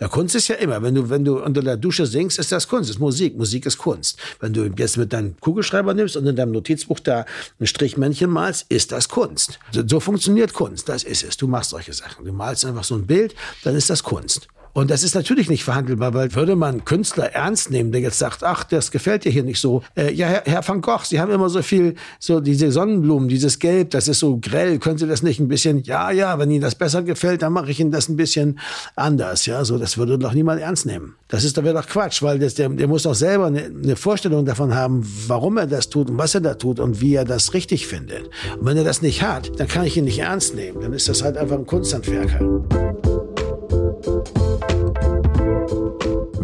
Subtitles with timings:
[0.00, 2.66] Ja, Kunst ist ja immer, wenn du, wenn du unter der Dusche singst, ist das
[2.66, 3.36] Kunst, ist Musik.
[3.36, 4.18] Musik ist Kunst.
[4.40, 7.24] Wenn du jetzt mit deinem Kugelschreiber nimmst und in deinem Notizbuch da
[7.60, 9.60] ein Strichmännchen malst, ist das Kunst.
[9.70, 11.36] So, so funktioniert Kunst, das ist es.
[11.36, 12.24] Du machst solche Sachen.
[12.24, 14.48] Du malst einfach so ein Bild, dann ist das Kunst.
[14.74, 18.42] Und das ist natürlich nicht verhandelbar, weil würde man Künstler ernst nehmen, der jetzt sagt,
[18.42, 19.82] ach, das gefällt dir hier nicht so.
[19.96, 23.60] Äh, ja, Herr, Herr van Gogh, Sie haben immer so viel, so diese Sonnenblumen, dieses
[23.60, 24.80] Gelb, das ist so grell.
[24.80, 27.70] Können Sie das nicht ein bisschen, ja, ja, wenn Ihnen das besser gefällt, dann mache
[27.70, 28.58] ich Ihnen das ein bisschen
[28.96, 29.46] anders.
[29.46, 31.14] Ja, so, das würde doch niemand ernst nehmen.
[31.28, 33.94] Das ist, da wäre doch Quatsch, weil das, der, der muss doch selber eine, eine
[33.94, 37.24] Vorstellung davon haben, warum er das tut und was er da tut und wie er
[37.24, 38.24] das richtig findet.
[38.58, 40.80] Und wenn er das nicht hat, dann kann ich ihn nicht ernst nehmen.
[40.80, 43.13] Dann ist das halt einfach ein Kunsthandwerker.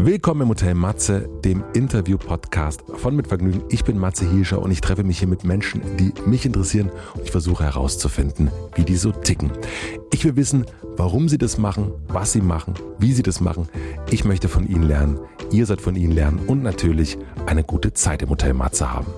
[0.02, 3.62] Willkommen im Hotel Matze, dem Interview-Podcast von Mit Vergnügen.
[3.68, 7.24] Ich bin Matze Hielscher und ich treffe mich hier mit Menschen, die mich interessieren und
[7.24, 9.52] ich versuche herauszufinden, wie die so ticken.
[10.10, 10.64] Ich will wissen,
[10.96, 13.68] warum sie das machen, was sie machen, wie sie das machen.
[14.10, 15.20] Ich möchte von ihnen lernen,
[15.52, 19.12] ihr sollt von ihnen lernen und natürlich eine gute Zeit im Hotel Matze haben.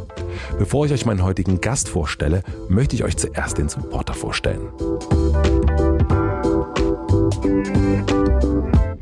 [0.59, 4.67] Bevor ich euch meinen heutigen Gast vorstelle, möchte ich euch zuerst den Supporter vorstellen.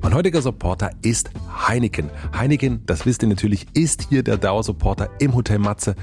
[0.03, 1.31] Mein heutiger Supporter ist
[1.69, 2.09] Heineken.
[2.35, 5.95] Heineken, das wisst ihr natürlich, ist hier der Dauersupporter im Hotel Matze.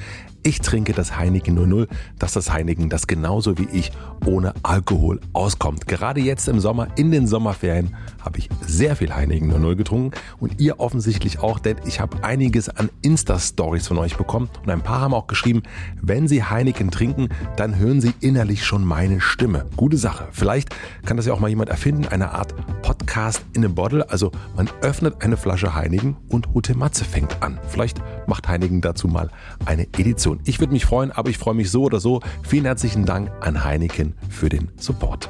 [0.43, 1.87] Ich trinke das Heineken 00,
[2.19, 3.91] dass das Heineken, das genauso wie ich
[4.25, 5.87] ohne Alkohol auskommt.
[5.87, 10.59] Gerade jetzt im Sommer, in den Sommerferien, habe ich sehr viel Heineken 00 getrunken und
[10.59, 15.01] ihr offensichtlich auch, denn ich habe einiges an Insta-Stories von euch bekommen und ein paar
[15.01, 15.63] haben auch geschrieben,
[16.01, 19.65] wenn sie Heineken trinken, dann hören sie innerlich schon meine Stimme.
[19.75, 20.27] Gute Sache.
[20.31, 20.69] Vielleicht
[21.05, 24.09] kann das ja auch mal jemand erfinden, eine Art Podcast in a Bottle.
[24.09, 27.59] Also man öffnet eine Flasche Heineken und Hotel Matze fängt an.
[27.67, 29.29] Vielleicht macht Heineken dazu mal
[29.65, 30.36] eine Edition.
[30.45, 32.21] Ich würde mich freuen, aber ich freue mich so oder so.
[32.43, 35.29] Vielen herzlichen Dank an Heineken für den Support.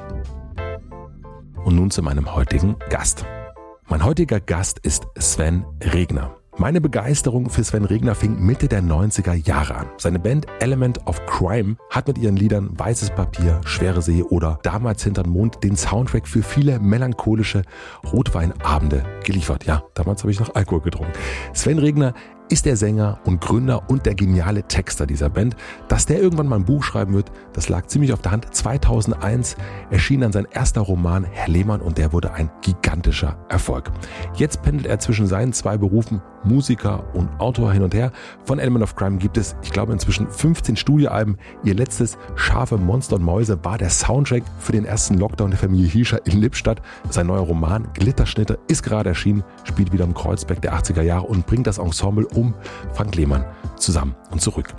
[1.64, 3.26] Und nun zu meinem heutigen Gast.
[3.90, 6.38] Mein heutiger Gast ist Sven Regner.
[6.60, 9.88] Meine Begeisterung für Sven Regner fing Mitte der 90er Jahre an.
[9.98, 15.04] Seine Band Element of Crime hat mit ihren Liedern Weißes Papier, Schwere See oder Damals
[15.04, 17.62] hinterm Mond den Soundtrack für viele melancholische
[18.12, 19.66] Rotweinabende geliefert.
[19.66, 21.14] Ja, damals habe ich noch Alkohol getrunken.
[21.54, 22.16] Sven Regner
[22.50, 25.56] ist der Sänger und Gründer und der geniale Texter dieser Band.
[25.88, 28.54] Dass der irgendwann mal ein Buch schreiben wird, das lag ziemlich auf der Hand.
[28.54, 29.56] 2001
[29.90, 33.92] erschien dann sein erster Roman Herr Lehmann und der wurde ein gigantischer Erfolg.
[34.36, 38.12] Jetzt pendelt er zwischen seinen zwei Berufen Musiker und Autor hin und her.
[38.46, 41.38] Von Element of Crime gibt es, ich glaube, inzwischen 15 Studioalben.
[41.64, 45.88] Ihr letztes Schafe, Monster und Mäuse war der Soundtrack für den ersten Lockdown der Familie
[45.88, 46.82] Hiescher in Lippstadt.
[47.10, 51.46] Sein neuer Roman Glitterschnitte ist gerade erschienen, spielt wieder im Kreuzberg der 80er Jahre und
[51.46, 52.54] bringt das Ensemble um
[52.94, 54.74] Frank Lehmann zusammen und zurück.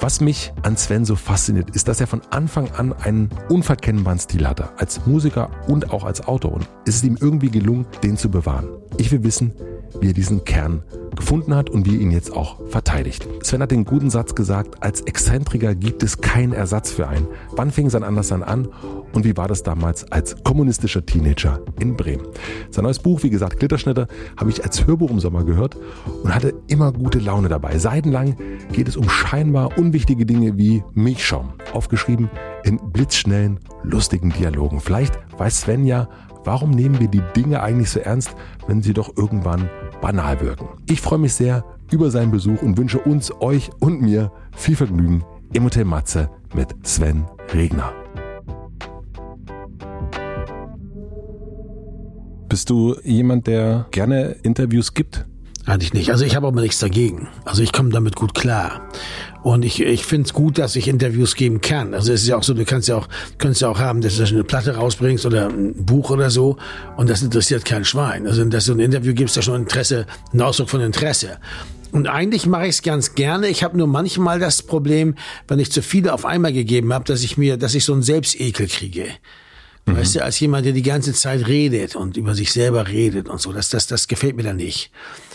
[0.00, 4.46] Was mich an Sven so fasziniert, ist, dass er von Anfang an einen unverkennbaren Stil
[4.46, 6.52] hatte, als Musiker und auch als Autor.
[6.52, 8.68] Und es ist ihm irgendwie gelungen, den zu bewahren.
[8.96, 9.52] Ich will wissen,
[10.00, 10.82] wie er diesen Kern
[11.16, 13.26] gefunden hat und wie er ihn jetzt auch verteidigt.
[13.42, 17.26] Sven hat den guten Satz gesagt, als Exzentriker gibt es keinen Ersatz für einen.
[17.52, 18.68] Wann fing sein Anderssein an
[19.12, 22.26] und wie war das damals als kommunistischer Teenager in Bremen?
[22.70, 24.06] Sein neues Buch, wie gesagt, Glitterschnitte,
[24.36, 25.76] habe ich als Hörbuch im Sommer gehört
[26.22, 27.78] und hatte immer gute Laune dabei.
[27.78, 28.36] Seitenlang
[28.72, 32.30] geht es um scheinbar unwichtige Dinge wie Milchschaum, aufgeschrieben
[32.64, 34.80] in blitzschnellen, lustigen Dialogen.
[34.80, 36.08] Vielleicht weiß Sven ja,
[36.44, 38.34] warum nehmen wir die Dinge eigentlich so ernst,
[38.66, 39.68] wenn sie doch irgendwann
[40.00, 40.68] banal wirken.
[40.88, 45.24] Ich freue mich sehr über seinen Besuch und wünsche uns, euch und mir viel Vergnügen
[45.52, 47.99] im Hotel Matze mit Sven Regner.
[52.50, 55.24] Bist du jemand, der gerne Interviews gibt?
[55.66, 56.10] Eigentlich nicht.
[56.10, 57.28] Also ich habe aber nichts dagegen.
[57.44, 58.88] Also ich komme damit gut klar.
[59.44, 61.94] Und ich, ich finde es gut, dass ich Interviews geben kann.
[61.94, 63.08] Also es ist ja auch so, du kannst ja auch,
[63.38, 66.56] kannst ja auch haben, dass du eine Platte rausbringst oder ein Buch oder so
[66.96, 68.26] und das interessiert kein Schwein.
[68.26, 71.38] Also dass du ein Interview gibst, ja schon Interesse, ein Ausdruck von Interesse.
[71.92, 73.46] Und eigentlich mache ich es ganz gerne.
[73.46, 75.14] Ich habe nur manchmal das Problem,
[75.46, 78.02] wenn ich zu viele auf einmal gegeben habe, dass ich mir, dass ich so einen
[78.02, 79.06] Selbstekel kriege.
[79.92, 79.96] Mhm.
[79.98, 83.40] Weißt du, als jemand, der die ganze Zeit redet und über sich selber redet und
[83.40, 84.90] so, das, das, das gefällt mir dann nicht.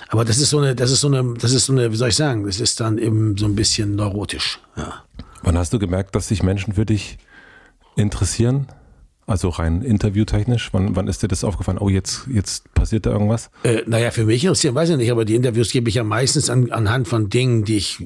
[0.09, 2.09] Aber das ist so eine, das ist so eine, das ist so eine, wie soll
[2.09, 4.59] ich sagen, das ist dann eben so ein bisschen neurotisch.
[4.77, 5.03] Ja.
[5.41, 7.17] Wann hast du gemerkt, dass sich Menschen für dich
[7.95, 8.67] interessieren?
[9.27, 11.79] Also rein interviewtechnisch, wann, wann ist dir das aufgefallen?
[11.79, 13.49] Oh, jetzt, jetzt passiert da irgendwas?
[13.63, 16.51] Äh, naja, für mich interessiert, weiß ich nicht, aber die Interviews gebe ich ja meistens
[16.51, 18.05] an, anhand von Dingen, die ich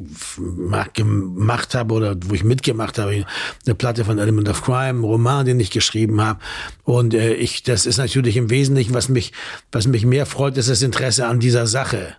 [0.94, 3.26] gemacht habe oder wo ich mitgemacht habe.
[3.66, 6.40] Eine Platte von Element of Crime, Roman, den ich geschrieben habe.
[6.86, 9.34] Und äh, ich, das ist natürlich im Wesentlichen, was mich,
[9.74, 12.16] was mich mehr freut, ist das Interesse an dieser Sache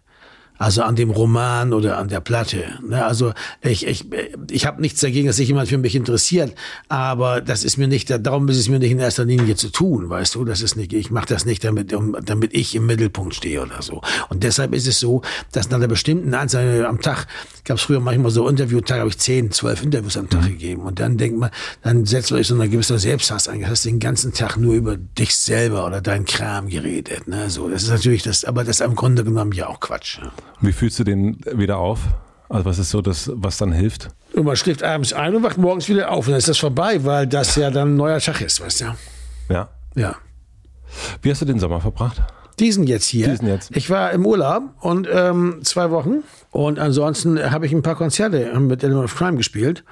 [0.61, 2.79] Also an dem Roman oder an der Platte.
[2.87, 3.03] Ne?
[3.03, 4.05] Also ich, ich,
[4.51, 6.55] ich habe nichts dagegen, dass sich jemand für mich interessiert,
[6.91, 10.11] aber das ist mir nicht, darum ist es mir nicht in erster Linie zu tun,
[10.11, 13.63] weißt du, das ist nicht, ich mache das nicht, damit, damit ich im Mittelpunkt stehe
[13.63, 14.03] oder so.
[14.29, 15.23] Und deshalb ist es so,
[15.53, 17.27] dass nach einer bestimmten Anzahl am Tag,
[17.65, 20.49] gab es früher manchmal so Interviewtage, habe ich zehn, zwölf Interviews am Tag mhm.
[20.49, 20.83] gegeben.
[20.83, 21.51] Und dann denkt man,
[21.83, 23.61] dann setzt euch so eine gewisse Selbsthass ein.
[23.61, 27.29] Du hast den ganzen Tag nur über dich selber oder deinen Kram geredet.
[27.29, 27.49] Ne?
[27.49, 30.21] So, das ist natürlich das, aber das ist im Grunde genommen ja auch Quatsch.
[30.61, 32.01] Wie fühlst du den wieder auf?
[32.49, 34.09] Also was ist so das, was dann hilft?
[34.35, 37.05] Und man schläft abends ein und wacht morgens wieder auf und dann ist das vorbei,
[37.05, 38.85] weil das ja dann ein neuer Tag ist, weißt du?
[39.49, 39.69] Ja.
[39.95, 40.17] Ja.
[41.23, 42.21] Wie hast du den Sommer verbracht?
[42.61, 43.29] Diesen jetzt hier.
[43.29, 43.75] Diesen jetzt.
[43.75, 46.23] Ich war im Urlaub und ähm, zwei Wochen.
[46.53, 49.85] Und ansonsten habe ich ein paar Konzerte mit Element of Crime gespielt,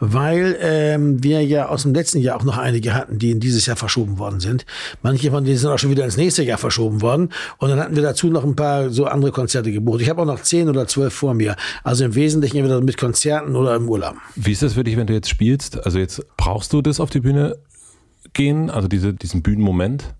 [0.00, 3.64] weil ähm, wir ja aus dem letzten Jahr auch noch einige hatten, die in dieses
[3.64, 4.66] Jahr verschoben worden sind.
[5.02, 7.30] Manche von denen sind auch schon wieder ins nächste Jahr verschoben worden.
[7.56, 10.02] Und dann hatten wir dazu noch ein paar so andere Konzerte gebucht.
[10.02, 11.56] Ich habe auch noch zehn oder zwölf vor mir.
[11.82, 14.16] Also im Wesentlichen entweder mit Konzerten oder im Urlaub.
[14.36, 15.84] Wie ist das für dich, wenn du jetzt spielst?
[15.84, 17.56] Also jetzt brauchst du das auf die Bühne
[18.34, 20.14] gehen, also diese, diesen Bühnenmoment?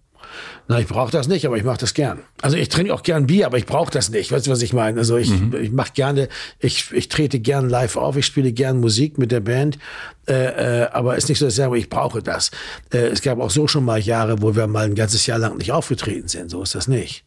[0.67, 2.21] Na, ich brauche das nicht, aber ich mache das gern.
[2.41, 4.33] Also ich trinke auch gern Bier, aber ich brauche das nicht.
[4.33, 4.99] Weißt du, was ich meine?
[4.99, 5.55] Also ich, mhm.
[5.61, 6.29] ich mache gerne,
[6.59, 9.79] ich, ich trete gern live auf, ich spiele gern Musik mit der Band,
[10.27, 12.51] äh, äh, aber ist nicht so, dass ich sage, ich brauche das.
[12.93, 15.59] Äh, es gab auch so schon mal Jahre, wo wir mal ein ganzes Jahr lang
[15.59, 16.51] nicht aufgetreten sind.
[16.51, 17.25] So ist das nicht.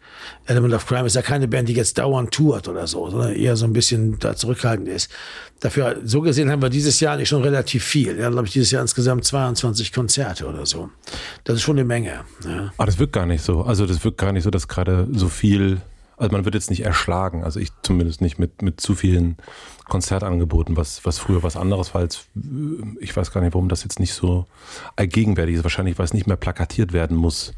[0.47, 3.55] Element of Crime ist ja keine Band, die jetzt dauernd tourt oder so, sondern eher
[3.55, 5.11] so ein bisschen da zurückhaltend ist.
[5.59, 8.23] Dafür, so gesehen haben wir dieses Jahr nicht schon relativ viel.
[8.23, 10.89] Haben, glaube ich, dieses Jahr insgesamt 22 Konzerte oder so.
[11.43, 12.21] Das ist schon eine Menge.
[12.45, 12.57] Ja.
[12.57, 13.63] Aber ah, das wirkt gar nicht so.
[13.63, 15.81] Also das wirkt gar nicht so, dass gerade so viel,
[16.17, 17.43] also man wird jetzt nicht erschlagen.
[17.43, 19.37] Also ich zumindest nicht mit, mit zu vielen
[19.87, 22.01] Konzertangeboten, was, was früher was anderes war.
[22.01, 22.25] Als,
[22.99, 24.45] ich weiß gar nicht, warum das jetzt nicht so
[24.95, 25.63] allgegenwärtig ist.
[25.63, 27.53] Wahrscheinlich, weil es nicht mehr plakatiert werden muss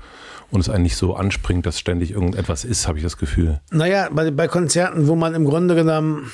[0.51, 3.61] und es eigentlich so anspringt, dass ständig irgendetwas ist, habe ich das Gefühl.
[3.71, 6.31] Naja, bei, bei Konzerten, wo man im Grunde genommen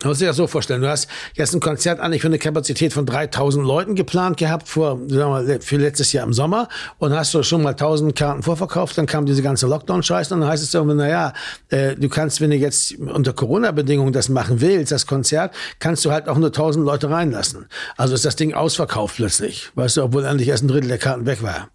[0.00, 2.92] Du musst dir das so vorstellen, du hast jetzt ein Konzert eigentlich für eine Kapazität
[2.92, 6.68] von 3000 Leuten geplant gehabt vor, sagen wir für letztes Jahr im Sommer
[6.98, 10.50] und hast du schon mal 1000 Karten vorverkauft, dann kam diese ganze Lockdown-Scheiße und dann
[10.50, 11.32] heißt es irgendwie, naja,
[11.68, 16.10] äh, du kannst, wenn du jetzt unter Corona-Bedingungen das machen willst, das Konzert, kannst du
[16.10, 17.66] halt auch nur 1000 Leute reinlassen.
[17.96, 21.24] Also ist das Ding ausverkauft plötzlich, weißt du, obwohl eigentlich erst ein Drittel der Karten
[21.24, 21.68] weg war.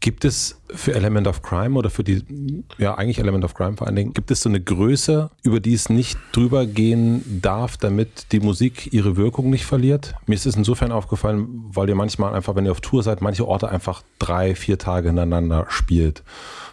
[0.00, 2.22] Gibt es für Element of Crime oder für die,
[2.78, 5.74] ja eigentlich Element of Crime vor allen Dingen, gibt es so eine Größe, über die
[5.74, 10.14] es nicht drüber gehen darf, damit die Musik ihre Wirkung nicht verliert?
[10.26, 13.48] Mir ist es insofern aufgefallen, weil ihr manchmal einfach, wenn ihr auf Tour seid, manche
[13.48, 16.22] Orte einfach drei, vier Tage hintereinander spielt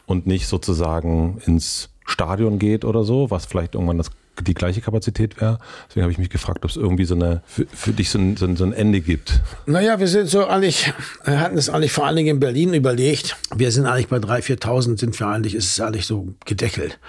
[0.06, 4.12] und nicht sozusagen ins Stadion geht oder so, was vielleicht irgendwann das
[4.42, 5.60] die gleiche Kapazität wäre.
[5.88, 8.36] Deswegen habe ich mich gefragt, ob es irgendwie so eine für, für dich so ein,
[8.36, 9.42] so, ein, so ein, Ende gibt.
[9.66, 10.92] Naja, wir sind so eigentlich,
[11.24, 13.38] hatten es eigentlich vor allen Dingen in Berlin überlegt.
[13.56, 17.00] Wir sind eigentlich bei 3.000, 4.000 sind wir eigentlich, ist es eigentlich so gedeckelt.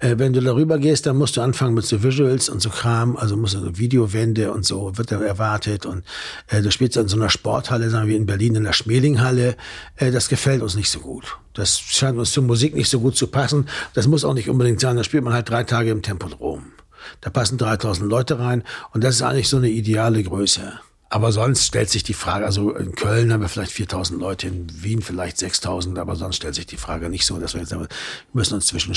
[0.00, 3.16] Äh, wenn du darüber gehst, dann musst du anfangen mit so Visuals und so Kram,
[3.16, 6.04] also musst du so Videowände und so, wird da erwartet und
[6.48, 9.56] äh, du spielst in so einer Sporthalle, sagen wir in Berlin in der Schmelinghalle.
[9.96, 11.36] Äh, das gefällt uns nicht so gut.
[11.52, 13.68] Das scheint uns zur Musik nicht so gut zu passen.
[13.92, 14.96] Das muss auch nicht unbedingt sein.
[14.96, 16.72] Da spielt man halt drei Tage im Tempodrom.
[17.20, 18.62] Da passen 3000 Leute rein
[18.92, 20.80] und das ist eigentlich so eine ideale Größe.
[21.12, 24.68] Aber sonst stellt sich die Frage, also in Köln haben wir vielleicht 4000 Leute, in
[24.82, 27.82] Wien vielleicht 6000, aber sonst stellt sich die Frage nicht so, dass wir jetzt sagen,
[27.82, 27.88] wir
[28.32, 28.94] müssen uns zwischen,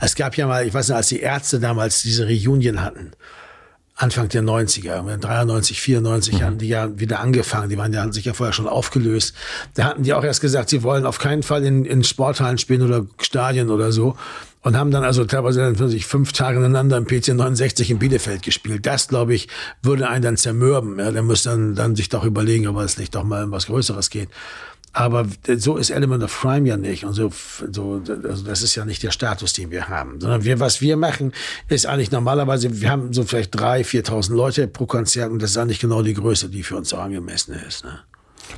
[0.00, 3.12] es gab ja mal, ich weiß nicht, als die Ärzte damals diese Reunion hatten,
[3.96, 6.42] Anfang der 90er, 93, 94 mhm.
[6.42, 7.68] haben die ja wieder angefangen.
[7.68, 9.34] Die waren ja sich ja vorher schon aufgelöst.
[9.74, 12.82] Da hatten die auch erst gesagt, sie wollen auf keinen Fall in, in Sporthallen spielen
[12.82, 14.16] oder Stadien oder so.
[14.64, 18.42] Und haben dann also teilweise dann sich fünf Tage ineinander im PC 69 in Bielefeld
[18.42, 18.86] gespielt.
[18.86, 19.48] Das, glaube ich,
[19.82, 20.98] würde einen dann zermürben.
[20.98, 23.66] Ja, der müsste dann, dann sich doch überlegen, ob es nicht doch mal um was
[23.66, 24.30] Größeres geht.
[24.94, 27.04] Aber so ist Element of Crime ja nicht.
[27.04, 27.30] Und so,
[27.70, 30.18] so also das ist ja nicht der Status, den wir haben.
[30.18, 31.32] Sondern wir, was wir machen,
[31.68, 35.58] ist eigentlich normalerweise, wir haben so vielleicht drei, 4.000 Leute pro Konzert und das ist
[35.58, 37.84] eigentlich genau die Größe, die für uns so angemessen ist.
[37.84, 37.98] Ne?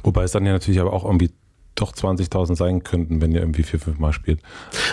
[0.04, 1.32] Wobei es dann ja natürlich aber auch irgendwie
[1.76, 4.40] doch 20.000 sein könnten, wenn ihr irgendwie vier, fünf Mal spielt.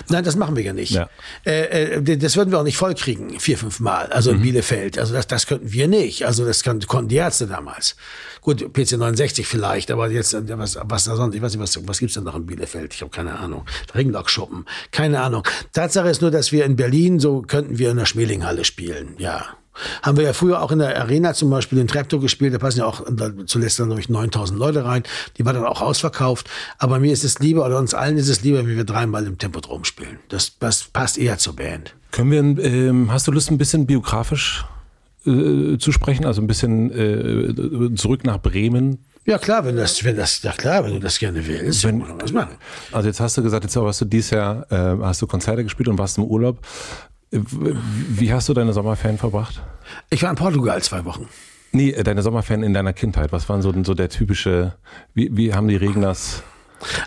[0.10, 0.92] Nein, das machen wir ja nicht.
[0.92, 1.10] Ja.
[1.46, 4.44] Äh, äh, das würden wir auch nicht vollkriegen, vier, fünf Mal, also in mhm.
[4.44, 4.98] Bielefeld.
[5.00, 6.26] Also das, das könnten wir nicht.
[6.26, 7.96] Also das konnten, die Ärzte damals.
[8.42, 11.88] Gut, PC 69 vielleicht, aber jetzt, äh, was, was da sonst, ich weiß nicht, was,
[11.88, 12.94] was gibt's denn noch in Bielefeld?
[12.94, 13.66] Ich habe keine Ahnung.
[13.96, 15.44] Ringlockschuppen, keine Ahnung.
[15.72, 19.58] Tatsache ist nur, dass wir in Berlin, so könnten wir in der Schmelinghalle spielen, ja.
[20.02, 22.80] Haben wir ja früher auch in der Arena zum Beispiel den Treptow gespielt, da passen
[22.80, 23.04] ja auch
[23.46, 25.04] zuletzt dann, glaube ich, 9000 Leute rein.
[25.38, 26.50] Die war dann auch ausverkauft.
[26.78, 29.38] Aber mir ist es lieber, oder uns allen ist es lieber, wenn wir dreimal im
[29.38, 30.20] Tempodrom spielen.
[30.30, 31.96] Das, das passt eher zur Band.
[32.12, 34.66] Können wir, ähm, hast du Lust, ein bisschen biografisch
[35.26, 36.26] äh, zu sprechen?
[36.26, 40.84] Also ein bisschen äh, zurück nach Bremen ja klar, wenn das, wenn das, ja klar,
[40.84, 42.56] wenn du das gerne willst, wenn, was machen.
[42.92, 45.88] Also jetzt hast du gesagt, jetzt hast du dieses Jahr äh, hast du Konzerte gespielt
[45.88, 46.60] und warst im Urlaub.
[47.34, 49.62] Wie hast du deine Sommerferien verbracht?
[50.10, 51.28] Ich war in Portugal zwei Wochen.
[51.72, 53.32] Nee, äh, deine Sommerferien in deiner Kindheit.
[53.32, 54.76] Was waren so, so der typische,
[55.16, 56.44] wie, wie haben die Regners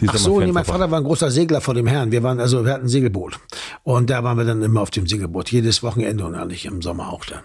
[0.00, 2.10] die Ach so, nee, mein Vater war ein großer Segler vor dem Herrn.
[2.10, 3.38] Wir waren, also, wir hatten ein Segelboot.
[3.82, 5.52] Und da waren wir dann immer auf dem Segelboot.
[5.52, 7.42] Jedes Wochenende und eigentlich im Sommer auch dann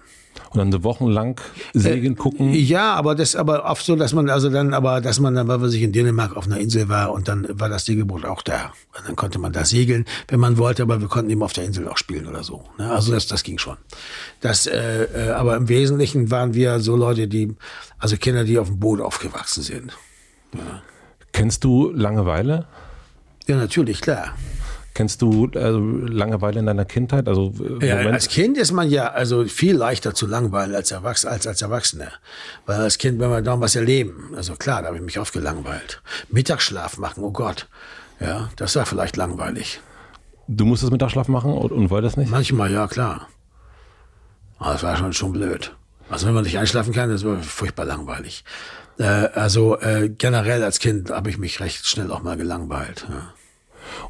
[0.52, 1.40] und dann so wochenlang
[1.74, 2.54] segeln äh, gucken.
[2.54, 5.58] Ja, aber das aber oft so, dass man also dann aber dass man dann, weil
[5.58, 8.74] man sich in Dänemark auf einer Insel war und dann war das Segelboot auch da.
[8.98, 11.64] Und dann konnte man da segeln, wenn man wollte, aber wir konnten eben auf der
[11.64, 12.66] Insel auch spielen oder so.
[12.78, 12.92] Ne?
[12.92, 13.78] Also das, das ging schon.
[14.42, 17.56] Das, äh, äh, aber im Wesentlichen waren wir so Leute, die
[17.98, 19.98] also Kinder, die auf dem Boot aufgewachsen sind.
[20.54, 20.82] Ja.
[21.32, 22.66] Kennst du Langeweile?
[23.48, 24.36] Ja, natürlich, klar.
[24.94, 27.28] Kennst du also Langeweile in deiner Kindheit?
[27.28, 31.26] Also äh, ja, als Kind ist man ja also viel leichter zu langweilen als, Erwachs
[31.26, 32.12] als als Erwachsener.
[32.66, 35.34] Weil als Kind, wenn wir da was erleben, also klar, da habe ich mich oft
[35.34, 36.02] gelangweilt.
[36.30, 37.68] Mittagsschlaf machen, oh Gott.
[38.20, 39.80] Ja, das war vielleicht langweilig.
[40.48, 42.30] Du musstest Mittagsschlaf machen und, und wolltest nicht?
[42.30, 43.28] Manchmal, ja, klar.
[44.60, 45.76] Aber das war schon, schon blöd.
[46.10, 48.44] Also wenn man nicht einschlafen kann, das war furchtbar langweilig.
[49.00, 53.08] Äh, also äh, generell als Kind habe ich mich recht schnell auch mal gelangweilt.
[53.10, 53.34] Ja.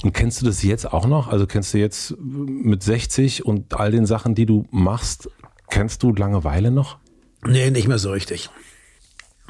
[0.04, 1.28] Und kennst du das jetzt auch noch?
[1.28, 5.30] Also kennst du jetzt mit 60 und all den Sachen, die du machst,
[5.70, 6.98] kennst du Langeweile noch?
[7.46, 8.50] Nee, nicht mehr so richtig.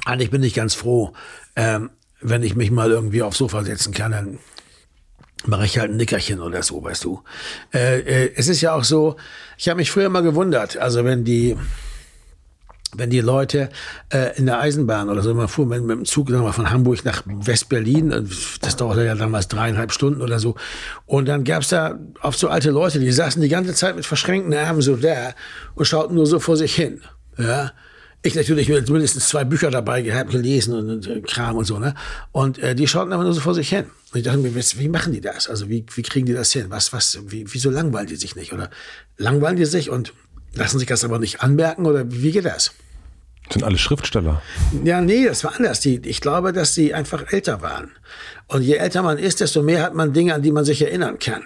[0.05, 1.13] Eigentlich bin ich ganz froh,
[1.55, 1.89] ähm,
[2.21, 4.39] wenn ich mich mal irgendwie aufs Sofa setzen kann, dann
[5.45, 7.23] mache ich halt ein Nickerchen oder so, weißt du.
[7.73, 9.15] Äh, äh, es ist ja auch so,
[9.57, 11.57] ich habe mich früher immer gewundert, also wenn die
[12.95, 13.69] wenn die Leute
[14.09, 16.69] äh, in der Eisenbahn oder so, man fuhr mit, mit dem Zug sagen wir, von
[16.69, 18.23] Hamburg nach West-Berlin, äh,
[18.61, 20.55] das dauerte ja damals dreieinhalb Stunden oder so,
[21.05, 24.53] und dann gab's da oft so alte Leute, die saßen die ganze Zeit mit verschränkten
[24.53, 25.33] Armen so da
[25.75, 27.01] und schauten nur so vor sich hin.
[27.37, 27.71] Ja,
[28.23, 31.79] ich natürlich mit mindestens zwei Bücher dabei gehabt, gelesen und, und äh, Kram und so,
[31.79, 31.95] ne?
[32.31, 33.85] Und äh, die schauten einfach nur so vor sich hin.
[34.11, 35.49] Und ich dachte mir, wie machen die das?
[35.49, 36.65] Also wie, wie kriegen die das hin?
[36.69, 38.53] Was, was, wie, wieso langweilen die sich nicht?
[38.53, 38.69] Oder
[39.17, 40.13] langweilen die sich und
[40.53, 41.87] lassen sich das aber nicht anmerken?
[41.87, 42.73] Oder wie geht das?
[43.51, 44.41] Sind alle Schriftsteller?
[44.83, 45.81] Ja, nee, das war anders.
[45.81, 47.91] Die, ich glaube, dass sie einfach älter waren.
[48.47, 51.19] Und je älter man ist, desto mehr hat man Dinge, an die man sich erinnern
[51.19, 51.43] kann.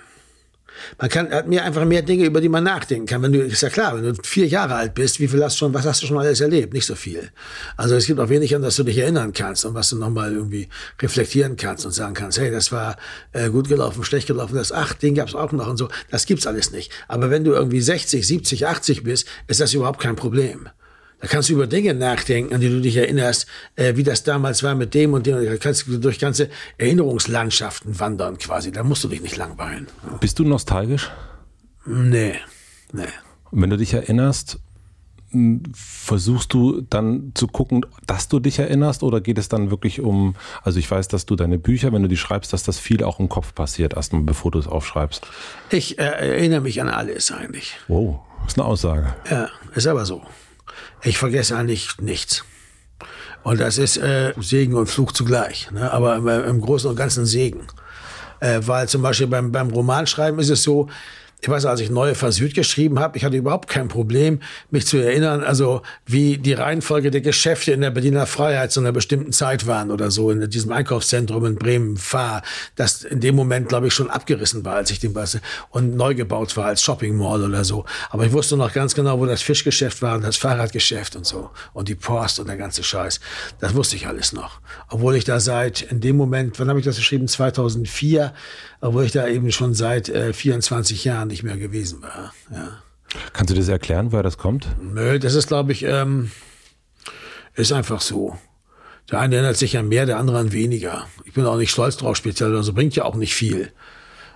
[0.99, 3.21] Man kann, hat mehr, einfach mehr Dinge, über die man nachdenken kann.
[3.21, 5.59] Wenn du, ist ja klar, wenn du vier Jahre alt bist, wie viel hast du
[5.59, 6.73] schon, was hast du schon alles erlebt?
[6.73, 7.31] Nicht so viel.
[7.77, 10.33] Also es gibt auch wenig, an das du dich erinnern kannst und was du nochmal
[10.33, 10.67] irgendwie
[11.01, 12.97] reflektieren kannst und sagen kannst, hey, das war
[13.31, 15.87] äh, gut gelaufen, schlecht gelaufen, das, ach, den gab's auch noch und so.
[16.11, 16.91] Das gibt's alles nicht.
[17.07, 20.69] Aber wenn du irgendwie 60, 70, 80 bist, ist das überhaupt kein Problem.
[21.21, 24.63] Da kannst du über Dinge nachdenken, an die du dich erinnerst, äh, wie das damals
[24.63, 25.43] war mit dem und dem.
[25.43, 28.71] Da kannst du durch ganze Erinnerungslandschaften wandern quasi.
[28.71, 29.87] Da musst du dich nicht langweilen.
[30.19, 31.11] Bist du nostalgisch?
[31.85, 32.35] Nee,
[32.91, 33.03] nee.
[33.51, 34.59] Und wenn du dich erinnerst,
[35.73, 40.35] versuchst du dann zu gucken, dass du dich erinnerst oder geht es dann wirklich um,
[40.63, 43.19] also ich weiß, dass du deine Bücher, wenn du die schreibst, dass das viel auch
[43.19, 45.27] im Kopf passiert, erstmal bevor du es aufschreibst?
[45.71, 47.75] Ich äh, erinnere mich an alles eigentlich.
[47.87, 49.15] Wow, ist eine Aussage.
[49.29, 50.21] Ja, ist aber so.
[51.03, 52.43] Ich vergesse eigentlich nichts.
[53.43, 55.69] Und das ist äh, Segen und Fluch zugleich.
[55.71, 55.91] Ne?
[55.91, 57.67] Aber im, Großen und Ganzen Segen.
[58.39, 60.89] Äh, weil zum Beispiel beim, beim Romanschreiben ist es so,
[61.45, 64.39] ich weiß, als ich Neue Vers Süd geschrieben habe, ich hatte überhaupt kein Problem,
[64.71, 68.91] mich zu erinnern, also wie die Reihenfolge der Geschäfte in der Berliner Freiheit zu einer
[68.91, 72.41] bestimmten Zeit waren oder so, in diesem Einkaufszentrum in Bremen Fahr,
[72.75, 76.15] das in dem Moment, glaube ich, schon abgerissen war, als ich den Basse und neu
[76.15, 77.85] gebaut war als Shopping Mall oder so.
[78.09, 81.51] Aber ich wusste noch ganz genau, wo das Fischgeschäft war und das Fahrradgeschäft und so
[81.73, 83.19] und die Post und der ganze Scheiß.
[83.59, 84.61] Das wusste ich alles noch.
[84.89, 87.27] Obwohl ich da seit, in dem Moment, wann habe ich das geschrieben?
[87.27, 88.33] 2004,
[88.85, 92.33] obwohl ich da eben schon seit äh, 24 Jahren nicht mehr gewesen war.
[92.51, 92.79] Ja.
[93.33, 94.67] Kannst du das erklären, woher das kommt?
[94.81, 96.31] Nö, das ist, glaube ich, ähm,
[97.55, 98.37] ist einfach so.
[99.11, 101.07] Der eine erinnert sich an mehr, der andere an weniger.
[101.25, 103.71] Ich bin auch nicht stolz drauf speziell, also bringt ja auch nicht viel.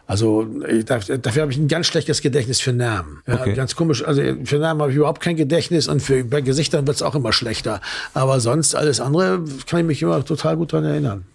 [0.06, 3.22] Also dafür habe ich ein ganz schlechtes Gedächtnis für Namen.
[3.28, 3.54] Ja, okay.
[3.54, 4.04] Ganz komisch.
[4.04, 7.14] Also für Namen habe ich überhaupt kein Gedächtnis und für bei Gesichtern wird es auch
[7.14, 7.80] immer schlechter.
[8.16, 11.26] Aber sonst alles andere kann ich mich immer total gut dran erinnern.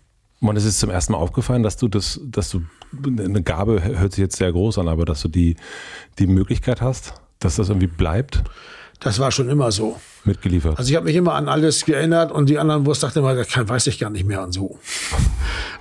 [0.44, 2.60] Man ist es zum ersten Mal aufgefallen, dass du das, dass du
[3.02, 5.56] eine Gabe hört sich jetzt sehr groß an, aber dass du die,
[6.18, 8.44] die Möglichkeit hast, dass das irgendwie bleibt?
[9.00, 10.78] Das war schon immer so mitgeliefert.
[10.78, 13.48] Also ich habe mich immer an alles geändert und die anderen Wurst dachte immer, das
[13.48, 14.78] kann, weiß ich gar nicht mehr und so.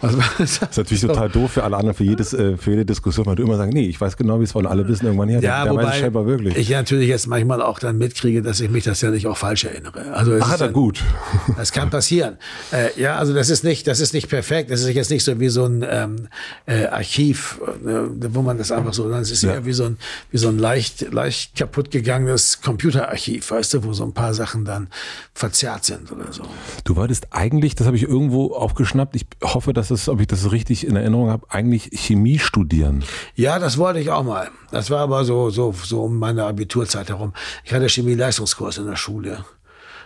[0.02, 3.26] Also, das ist natürlich total doof für alle anderen, für, jedes, äh, für jede Diskussion,
[3.26, 5.30] weil du immer sagst, nee, ich weiß genau, wie es war und alle wissen irgendwann,
[5.30, 6.58] ja, ja der, weiß es scheinbar wirklich.
[6.58, 9.64] Ich natürlich jetzt manchmal auch dann mitkriege, dass ich mich das ja nicht auch falsch
[9.64, 10.12] erinnere.
[10.12, 11.02] Also Ach, hat er gut.
[11.56, 12.38] Das kann passieren.
[12.72, 14.72] Äh, ja, also das ist nicht, das ist nicht perfekt.
[14.72, 16.28] Das ist jetzt nicht so wie so ein ähm,
[16.66, 19.54] äh, Archiv, äh, wo man das einfach so, das ist ja.
[19.54, 19.98] eher wie so ein,
[20.32, 24.46] wie so ein leicht, leicht kaputt gegangenes Computerarchiv, weißt du, wo so ein paar paar
[24.46, 24.88] Sachen dann
[25.34, 26.44] verzerrt sind oder so.
[26.84, 30.52] Du wolltest eigentlich, das habe ich irgendwo aufgeschnappt, ich hoffe, dass es, ob ich das
[30.52, 33.04] richtig in Erinnerung habe, eigentlich Chemie studieren.
[33.36, 34.50] Ja, das wollte ich auch mal.
[34.72, 37.34] Das war aber so, so, so um meine Abiturzeit herum.
[37.64, 39.46] Ich hatte Chemie-Leistungskurs in der Schule.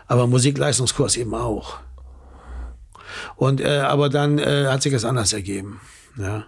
[0.08, 1.80] Aber Musikleistungskurs eben auch.
[3.36, 5.80] Und äh, aber dann äh, hat sich das anders ergeben.
[6.18, 6.46] Ja.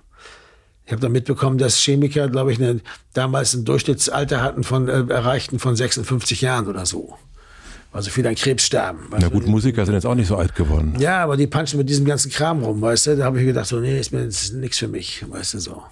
[0.85, 2.81] Ich habe dann mitbekommen, dass Chemiker, glaube ich, eine,
[3.13, 7.15] damals ein Durchschnittsalter hatten von äh, erreichten von 56 Jahren oder so.
[7.91, 9.07] Also viele an Krebs sterben.
[9.19, 10.95] Na gut, Musiker sind jetzt auch nicht so alt geworden.
[10.99, 13.17] Ja, aber die punchen mit diesem ganzen Kram rum, weißt du.
[13.17, 14.29] Da habe ich gedacht, so, nee, ist mir
[14.59, 15.83] nichts für mich, weißt du so.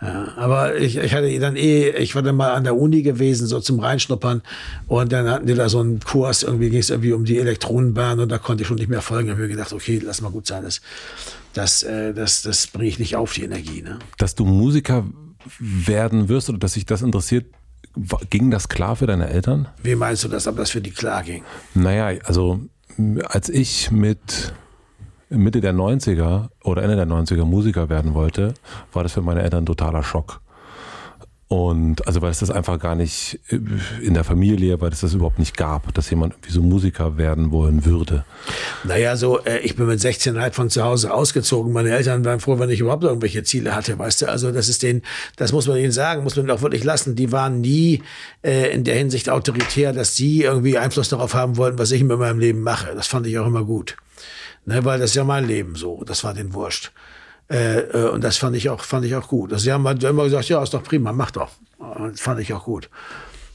[0.00, 3.46] Ja, aber ich, ich hatte dann eh, ich war dann mal an der Uni gewesen,
[3.46, 4.42] so zum Reinschnuppern.
[4.86, 8.18] Und dann hatten die da so einen Kurs, irgendwie ging es irgendwie um die Elektronenbahn
[8.20, 9.28] und da konnte ich schon nicht mehr folgen.
[9.28, 10.62] Da habe ich gedacht, okay, lass mal gut sein.
[10.62, 10.80] Das,
[11.52, 13.82] das, äh, das, das bringe ich nicht auf, die Energie.
[13.82, 13.98] Ne?
[14.18, 15.06] Dass du Musiker
[15.58, 17.46] werden wirst oder dass sich das interessiert,
[18.30, 19.68] ging das klar für deine Eltern?
[19.82, 21.44] Wie meinst du das, ob das für die klar ging?
[21.74, 22.60] Naja, also
[23.28, 24.52] als ich mit
[25.28, 28.54] Mitte der 90er oder Ende der 90er Musiker werden wollte,
[28.92, 30.40] war das für meine Eltern ein totaler Schock.
[31.54, 33.60] Und also weil es das einfach gar nicht äh,
[34.02, 37.52] in der Familie, weil es das überhaupt nicht gab, dass jemand irgendwie so Musiker werden
[37.52, 38.24] wollen würde.
[38.82, 41.72] Naja, so, äh, ich bin mit 16 halt von zu Hause ausgezogen.
[41.72, 44.26] Meine Eltern waren froh, wenn ich überhaupt irgendwelche Ziele hatte, weißt du.
[44.26, 45.02] Also das ist den,
[45.36, 47.14] das muss man ihnen sagen, muss man auch wirklich lassen.
[47.14, 48.02] Die waren nie
[48.42, 52.18] äh, in der Hinsicht autoritär, dass sie irgendwie Einfluss darauf haben wollten, was ich mit
[52.18, 52.96] meinem Leben mache.
[52.96, 53.96] Das fand ich auch immer gut.
[54.66, 56.02] Ne, weil das ist ja mein Leben so.
[56.04, 56.90] Das war den wurscht.
[57.50, 59.52] Äh, äh, und das fand ich auch, fand ich auch gut.
[59.52, 61.50] Also sie haben halt immer gesagt, ja, ist doch prima, mach doch.
[61.78, 62.88] Und das fand ich auch gut.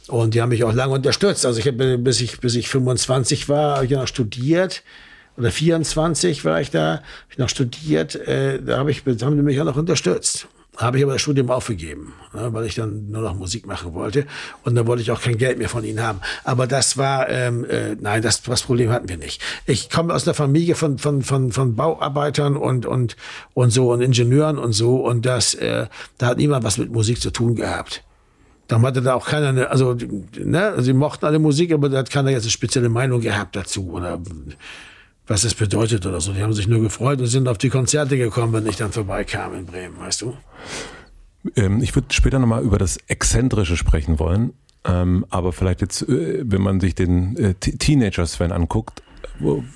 [0.08, 1.46] Und die haben mich auch lange unterstützt.
[1.46, 4.84] Also ich habe, bis ich, bis ich 25 war, habe ich noch studiert.
[5.38, 8.16] Oder 24 war ich da, habe ich noch studiert.
[8.16, 10.48] Äh, da habe ich, haben die mich auch noch unterstützt
[10.80, 14.26] habe ich aber das Studium aufgegeben, ne, weil ich dann nur noch Musik machen wollte.
[14.64, 16.22] Und dann wollte ich auch kein Geld mehr von ihnen haben.
[16.46, 19.42] Aber das war, ähm, äh, nein, das, das Problem hatten wir nicht.
[19.66, 23.18] Ich komme aus einer Familie von, von, von, von Bauarbeitern und, und,
[23.54, 24.96] und so und Ingenieuren und so.
[25.06, 28.04] Und das, äh, da hat niemand was mit Musik zu tun gehabt.
[28.70, 29.98] Dann hatte da auch keiner, eine, also,
[30.38, 33.92] ne, sie mochten alle Musik, aber da hat keiner jetzt eine spezielle Meinung gehabt dazu.
[33.92, 34.22] Oder
[35.30, 36.34] was das bedeutet oder so.
[36.34, 39.54] Die haben sich nur gefreut und sind auf die Konzerte gekommen, wenn ich dann vorbeikam
[39.54, 40.36] in Bremen, weißt du?
[41.56, 44.54] Ähm, ich würde später nochmal über das Exzentrische sprechen wollen.
[44.84, 49.04] Ähm, aber vielleicht jetzt, äh, wenn man sich den äh, Teenager-Sven anguckt,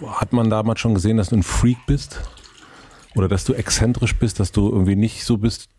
[0.07, 2.19] hat man damals schon gesehen, dass du ein Freak bist?
[3.15, 5.69] Oder dass du exzentrisch bist, dass du irgendwie nicht so bist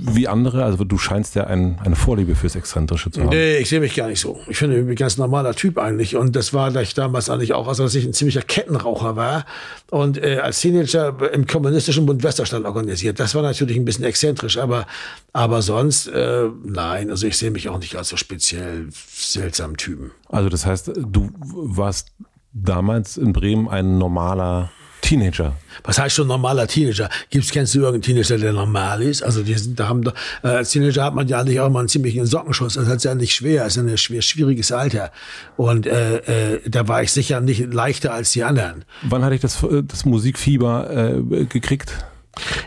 [0.00, 0.64] wie andere?
[0.64, 3.30] Also du scheinst ja ein, eine Vorliebe fürs Exzentrische zu haben.
[3.30, 4.40] Nee, ich sehe mich gar nicht so.
[4.48, 6.16] Ich finde, ich bin ein ganz normaler Typ eigentlich.
[6.16, 9.44] Und das war ich damals eigentlich auch, also dass ich ein ziemlicher Kettenraucher war
[9.90, 13.20] und äh, als Teenager im Kommunistischen Bund Westerstadt organisiert.
[13.20, 14.86] Das war natürlich ein bisschen exzentrisch, aber,
[15.32, 20.10] aber sonst, äh, nein, also ich sehe mich auch nicht als so speziell seltsamen Typen.
[20.28, 22.12] Also das heißt, du warst
[22.52, 24.70] damals in Bremen ein normaler
[25.04, 25.54] Teenager.
[25.84, 27.10] Was heißt schon normaler Teenager?
[27.28, 29.22] Gibt's, kennst du irgendeinen Teenager, der normal ist?
[29.22, 30.02] Also, die sind, da haben,
[30.42, 32.74] äh, als Teenager hat man ja eigentlich auch mal einen ziemlichen Sockenschuss.
[32.74, 33.64] Das ist ja nicht schwer.
[33.64, 35.12] Das ist ein schwer, schwieriges Alter.
[35.58, 38.86] Und, äh, äh, da war ich sicher nicht leichter als die anderen.
[39.02, 41.92] Wann hatte ich das, äh, das Musikfieber, äh, gekriegt?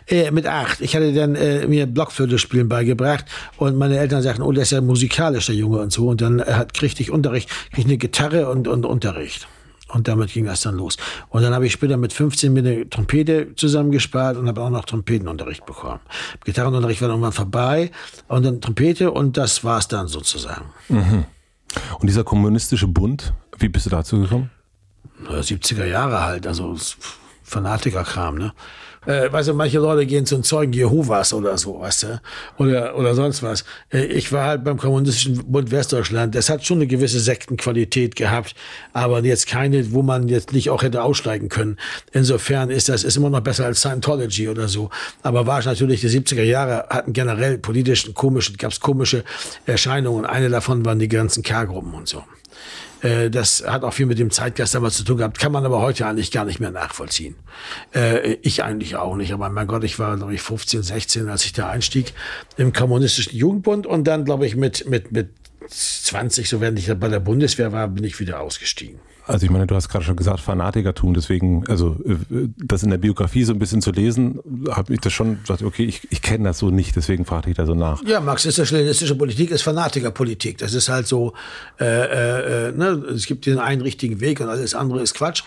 [0.07, 0.79] Äh, mit acht.
[0.79, 3.25] Ich hatte dann äh, mir Blockflöte beigebracht
[3.57, 6.07] und meine Eltern sagten, oh, der ist ja musikalisch, der Junge und so.
[6.07, 9.47] Und dann äh, hat, kriegte ich Unterricht, kriegte ich eine Gitarre und, und Unterricht.
[9.89, 10.97] Und damit ging das dann los.
[11.29, 14.85] Und dann habe ich später mit 15 mir eine Trompete zusammengespart und habe auch noch
[14.85, 16.01] Trompetenunterricht bekommen.
[16.43, 17.91] Gitarrenunterricht war irgendwann vorbei
[18.27, 20.65] und dann Trompete und das war es dann sozusagen.
[20.89, 21.25] Mhm.
[21.99, 24.49] Und dieser kommunistische Bund, wie bist du dazu gekommen?
[25.29, 26.75] 70er Jahre halt, also
[27.43, 28.53] Fanatikerkram, ne?
[29.07, 32.21] Äh, weißt du, manche Leute gehen zum Zeugen Jehovas oder so, weißt du,
[32.57, 33.63] oder, oder sonst was.
[33.91, 36.35] Äh, ich war halt beim Kommunistischen Bund Westdeutschland.
[36.35, 38.53] Das hat schon eine gewisse Sektenqualität gehabt,
[38.93, 41.77] aber jetzt keine, wo man jetzt nicht auch hätte aussteigen können.
[42.11, 44.89] Insofern ist das ist immer noch besser als Scientology oder so.
[45.23, 49.23] Aber war es natürlich, die 70er Jahre hatten generell politischen, komischen, gab es komische
[49.65, 50.25] Erscheinungen.
[50.25, 52.23] Eine davon waren die ganzen K-Gruppen und so.
[53.01, 55.81] Äh, das hat auch viel mit dem Zeitgeist damals zu tun gehabt, kann man aber
[55.81, 57.35] heute eigentlich gar nicht mehr nachvollziehen.
[57.93, 61.45] Äh, ich eigentlich auch nicht, aber mein Gott, ich war, glaube ich, 15, 16, als
[61.45, 62.13] ich da einstieg
[62.57, 65.29] im kommunistischen Jugendbund und dann, glaube ich, mit, mit, mit
[65.69, 68.99] 20, so während ich bei der Bundeswehr war, bin ich wieder ausgestiegen.
[69.27, 72.97] Also ich meine, du hast gerade schon gesagt, Fanatikertum, deswegen, also äh, das in der
[72.97, 76.45] Biografie so ein bisschen zu lesen, habe ich das schon gesagt, okay, ich, ich kenne
[76.45, 78.03] das so nicht, deswegen frage ich da so nach.
[78.05, 80.57] Ja, marxistisch-leninistische Politik ist Fanatikerpolitik.
[80.59, 81.33] Das ist halt so,
[81.79, 85.43] äh, äh, äh, ne, es gibt den einen richtigen Weg und alles andere ist Quatsch.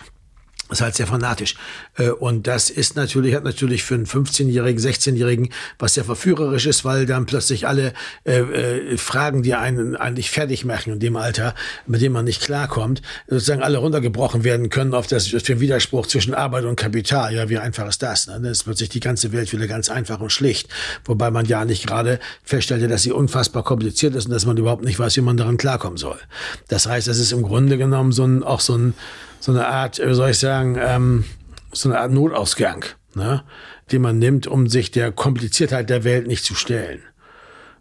[0.69, 1.55] Das ist halt sehr fanatisch.
[1.97, 5.49] Äh, und das ist natürlich, hat natürlich für einen 15-Jährigen, 16-Jährigen
[5.79, 7.93] was sehr verführerisch ist, weil dann plötzlich alle
[8.25, 11.55] äh, äh, Fragen, die einen eigentlich fertig machen in dem Alter,
[11.87, 16.33] mit dem man nicht klarkommt, sozusagen alle runtergebrochen werden können auf das, den Widerspruch zwischen
[16.33, 17.33] Arbeit und Kapital.
[17.33, 18.27] Ja, wie einfach ist das?
[18.27, 18.33] Ne?
[18.33, 20.69] Dann ist plötzlich die ganze Welt wieder ganz einfach und schlicht.
[21.05, 24.83] Wobei man ja nicht gerade feststellte, dass sie unfassbar kompliziert ist und dass man überhaupt
[24.83, 26.17] nicht weiß, wie man daran klarkommen soll.
[26.67, 28.93] Das heißt, es ist im Grunde genommen so ein, auch so ein,
[29.39, 31.25] so eine Art, wie soll ich sagen, ähm,
[31.71, 33.43] so eine Art Notausgang, ne?
[33.91, 37.01] den man nimmt, um sich der Kompliziertheit der Welt nicht zu stellen.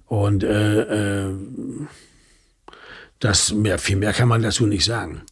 [0.06, 1.34] Und äh, äh,
[3.20, 5.22] das mehr, viel mehr kann man dazu nicht sagen.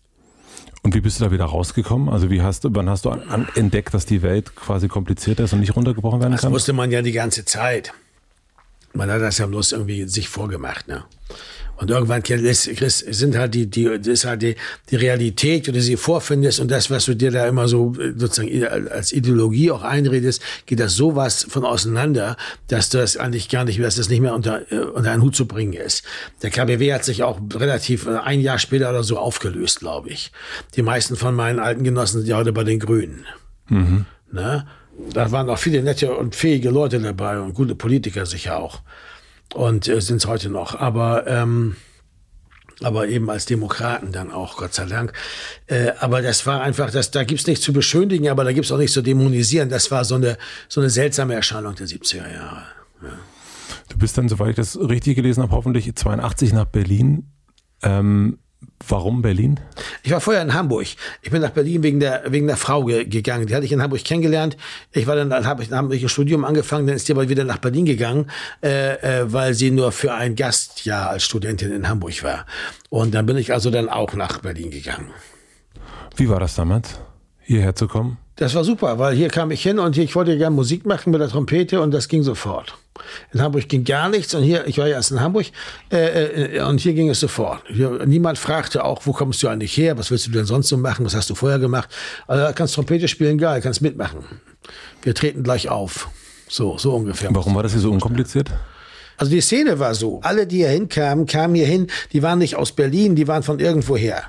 [0.82, 2.08] Und wie bist du da wieder rausgekommen?
[2.08, 5.52] Also wie hast du, wann hast du an, entdeckt, dass die Welt quasi komplizierter ist
[5.52, 6.42] und nicht runtergebrochen werden kann?
[6.42, 7.92] Das wusste man ja die ganze Zeit.
[8.92, 11.04] Man hat das ja bloß irgendwie sich vorgemacht, ne?
[11.78, 14.56] Und irgendwann, Chris, sind halt die, die, das ist halt die,
[14.90, 18.66] die Realität, wie du sie vorfindest und das, was du dir da immer so sozusagen
[18.88, 22.36] als Ideologie auch einredest, geht das sowas von auseinander,
[22.66, 25.46] dass das eigentlich gar nicht, dass das nicht mehr unter, äh, unter einen Hut zu
[25.46, 26.02] bringen ist.
[26.42, 30.32] Der KBW hat sich auch relativ äh, ein Jahr später oder so aufgelöst, glaube ich.
[30.74, 33.24] Die meisten von meinen alten Genossen sind ja heute bei den Grünen.
[33.68, 34.04] Mhm.
[34.32, 34.66] Ne?
[35.12, 38.80] Da waren auch viele nette und fähige Leute dabei und gute Politiker sicher auch
[39.54, 40.74] und äh, sind es heute noch.
[40.74, 41.76] Aber ähm,
[42.82, 45.12] aber eben als Demokraten dann auch, Gott sei Dank.
[45.66, 48.78] Äh, aber das war einfach, das, da gibt's nichts zu beschönigen, aber da gibt's auch
[48.78, 49.68] nichts zu dämonisieren.
[49.68, 52.62] Das war so eine, so eine seltsame Erscheinung der 70er Jahre.
[53.02, 53.18] Ja.
[53.88, 57.32] Du bist dann, soweit ich das richtig gelesen habe, hoffentlich 82 nach Berlin.
[57.82, 58.38] Ähm,
[58.86, 59.58] Warum Berlin?
[60.02, 60.86] Ich war vorher in Hamburg.
[61.22, 63.46] Ich bin nach Berlin wegen der, wegen der Frau ge gegangen.
[63.46, 64.56] Die hatte ich in Hamburg kennengelernt.
[64.92, 67.28] Ich war dann, dann habe ich, hab ich ein Studium angefangen, dann ist die aber
[67.28, 68.30] wieder nach Berlin gegangen,
[68.62, 72.46] äh, äh, weil sie nur für ein Gastjahr als Studentin in Hamburg war.
[72.88, 75.10] Und dann bin ich also dann auch nach Berlin gegangen.
[76.16, 77.00] Wie war das damals,
[77.40, 78.18] hierher zu kommen?
[78.36, 81.20] Das war super, weil hier kam ich hin und ich wollte gerne Musik machen mit
[81.20, 82.78] der Trompete und das ging sofort.
[83.32, 85.46] In Hamburg ging gar nichts und hier, ich war ja erst in Hamburg
[85.90, 87.62] äh, äh, und hier ging es sofort.
[87.68, 90.76] Hier, niemand fragte auch, wo kommst du eigentlich her, was willst du denn sonst so
[90.76, 91.88] machen, was hast du vorher gemacht.
[92.26, 94.24] Also kannst Trompete spielen, geil, kannst mitmachen.
[95.02, 96.08] Wir treten gleich auf.
[96.48, 97.30] So, so ungefähr.
[97.32, 98.50] Warum war das hier so unkompliziert?
[99.18, 100.20] Also die Szene war so.
[100.22, 103.58] Alle, die hier hinkamen, kamen hier hin, die waren nicht aus Berlin, die waren von
[103.58, 104.22] irgendwoher.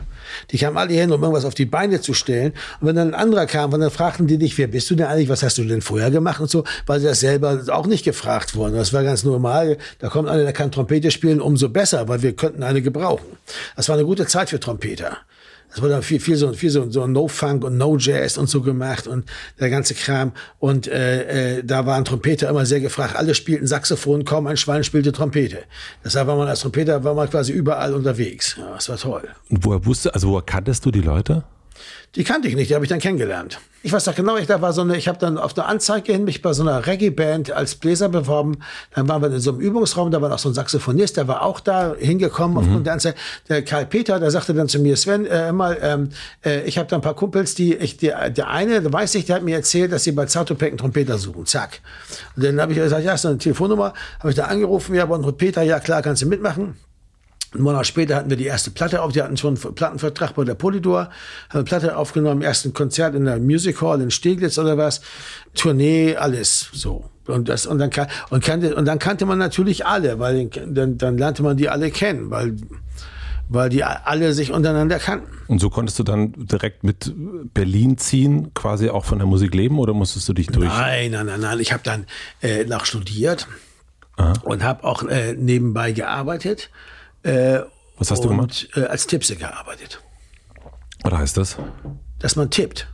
[0.51, 2.53] Die kamen alle hin, um irgendwas auf die Beine zu stellen.
[2.81, 5.29] Und wenn dann ein anderer kam, dann fragten die dich, wer bist du denn eigentlich,
[5.29, 8.55] was hast du denn vorher gemacht und so, weil sie das selber auch nicht gefragt
[8.55, 8.75] wurden.
[8.75, 9.77] Das war ganz normal.
[9.99, 13.25] Da kommt einer, der kann Trompete spielen, umso besser, weil wir könnten eine gebrauchen.
[13.75, 15.17] Das war eine gute Zeit für Trompeter.
[15.71, 19.25] Es wurde viel, viel so, viel so, so No-Funk und No-Jazz und so gemacht und
[19.59, 20.31] der ganze Kram.
[20.57, 23.15] Und äh, äh, da waren Trompeter immer sehr gefragt.
[23.15, 25.59] Alle spielten Saxophon, kaum ein Schwein spielte Trompete.
[26.03, 28.55] Deshalb war man als Trompeter war man quasi überall unterwegs.
[28.57, 29.27] Ja, das war toll.
[29.49, 31.43] Und woher wusste, also woher kanntest du die Leute?
[32.15, 33.59] Die kannte ich nicht, die habe ich dann kennengelernt.
[33.81, 36.11] Ich weiß doch genau, ich da war so eine, ich habe dann auf eine Anzeige
[36.11, 38.57] hin mich bei so einer Reggae-Band als Bläser beworben.
[38.93, 41.43] Dann waren wir in so einem Übungsraum, da war noch so ein Saxophonist, der war
[41.43, 42.57] auch da hingekommen mhm.
[42.57, 43.17] aufgrund der Anzeige.
[43.47, 46.09] Der Karl Peter, der sagte dann zu mir, Sven, äh, mal, ähm,
[46.43, 49.25] äh, ich habe da ein paar Kumpels, die ich, der, der eine, der weiß ich,
[49.25, 51.45] der hat mir erzählt, dass sie bei Zartopek einen Trompeter suchen.
[51.45, 51.79] Zack.
[52.35, 55.15] Und dann habe ich gesagt, ja, ist eine Telefonnummer, habe ich da angerufen, ja, aber
[55.15, 56.75] ein Trompeter, ja klar, kannst du mitmachen.
[57.53, 59.11] Ein Monat später hatten wir die erste Platte auf.
[59.11, 60.99] Die hatten schon einen Plattenvertrag bei der Polydor.
[60.99, 61.11] Haben
[61.51, 65.01] eine Platte aufgenommen, ersten Konzert in der Music Hall in Steglitz oder was.
[65.55, 67.05] Tournee, alles so.
[67.25, 67.89] Und das, und dann,
[68.29, 71.91] und kannte, und dann kannte man natürlich alle, weil dann, dann lernte man die alle
[71.91, 72.55] kennen, weil,
[73.49, 75.27] weil die alle sich untereinander kannten.
[75.47, 77.13] Und so konntest du dann direkt mit
[77.53, 80.67] Berlin ziehen, quasi auch von der Musik leben oder musstest du dich durch?
[80.67, 81.59] Nein, nein, nein, nein.
[81.59, 82.05] Ich habe dann
[82.41, 83.47] äh, nach studiert
[84.17, 84.33] Aha.
[84.43, 86.69] und habe auch äh, nebenbei gearbeitet
[87.23, 87.59] äh,
[87.97, 88.69] Was hast du gemacht?
[88.75, 90.01] Äh, als Tippse gearbeitet.
[91.03, 91.57] Was heißt das?
[92.19, 92.87] Dass man tippt.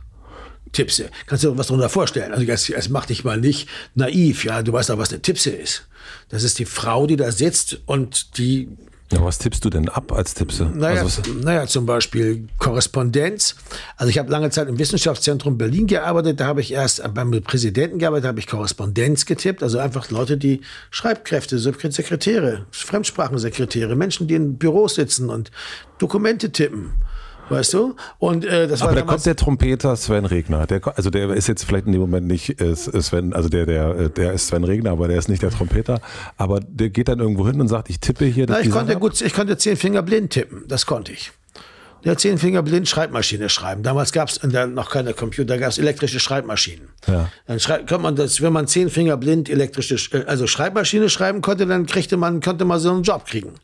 [0.72, 1.10] Tippse.
[1.26, 2.32] Kannst du dir was darunter vorstellen?
[2.32, 4.62] Also es, es macht dich mal nicht naiv, ja.
[4.62, 5.88] Du weißt doch, was eine Tippse ist.
[6.28, 8.68] Das ist die Frau, die da sitzt und die
[9.12, 10.64] ja, was tippst du denn ab als Tippse?
[10.74, 13.54] Naja, also, naja zum Beispiel Korrespondenz.
[13.96, 16.40] Also ich habe lange Zeit im Wissenschaftszentrum Berlin gearbeitet.
[16.40, 19.62] Da habe ich erst beim Präsidenten gearbeitet, habe ich Korrespondenz getippt.
[19.62, 25.52] Also einfach Leute, die Schreibkräfte, Sekretäre, Fremdsprachensekretäre, Menschen, die in Büros sitzen und
[25.98, 26.94] Dokumente tippen.
[27.48, 27.94] Weißt du?
[28.18, 30.66] Und äh, das Aber war da kommt der Trompeter Sven Regner.
[30.66, 33.96] Der, also der ist jetzt vielleicht in dem Moment nicht äh, Sven, also der, der,
[33.96, 36.00] äh, der ist Sven Regner, aber der ist nicht der Trompeter.
[36.36, 38.46] Aber der geht dann irgendwo hin und sagt, ich tippe hier.
[38.48, 40.64] Na, ich konnte gut, ich konnte zehn Finger blind tippen.
[40.66, 41.32] Das konnte ich.
[42.06, 43.82] Der zehn Finger blind Schreibmaschine schreiben.
[43.82, 46.88] Damals gab es noch keine Computer, gab es elektrische Schreibmaschinen.
[47.08, 47.30] Ja.
[47.48, 51.66] Dann konnte man das, wenn man zehn Finger blind elektrische, äh, also Schreibmaschine schreiben konnte,
[51.66, 53.54] dann kriegte man, konnte man so einen Job kriegen.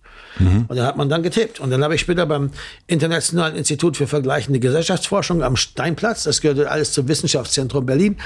[0.40, 0.64] Mhm.
[0.66, 1.60] Und dann hat man dann getippt.
[1.60, 2.50] Und dann habe ich später beim
[2.88, 8.16] Internationalen Institut für vergleichende Gesellschaftsforschung am Steinplatz, das gehörte alles zum Wissenschaftszentrum Berlin,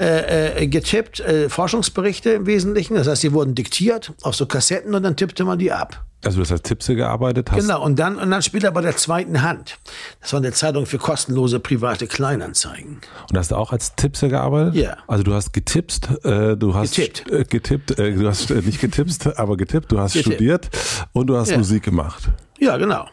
[0.00, 2.94] äh, äh, getippt, äh, Forschungsberichte im Wesentlichen.
[2.94, 6.06] Das heißt, die wurden diktiert auf so Kassetten und dann tippte man die ab.
[6.24, 7.60] Also du hast als Tipse gearbeitet hast?
[7.60, 9.78] Genau, und dann, und dann später bei der zweiten Hand.
[10.20, 13.00] Das war eine Zeitung für kostenlose private Kleinanzeigen.
[13.30, 14.74] Und hast du auch als Tipse gearbeitet?
[14.74, 14.96] Ja.
[15.06, 18.80] Also du hast getippt, äh, du hast getippt, äh, getippt äh, du hast äh, nicht
[18.80, 20.34] getippt, aber getippt, du hast getippt.
[20.34, 20.68] studiert
[21.12, 21.58] und du hast ja.
[21.58, 22.30] Musik gemacht.
[22.58, 23.06] Ja, genau.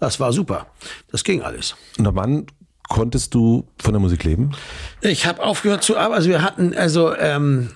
[0.00, 0.66] Das war super.
[1.12, 1.76] Das ging alles.
[1.98, 2.46] Und wann
[2.88, 4.50] konntest du von der Musik leben?
[5.00, 6.14] Ich habe aufgehört zu arbeiten.
[6.14, 7.70] Also wir hatten, also ähm,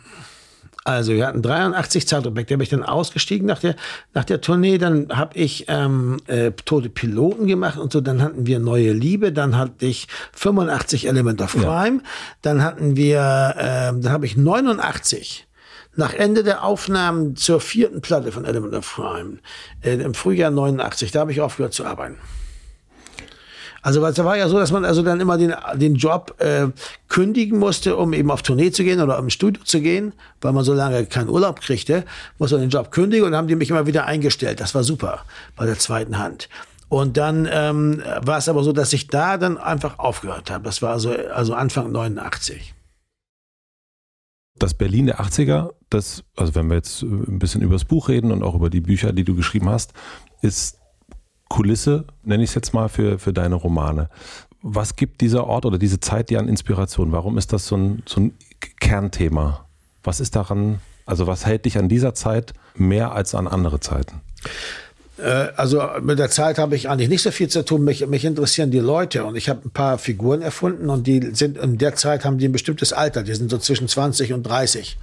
[0.88, 3.77] also wir hatten 83 Zeitrückblick, da bin ich dann ausgestiegen nach der,
[4.14, 4.79] nach der Tournee.
[4.79, 8.01] Dann habe ich ähm, äh, Tote Piloten gemacht und so.
[8.01, 9.31] Dann hatten wir Neue Liebe.
[9.31, 11.98] Dann hatte ich 85 Element of Crime.
[11.98, 12.09] Ja.
[12.40, 15.46] Dann hatten wir, äh, dann habe ich 89
[15.94, 19.38] nach Ende der Aufnahmen zur vierten Platte von Element of Crime
[19.83, 21.11] äh, im Frühjahr 89.
[21.11, 22.16] Da habe ich aufgehört zu arbeiten.
[23.88, 26.66] Also es war ja so, dass man also dann immer den, den Job äh,
[27.09, 30.62] kündigen musste, um eben auf Tournee zu gehen oder im Studio zu gehen, weil man
[30.62, 32.05] so lange keinen Urlaub kriegte,
[32.37, 34.61] muss man den Job kündigen und dann haben die mich immer wieder eingestellt.
[34.61, 35.24] Das war super
[35.57, 36.51] bei der zweiten Hand.
[36.90, 40.64] Und dann ähm, war es aber so, dass ich da dann einfach aufgehört habe.
[40.64, 42.74] Das war also, also Anfang 89.
[44.59, 48.33] Das Berlin der 80er, das, also wenn wir jetzt ein bisschen über das Buch reden
[48.33, 49.94] und auch über die Bücher, die du geschrieben hast,
[50.42, 50.77] ist
[51.48, 54.08] Kulisse, nenne ich es jetzt mal, für, für deine Romane.
[54.62, 57.12] Was gibt dieser Ort oder diese Zeit dir an Inspiration?
[57.12, 58.34] Warum ist das so ein, so ein
[58.80, 59.66] Kernthema?
[60.02, 64.20] Was ist daran, also was hält dich an dieser Zeit mehr als an andere Zeiten?
[65.18, 67.84] Äh, also mit der Zeit habe ich eigentlich nicht so viel zu tun.
[67.84, 71.58] Mich, mich interessieren die Leute und ich habe ein paar Figuren erfunden und die sind
[71.58, 73.22] in der Zeit haben die ein bestimmtes Alter.
[73.22, 74.98] Die sind so zwischen 20 und 30.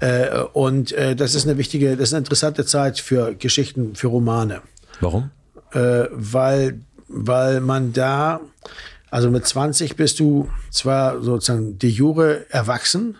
[0.00, 4.08] Äh, und äh, das ist eine wichtige, das ist eine interessante Zeit für Geschichten, für
[4.08, 4.60] Romane.
[5.00, 5.30] Warum?
[5.76, 8.40] Äh, weil, weil man da,
[9.10, 13.18] also mit 20 bist du zwar sozusagen die Jure erwachsen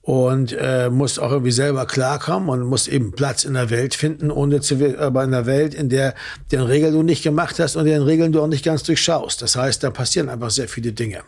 [0.00, 4.30] und äh, musst auch irgendwie selber klarkommen und musst eben Platz in der Welt finden,
[4.30, 6.14] ohne zu, aber in der Welt, in der
[6.50, 9.40] deren Regeln du nicht gemacht hast und deren Regeln du auch nicht ganz durchschaust.
[9.42, 11.22] Das heißt, da passieren einfach sehr viele Dinge.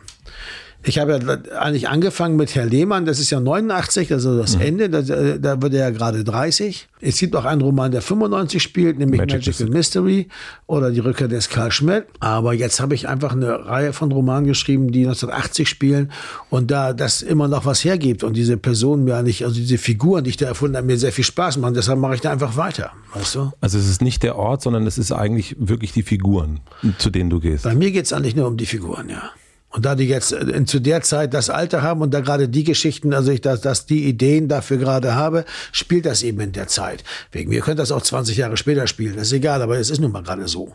[0.89, 4.63] Ich habe ja eigentlich angefangen mit Herr Lehmann, das ist ja 89, also das mhm.
[4.63, 6.87] Ende, da, da wird er ja gerade 30.
[7.01, 10.29] Es gibt auch einen Roman, der 95 spielt, nämlich Magic Magical Mystery
[10.67, 12.05] oder Die Rückkehr des Karl Schmidt.
[12.21, 16.13] Aber jetzt habe ich einfach eine Reihe von Romanen geschrieben, die 1980 spielen
[16.51, 20.23] und da das immer noch was hergibt und diese Personen mir eigentlich, also diese Figuren,
[20.23, 21.75] die ich da erfunden habe, mir sehr viel Spaß machen.
[21.75, 23.53] Deshalb mache ich da einfach weiter, weißt du?
[23.61, 26.61] Also es ist nicht der Ort, sondern es ist eigentlich wirklich die Figuren,
[26.99, 27.65] zu denen du gehst.
[27.65, 29.33] Bei mir geht es eigentlich nur um die Figuren, ja.
[29.69, 32.65] Und da die jetzt äh, zu der Zeit das Alter haben und da gerade die
[32.65, 36.69] Geschichten, also ich das, das die Ideen dafür gerade habe, spielt das eben in der
[36.69, 37.05] Zeit.
[37.33, 40.01] Wegen mir könnte das auch 20 Jahre später spielen, das ist egal, aber es ist
[40.01, 40.73] nun mal gerade so.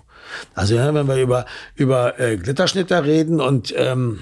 [0.53, 4.19] Also wenn wir über über äh, Glitterschnitter reden und ähm,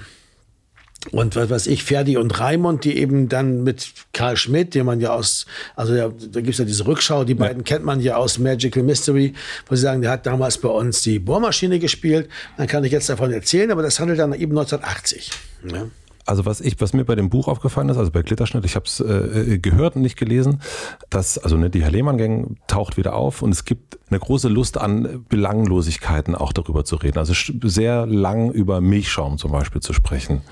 [1.12, 5.00] und was weiß ich, Ferdi und Raimund, die eben dann mit Karl Schmidt, den man
[5.00, 7.38] ja aus, also ja, da gibt's ja diese Rückschau, die ja.
[7.38, 9.32] beiden kennt man ja aus Magical Mystery,
[9.66, 12.28] wo sie sagen, der hat damals bei uns die Bohrmaschine gespielt.
[12.58, 15.30] Dann kann ich jetzt davon erzählen, aber das handelt dann eben 1980.
[15.70, 15.86] Ja
[16.26, 18.86] also was ich, was mir bei dem Buch aufgefallen ist, also bei Glitterschnitt, ich habe
[18.86, 20.60] es äh, gehört und nicht gelesen,
[21.08, 24.78] dass also ne, die Herr Lehmann-Gang taucht wieder auf und es gibt eine große Lust
[24.78, 27.18] an Belanglosigkeiten auch darüber zu reden.
[27.18, 30.42] Also sehr lang über Milchschaum zum Beispiel zu sprechen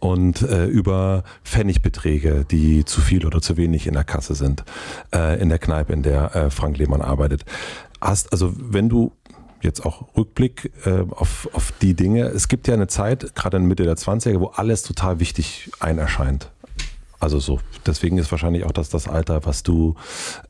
[0.00, 4.64] und äh, über Pfennigbeträge, die zu viel oder zu wenig in der Kasse sind,
[5.14, 7.44] äh, in der Kneipe, in der äh, Frank Lehmann arbeitet.
[8.00, 9.12] Hast, also wenn du
[9.62, 12.24] jetzt auch Rückblick äh, auf, auf die Dinge.
[12.24, 15.98] Es gibt ja eine Zeit, gerade in Mitte der 20er, wo alles total wichtig ein
[15.98, 16.50] erscheint.
[17.20, 19.96] Also so, deswegen ist wahrscheinlich auch das das Alter, was du,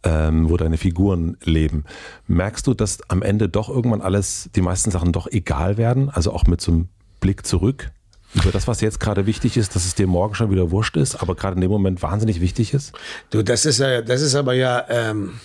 [0.03, 1.85] ähm, wo deine Figuren leben.
[2.27, 6.11] Merkst du, dass am Ende doch irgendwann alles, die meisten Sachen doch egal werden?
[6.11, 6.88] Also auch mit so einem
[7.21, 7.90] Blick zurück?
[8.35, 11.16] über das, was jetzt gerade wichtig ist, dass es dir morgen schon wieder wurscht ist,
[11.16, 12.92] aber gerade in dem Moment wahnsinnig wichtig ist?
[13.31, 15.40] Du, das ist ja, das ist aber ja, ähm,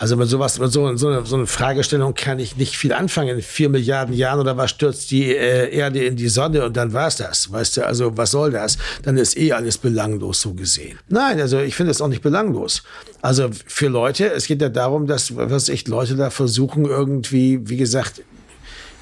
[0.00, 3.36] also mit sowas, mit so, so, so eine Fragestellung kann ich nicht viel anfangen.
[3.36, 6.94] In vier Milliarden Jahren oder was stürzt die äh, Erde in die Sonne und dann
[6.94, 7.52] war's das.
[7.52, 8.78] Weißt du, also was soll das?
[9.02, 10.98] Dann ist eh alles belanglos so gesehen.
[11.10, 12.82] Nein, also ich finde es auch nicht belanglos.
[13.20, 17.76] Also für Leute, es geht ja darum, dass, was echt Leute da versuchen irgendwie, wie
[17.76, 18.22] gesagt,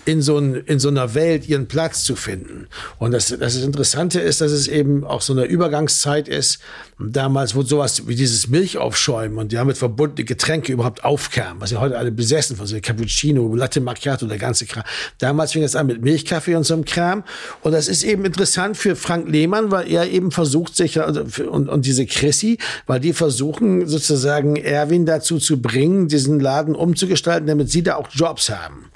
[0.08, 2.66] in so, ein, in so einer Welt ihren Platz zu finden.
[2.98, 6.60] Und das, das Interessante ist, dass es eben auch so eine Übergangszeit ist.
[6.98, 11.98] Damals, wo sowas wie dieses Milchaufschäumen und damit verbundene Getränke überhaupt aufkamen, was ja heute
[11.98, 14.82] alle besessen von so Cappuccino, Latte Macchiato, der ganze Kram.
[15.18, 17.22] Damals fing es an mit Milchkaffee und so einem Kram.
[17.60, 21.68] Und das ist eben interessant für Frank Lehmann, weil er eben versucht, sich, also und,
[21.68, 27.70] und diese Chrissy, weil die versuchen sozusagen Erwin dazu zu bringen, diesen Laden umzugestalten, damit
[27.70, 28.90] sie da auch Jobs haben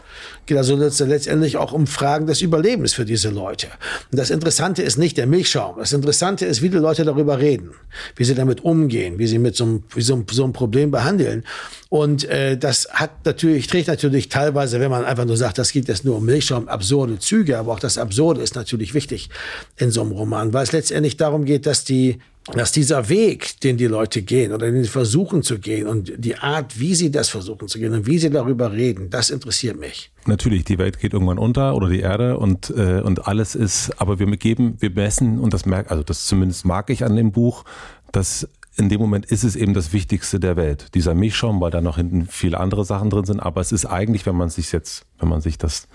[0.47, 3.69] geht also letztendlich auch um Fragen des Überlebens für diese Leute.
[4.11, 5.77] Und das Interessante ist nicht der Milchschaum.
[5.79, 7.71] Das Interessante ist, wie die Leute darüber reden,
[8.17, 11.45] wie sie damit umgehen, wie sie mit so einem, so einem, so einem Problem behandeln.
[11.89, 15.89] Und äh, das hat natürlich, trägt natürlich teilweise, wenn man einfach nur sagt, das geht
[15.89, 19.29] jetzt nur um Milchschaum, absurde Züge, aber auch das Absurde ist natürlich wichtig
[19.77, 22.19] in so einem Roman, weil es letztendlich darum geht, dass die
[22.55, 26.37] dass dieser Weg, den die Leute gehen oder den sie versuchen zu gehen und die
[26.37, 30.11] Art, wie sie das versuchen zu gehen und wie sie darüber reden, das interessiert mich.
[30.27, 34.19] Natürlich, die Welt geht irgendwann unter oder die Erde und, äh, und alles ist, aber
[34.19, 37.65] wir geben, wir messen und das merkt, also das zumindest mag ich an dem Buch,
[38.11, 40.95] dass in dem Moment ist es eben das Wichtigste der Welt.
[40.95, 44.25] Dieser Milchschaum, weil da noch hinten viele andere Sachen drin sind, aber es ist eigentlich,
[44.27, 45.89] wenn man sich jetzt, wenn man sich das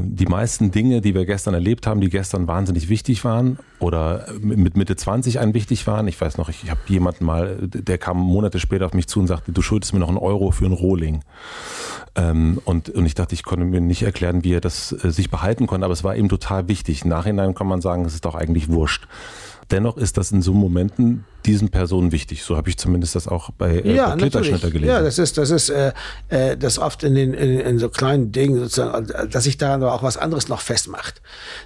[0.00, 4.76] die meisten Dinge, die wir gestern erlebt haben, die gestern wahnsinnig wichtig waren oder mit
[4.76, 6.06] Mitte 20 ein wichtig waren.
[6.06, 9.18] Ich weiß noch, ich, ich habe jemanden mal, der kam Monate später auf mich zu
[9.18, 11.22] und sagte, du schuldest mir noch einen Euro für einen Rohling.
[12.14, 15.30] Ähm, und, und ich dachte, ich konnte mir nicht erklären, wie er das äh, sich
[15.30, 17.02] behalten konnte, aber es war eben total wichtig.
[17.02, 19.08] Im Nachhinein kann man sagen, es ist doch eigentlich wurscht.
[19.72, 22.44] Dennoch ist das in so Momenten diesen Personen wichtig.
[22.44, 24.88] So habe ich zumindest das auch bei, äh, ja, bei Klitterschnitter gelesen.
[24.88, 25.92] Ja, das ist, das ist äh,
[26.28, 29.94] äh, das oft in den in, in so kleinen Dingen sozusagen, dass sich daran aber
[29.94, 31.22] auch was anderes noch festmacht.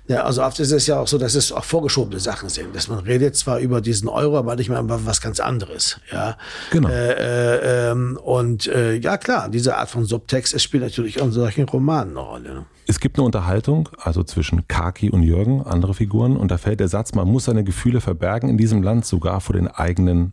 [0.07, 2.89] Ja, also oft ist es ja auch so, dass es auch vorgeschobene Sachen sind, dass
[2.89, 6.01] man redet zwar über diesen Euro, aber nicht mehr über was ganz anderes.
[6.13, 6.39] Ja,
[6.71, 6.89] genau.
[6.89, 11.27] Äh, äh, ähm, und äh, ja klar, diese Art von Subtext, es spielt natürlich auch
[11.27, 12.55] in solchen Romanen eine Rolle.
[12.55, 12.67] Ne?
[12.89, 16.87] Es gibt eine Unterhaltung, also zwischen Kaki und Jürgen, andere Figuren, und da fällt der
[16.87, 20.33] Satz, man muss seine Gefühle verbergen in diesem Land, sogar vor den eigenen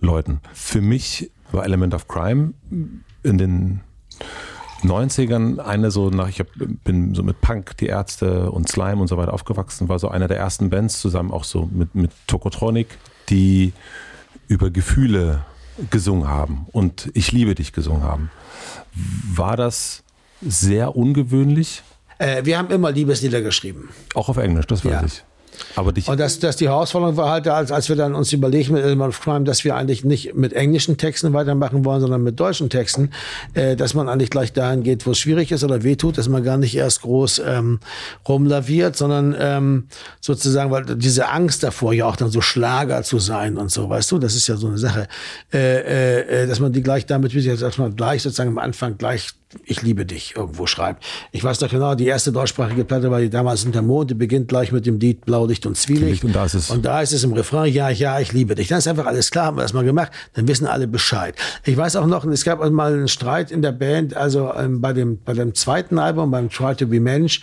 [0.00, 0.40] Leuten.
[0.52, 2.54] Für mich war Element of Crime
[3.22, 3.80] in den
[4.82, 9.08] 90ern eine so nach, ich hab, bin so mit Punk, die Ärzte und Slime und
[9.08, 12.88] so weiter aufgewachsen, war so einer der ersten Bands zusammen auch so mit, mit Tokotronic,
[13.28, 13.72] die
[14.46, 15.44] über Gefühle
[15.90, 18.30] gesungen haben und Ich liebe dich gesungen haben.
[19.32, 20.04] War das
[20.40, 21.82] sehr ungewöhnlich.
[22.18, 23.88] Äh, wir haben immer Liebeslieder geschrieben.
[24.14, 25.04] Auch auf Englisch, das weiß ja.
[25.04, 25.24] ich.
[25.76, 28.74] Aber dich und das, das die Herausforderung war halt, als, als wir dann uns überlegen
[28.74, 32.38] mit Element of Crime, dass wir eigentlich nicht mit englischen Texten weitermachen wollen, sondern mit
[32.38, 33.10] deutschen Texten,
[33.54, 36.42] äh, dass man eigentlich gleich dahin geht, wo es schwierig ist oder wehtut, dass man
[36.44, 37.80] gar nicht erst groß ähm,
[38.28, 39.88] rumlaviert, sondern ähm,
[40.20, 44.10] sozusagen, weil diese Angst davor, ja auch dann so Schlager zu sein und so, weißt
[44.12, 45.08] du, das ist ja so eine Sache,
[45.52, 48.58] äh, äh, äh dass man die gleich damit, wie gesagt, dass man gleich sozusagen am
[48.58, 49.30] Anfang gleich
[49.64, 51.04] ich liebe dich irgendwo schreibt.
[51.32, 54.14] Ich weiß doch genau, die erste deutschsprachige Platte war die damals in der Mond, die
[54.14, 56.24] beginnt gleich mit dem Lied Blaulicht und Zwielicht.
[56.24, 56.70] Und da ist es.
[56.70, 58.68] Und da ist es im Refrain, ja, ja, ich liebe dich.
[58.68, 61.34] Dann ist einfach alles klar, haben wir das mal gemacht, dann wissen alle Bescheid.
[61.64, 64.92] Ich weiß auch noch, es gab mal einen Streit in der Band, also ähm, bei,
[64.92, 67.42] dem, bei dem zweiten Album, beim Try to be Mensch,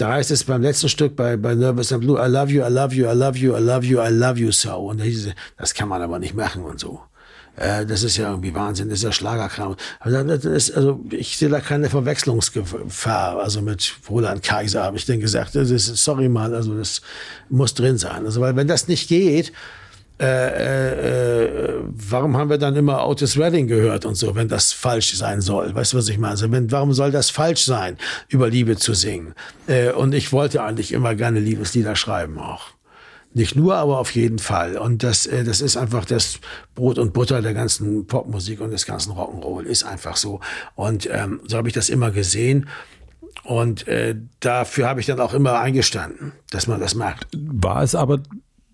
[0.00, 2.70] da heißt es beim letzten Stück bei, bei Nervous and Blue, I love you, I
[2.70, 4.76] love you, I love you, I love you, I love you so.
[4.76, 7.00] Und da hieß es, das kann man aber nicht machen und so.
[7.56, 9.76] Äh, das ist ja irgendwie Wahnsinn, das ist ja Schlagerkram.
[10.00, 13.38] Also, ich sehe da keine Verwechslungsgefahr.
[13.40, 17.02] Also mit Roland Kaiser habe ich denn gesagt, das ist, sorry mal, also das
[17.48, 18.24] muss drin sein.
[18.24, 19.52] Also weil wenn das nicht geht,
[20.20, 24.70] äh, äh, äh, warum haben wir dann immer Otis Redding gehört und so, wenn das
[24.70, 25.74] falsch sein soll?
[25.74, 26.32] Weißt du, was ich meine?
[26.32, 27.96] Also wenn, warum soll das falsch sein,
[28.28, 29.34] über Liebe zu singen?
[29.66, 32.66] Äh, und ich wollte eigentlich immer gerne Liebeslieder schreiben auch.
[33.32, 34.76] Nicht nur, aber auf jeden Fall.
[34.76, 36.40] Und das, äh, das ist einfach das
[36.74, 39.62] Brot und Butter der ganzen Popmusik und des ganzen Rock'n'Roll.
[39.62, 40.40] Ist einfach so.
[40.74, 42.68] Und ähm, so habe ich das immer gesehen.
[43.44, 47.28] Und äh, dafür habe ich dann auch immer eingestanden, dass man das macht.
[47.32, 48.20] War es aber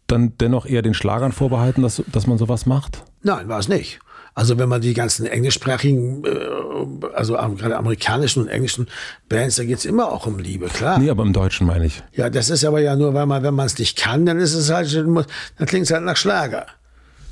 [0.07, 3.05] dann dennoch eher den Schlagern vorbehalten, dass, dass man sowas macht?
[3.23, 4.01] Nein, war es nicht.
[4.37, 8.87] Also wenn man die ganzen englischsprachigen, äh, also gerade amerikanischen und englischen
[9.31, 10.99] Bands, da geht's immer auch um Liebe, klar.
[10.99, 12.03] Nee, aber im Deutschen meine ich.
[12.12, 14.53] Ja, das ist aber ja nur, weil man, wenn man es nicht kann, dann ist
[14.53, 15.25] es halt, dann
[15.66, 16.66] klingt es halt nach Schlager.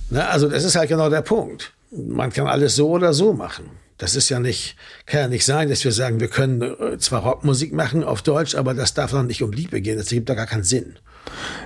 [0.08, 0.26] Ne?
[0.26, 1.74] Also das ist halt genau der Punkt.
[1.90, 3.66] Man kann alles so oder so machen.
[3.98, 7.22] Das ist ja nicht, kann ja nicht sein, dass wir sagen, wir können äh, zwar
[7.22, 9.98] Rockmusik machen auf Deutsch, aber das darf dann nicht um Liebe gehen.
[9.98, 10.96] Das gibt da gar keinen Sinn.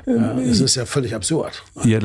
[0.06, 1.62] Ja, das ist ja völlig absurd.
[1.84, 1.98] Ja,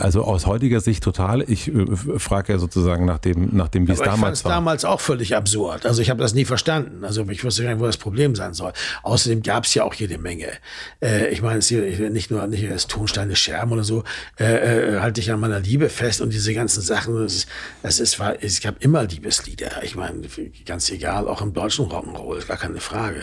[0.00, 1.42] also aus heutiger Sicht total.
[1.48, 1.86] Ich äh,
[2.18, 4.52] frage ja sozusagen nach dem, nach dem wie es damals war.
[4.52, 5.86] damals auch völlig absurd.
[5.86, 7.04] Also ich habe das nie verstanden.
[7.04, 8.72] Also ich wusste gar nicht, wo das Problem sein soll.
[9.02, 10.48] Außerdem gab es ja auch jede Menge.
[11.02, 14.04] Äh, ich meine, nicht nur nicht das Tonsteine Scherben oder so,
[14.36, 17.14] äh, halte ich an meiner Liebe fest und diese ganzen Sachen.
[17.14, 17.48] Das ist,
[17.82, 19.54] das ist es gab immer Liebeslieder.
[19.54, 19.82] Lieder.
[19.82, 20.22] Ich meine,
[20.66, 23.22] ganz egal, auch im deutschen Rock'n'Roll, ist gar keine Frage.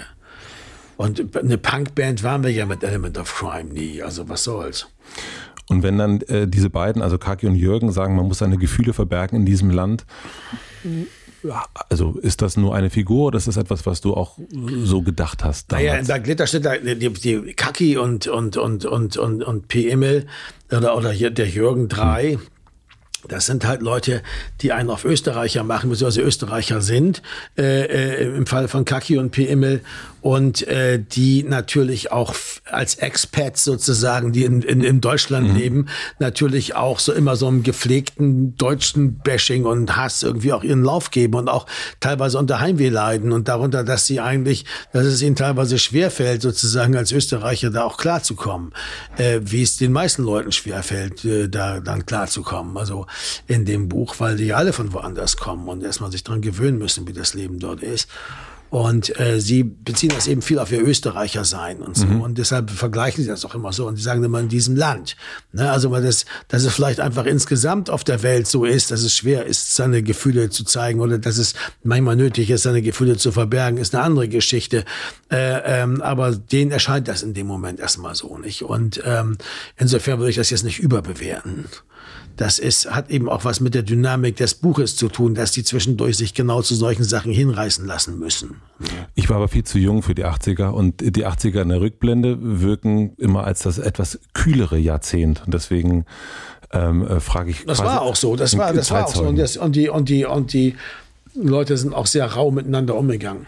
[1.01, 4.03] Und eine Punkband waren wir ja mit Element of Crime nie.
[4.03, 4.87] Also was soll's.
[5.67, 8.93] Und wenn dann äh, diese beiden, also Kaki und Jürgen, sagen, man muss seine Gefühle
[8.93, 10.05] verbergen in diesem Land,
[11.89, 14.37] also ist das nur eine Figur oder ist das etwas, was du auch
[14.83, 15.71] so gedacht hast?
[15.71, 16.07] Damals?
[16.07, 19.89] Naja, in steht da die, die Kaki und, und, und, und, und, und P.
[19.89, 20.27] Immel
[20.69, 22.33] oder, oder hier der Jürgen 3.
[22.33, 22.41] Hm.
[23.27, 24.21] Das sind halt Leute,
[24.61, 27.21] die einen auf Österreicher machen, beziehungsweise Österreicher sind,
[27.57, 29.45] äh, äh, im Fall von Kaki und P.
[29.45, 29.81] Immel
[30.21, 35.55] und äh, die natürlich auch als Expats sozusagen, die in, in, in Deutschland mhm.
[35.55, 35.85] leben,
[36.19, 41.09] natürlich auch so immer so einem gepflegten deutschen Bashing und Hass irgendwie auch ihren Lauf
[41.09, 41.65] geben und auch
[41.99, 46.95] teilweise unter Heimweh leiden und darunter, dass sie eigentlich, dass es ihnen teilweise schwerfällt, sozusagen
[46.95, 48.73] als Österreicher da auch klarzukommen,
[49.17, 52.77] äh, wie es den meisten Leuten schwerfällt, äh, da dann klarzukommen.
[52.77, 53.07] Also
[53.47, 57.07] in dem Buch, weil die alle von woanders kommen und erstmal sich dran gewöhnen müssen,
[57.07, 58.07] wie das Leben dort ist.
[58.71, 62.05] Und äh, sie beziehen das eben viel auf ihr Österreicher sein und so.
[62.05, 62.21] Mhm.
[62.21, 63.85] Und deshalb vergleichen sie das auch immer so.
[63.85, 65.17] Und sie sagen immer in diesem Land.
[65.51, 65.69] Ne?
[65.69, 69.13] Also weil das, dass es vielleicht einfach insgesamt auf der Welt so ist, dass es
[69.13, 71.53] schwer ist, seine Gefühle zu zeigen oder dass es
[71.83, 74.85] manchmal nötig ist, seine Gefühle zu verbergen, ist eine andere Geschichte.
[75.29, 78.63] Äh, ähm, aber denen erscheint das in dem Moment erstmal so nicht.
[78.63, 79.37] Und ähm,
[79.75, 81.65] insofern würde ich das jetzt nicht überbewerten
[82.37, 85.63] das ist, hat eben auch was mit der Dynamik des Buches zu tun, dass die
[85.63, 88.60] zwischendurch sich genau zu solchen Sachen hinreißen lassen müssen.
[89.13, 92.37] Ich war aber viel zu jung für die 80er und die 80er in der Rückblende
[92.41, 95.43] wirken immer als das etwas kühlere Jahrzehnt.
[95.45, 96.05] Und deswegen
[96.71, 97.65] ähm, äh, frage ich.
[97.65, 99.23] Das war auch so, das war, das war auch so.
[99.23, 100.75] Und, das, und, die, und, die, und die
[101.35, 103.45] Leute sind auch sehr rau miteinander umgegangen.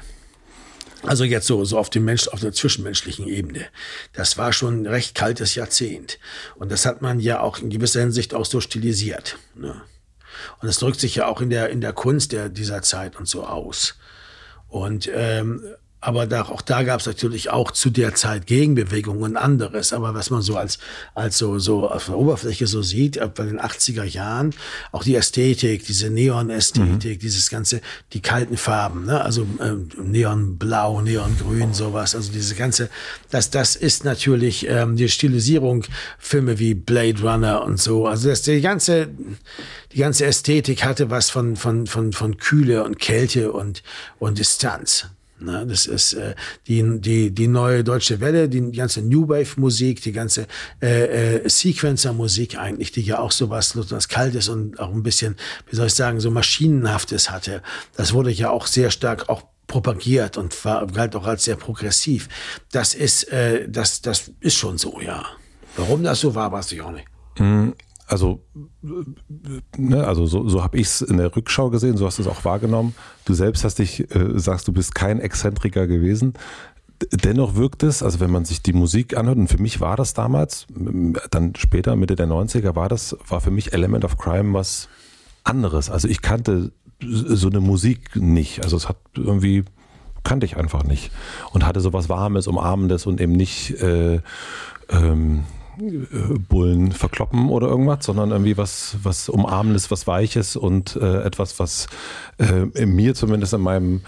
[1.06, 3.66] Also jetzt so, so auf dem Mensch, auf der zwischenmenschlichen Ebene.
[4.14, 6.18] Das war schon ein recht kaltes Jahrzehnt.
[6.56, 9.38] Und das hat man ja auch in gewisser Hinsicht auch so stilisiert.
[9.56, 9.82] Ne?
[10.62, 13.28] Und das drückt sich ja auch in der, in der Kunst der, dieser Zeit und
[13.28, 13.96] so aus.
[14.74, 15.62] Und ähm,
[16.04, 19.94] aber da, auch da gab es natürlich auch zu der Zeit Gegenbewegungen und anderes.
[19.94, 20.78] Aber was man so als,
[21.16, 24.54] als so, so auf der Oberfläche so sieht, bei den 80er Jahren,
[24.92, 27.20] auch die Ästhetik, diese Neon-Ästhetik, mhm.
[27.20, 27.80] dieses ganze,
[28.12, 29.22] die kalten Farben, ne?
[29.22, 32.16] also ähm, Neonblau, Neongrün, sowas.
[32.16, 32.90] Also diese ganze,
[33.32, 35.86] das, das ist natürlich ähm, die Stilisierung,
[36.20, 38.08] Filme wie Blade Runner und so.
[38.08, 39.08] Also das, die ganze,
[39.94, 43.84] die ganze Ästhetik hatte was von, von, von, von Kühle und Kälte und,
[44.20, 45.06] und Distanz.
[45.44, 45.66] Ne?
[45.68, 46.36] Das ist äh,
[46.68, 50.48] die, die, die neue deutsche Welle, die ganze New Wave Musik, die ganze
[50.82, 55.36] äh, äh, Sequencer Musik eigentlich, die ja auch sowas, was Kaltes und auch ein bisschen,
[55.70, 57.62] wie soll ich sagen, so Maschinenhaftes hatte.
[57.96, 62.30] Das wurde ja auch sehr stark auch propagiert und war, galt auch als sehr progressiv.
[62.72, 65.26] Das ist, äh, das, das ist schon so, ja.
[65.76, 67.08] Warum das so war, weiß ich auch nicht.
[67.40, 67.74] Mhm
[68.14, 68.44] also,
[69.76, 72.28] ne, also so, so habe ich es in der Rückschau gesehen, so hast du es
[72.28, 72.94] auch wahrgenommen.
[73.26, 76.34] Du selbst hast dich, äh, sagst, du bist kein Exzentriker gewesen.
[77.12, 80.14] Dennoch wirkt es, also wenn man sich die Musik anhört, und für mich war das
[80.14, 80.68] damals,
[81.32, 84.90] dann später, Mitte der 90er, war das, war für mich Element of Crime was
[85.44, 85.90] anderes.
[85.90, 88.64] Also ich kannte so eine Musik nicht.
[88.64, 89.66] Also es hat irgendwie,
[90.24, 91.12] kannte ich einfach nicht.
[91.52, 94.22] Und hatte so was Warmes, Umarmendes und eben nicht äh,
[94.90, 95.46] ähm,
[96.50, 101.88] Bullen verkloppen oder irgendwas, sondern irgendwie was, was Umarmendes, was Weiches und äh, etwas, was
[102.38, 104.02] äh, mir zumindest in meinem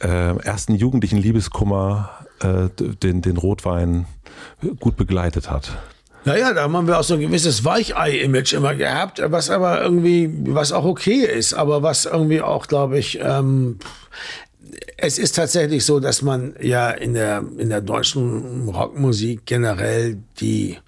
[0.00, 2.10] äh, ersten jugendlichen Liebeskummer
[2.40, 4.06] äh, den, den Rotwein
[4.80, 5.78] gut begleitet hat.
[6.24, 10.72] Naja, da haben wir auch so ein gewisses Weichei-Image immer gehabt, was aber irgendwie, was
[10.72, 13.78] auch okay ist, aber was irgendwie auch, glaube ich, ähm,
[14.96, 20.78] es ist tatsächlich so, dass man ja in der, in der deutschen Rockmusik generell die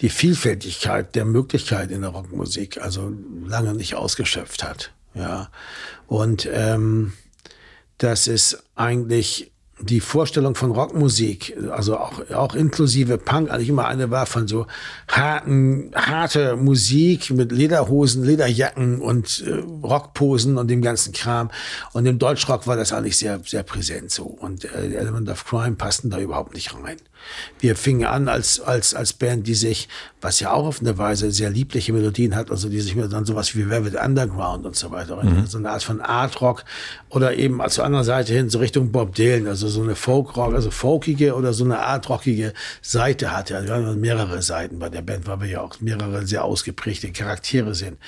[0.00, 3.12] die Vielfältigkeit der Möglichkeit in der Rockmusik also
[3.46, 4.92] lange nicht ausgeschöpft hat.
[5.14, 5.50] Ja.
[6.06, 7.12] Und ähm,
[7.98, 14.10] das ist eigentlich die Vorstellung von Rockmusik, also auch, auch inklusive Punk, eigentlich immer eine
[14.10, 14.66] war von so
[15.08, 21.50] harten, harte Musik mit Lederhosen, Lederjacken und äh, Rockposen und dem ganzen Kram.
[21.92, 24.24] Und im Deutschrock war das eigentlich sehr, sehr präsent so.
[24.24, 26.98] Und äh, Element of Crime passten da überhaupt nicht rein.
[27.58, 29.88] Wir fingen an als, als, als Band, die sich,
[30.20, 33.24] was ja auch auf eine Weise sehr liebliche Melodien hat, also die sich mir dann
[33.24, 35.46] sowas wie Velvet Underground und so weiter, mhm.
[35.46, 36.64] so eine Art von Art Rock
[37.08, 40.70] oder eben zur anderen Seite hin so Richtung Bob Dylan, also so eine Folk-Rock, also
[40.70, 42.52] folkige oder so eine Art rockige
[42.82, 43.50] Seite hat.
[43.50, 47.12] Ja, wir haben mehrere Seiten bei der Band, weil wir ja auch mehrere sehr ausgeprägte
[47.12, 47.98] Charaktere sind.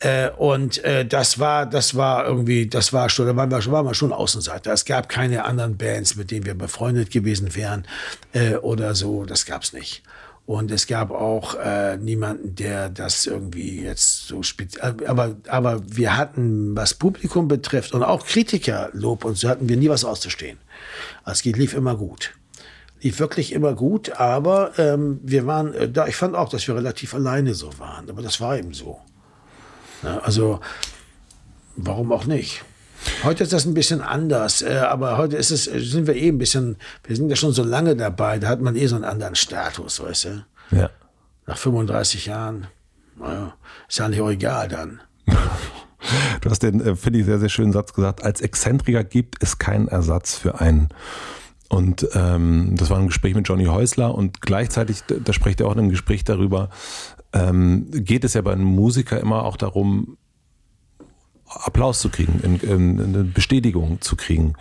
[0.00, 3.86] Äh, und äh, das war, das war irgendwie, das war schon, da waren wir, waren
[3.86, 4.72] wir schon Außenseiter.
[4.72, 7.86] Es gab keine anderen Bands, mit denen wir befreundet gewesen wären
[8.32, 9.24] äh, oder so.
[9.24, 10.02] Das gab's nicht.
[10.46, 14.96] Und es gab auch äh, niemanden, der das irgendwie jetzt so speziell.
[15.06, 19.90] Aber, aber wir hatten, was Publikum betrifft und auch Kritikerlob und so hatten wir nie
[19.90, 20.56] was auszustehen.
[21.22, 22.32] Also es lief immer gut.
[23.02, 26.76] Lief wirklich immer gut, aber ähm, wir waren, äh, da, ich fand auch, dass wir
[26.76, 28.08] relativ alleine so waren.
[28.08, 29.00] Aber das war eben so.
[30.02, 30.60] Also,
[31.76, 32.64] warum auch nicht?
[33.22, 36.38] Heute ist das ein bisschen anders, äh, aber heute ist es, sind wir eh ein
[36.38, 39.36] bisschen, wir sind ja schon so lange dabei, da hat man eh so einen anderen
[39.36, 40.44] Status, weißt du?
[40.76, 40.90] Ja.
[41.46, 42.66] Nach 35 Jahren,
[43.16, 43.54] naja,
[43.88, 45.00] ist ja nicht auch egal dann.
[46.40, 48.22] Du hast den, äh, finde ich, sehr, sehr schönen Satz gesagt.
[48.22, 50.88] Als Exzentriker gibt es keinen Ersatz für einen.
[51.68, 55.72] Und ähm, das war ein Gespräch mit Johnny Häusler und gleichzeitig, da spricht er auch
[55.72, 56.70] in einem Gespräch darüber,
[57.32, 60.16] ähm, geht es ja bei einem Musiker immer auch darum,
[61.46, 64.54] Applaus zu kriegen, in, in, eine Bestätigung zu kriegen.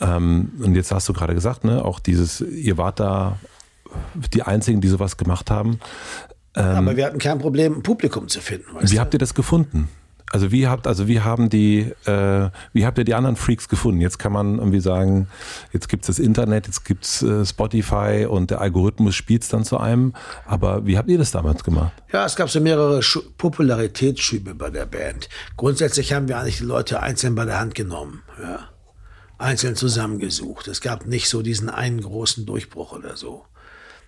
[0.00, 3.38] Ähm, und jetzt hast du gerade gesagt, ne, auch dieses, ihr wart da
[4.32, 5.80] die Einzigen, die sowas gemacht haben.
[6.56, 8.66] Ähm, Aber wir hatten kein Problem, ein Publikum zu finden.
[8.80, 9.00] wie du?
[9.00, 9.88] habt ihr das gefunden?
[10.32, 14.00] Also wie habt, also wie haben die, äh, wie habt ihr die anderen Freaks gefunden?
[14.00, 15.26] Jetzt kann man irgendwie sagen,
[15.72, 20.14] jetzt gibt's das Internet, jetzt gibt's äh, Spotify und der Algorithmus spielt's dann zu einem.
[20.46, 21.92] Aber wie habt ihr das damals gemacht?
[22.12, 25.28] Ja, es gab so mehrere Schu Popularitätsschübe bei der Band.
[25.56, 28.68] Grundsätzlich haben wir eigentlich die Leute einzeln bei der Hand genommen, ja.
[29.36, 30.68] Einzeln zusammengesucht.
[30.68, 33.46] Es gab nicht so diesen einen großen Durchbruch oder so.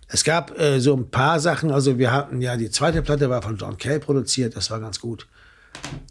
[0.07, 3.43] Es gab äh, so ein paar Sachen, also wir hatten ja, die zweite Platte war
[3.43, 5.27] von John Kay produziert, das war ganz gut.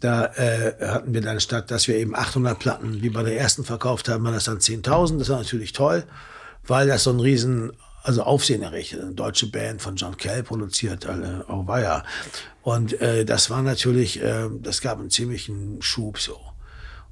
[0.00, 3.64] Da äh, hatten wir dann statt, dass wir eben 800 Platten wie bei der ersten
[3.64, 5.18] verkauft haben, war das dann 10.000.
[5.18, 6.04] Das war natürlich toll,
[6.66, 9.00] weil das so ein riesen, also Aufsehen errichtet.
[9.00, 12.04] Eine deutsche Band von John Kell produziert, alle Auweia.
[12.62, 16.40] Und äh, das war natürlich, äh, das gab einen ziemlichen Schub so.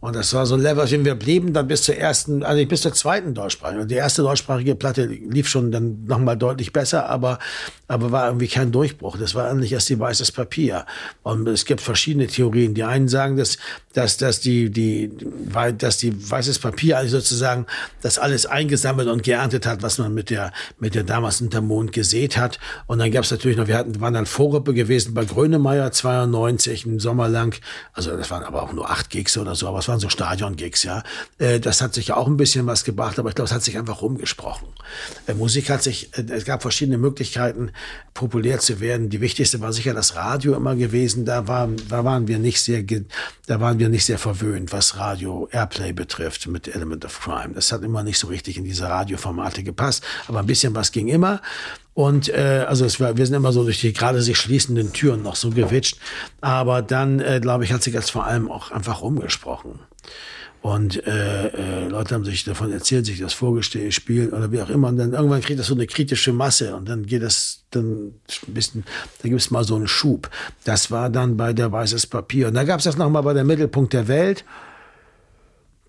[0.00, 2.80] Und das war so ein Level, dem wir blieben dann bis zur ersten, also bis
[2.80, 3.86] zur zweiten deutschsprachigen.
[3.86, 7.38] Die erste deutschsprachige Platte lief schon dann nochmal deutlich besser, aber,
[7.86, 9.18] aber war irgendwie kein Durchbruch.
[9.18, 10.86] Das war eigentlich erst die weißes Papier.
[11.22, 12.72] Und es gibt verschiedene Theorien.
[12.72, 13.58] Die einen sagen, dass,
[13.92, 15.10] dass, dass die, die,
[15.78, 17.66] dass die weißes Papier also sozusagen
[18.02, 21.92] das alles eingesammelt und geerntet hat, was man mit der, mit der damals unter Mond
[21.92, 22.60] gesät hat.
[22.86, 26.86] Und dann gab es natürlich noch, wir hatten, waren dann Vorgruppe gewesen bei Grönemeyer 92
[26.86, 27.58] im Sommer lang.
[27.92, 30.84] Also das waren aber auch nur acht Gigs oder so, aber es waren so Stadion-Gigs,
[30.84, 31.02] ja.
[31.38, 33.76] Äh, das hat sich auch ein bisschen was gebracht, aber ich glaube, es hat sich
[33.76, 34.68] einfach rumgesprochen.
[35.26, 37.72] Äh, Musik hat sich, äh, es gab verschiedene Möglichkeiten,
[38.14, 39.10] populär zu werden.
[39.10, 41.24] Die wichtigste war sicher das Radio immer gewesen.
[41.24, 42.84] Da waren, da waren wir nicht sehr,
[43.46, 47.54] da waren wir nicht sehr verwöhnt, was Radio Airplay betrifft mit Element of Crime.
[47.54, 51.08] Das hat immer nicht so richtig in diese Radioformate gepasst, aber ein bisschen was ging
[51.08, 51.42] immer.
[51.94, 55.22] Und äh, also es war, wir sind immer so durch die gerade sich schließenden Türen
[55.22, 55.96] noch so gewitscht.
[56.40, 59.80] Aber dann, äh, glaube ich, hat sich das vor allem auch einfach umgesprochen.
[60.62, 64.68] Und äh, äh, Leute haben sich davon erzählt, sich das vorgestellt, spielen oder wie auch
[64.68, 64.88] immer.
[64.88, 68.14] Und dann irgendwann kriegt das so eine kritische Masse und dann geht das dann ein
[68.48, 68.84] bisschen,
[69.22, 70.28] da gibt es mal so einen Schub.
[70.64, 72.48] Das war dann bei der Weißes Papier.
[72.48, 74.44] Und da gab es das nochmal bei der Mittelpunkt der Welt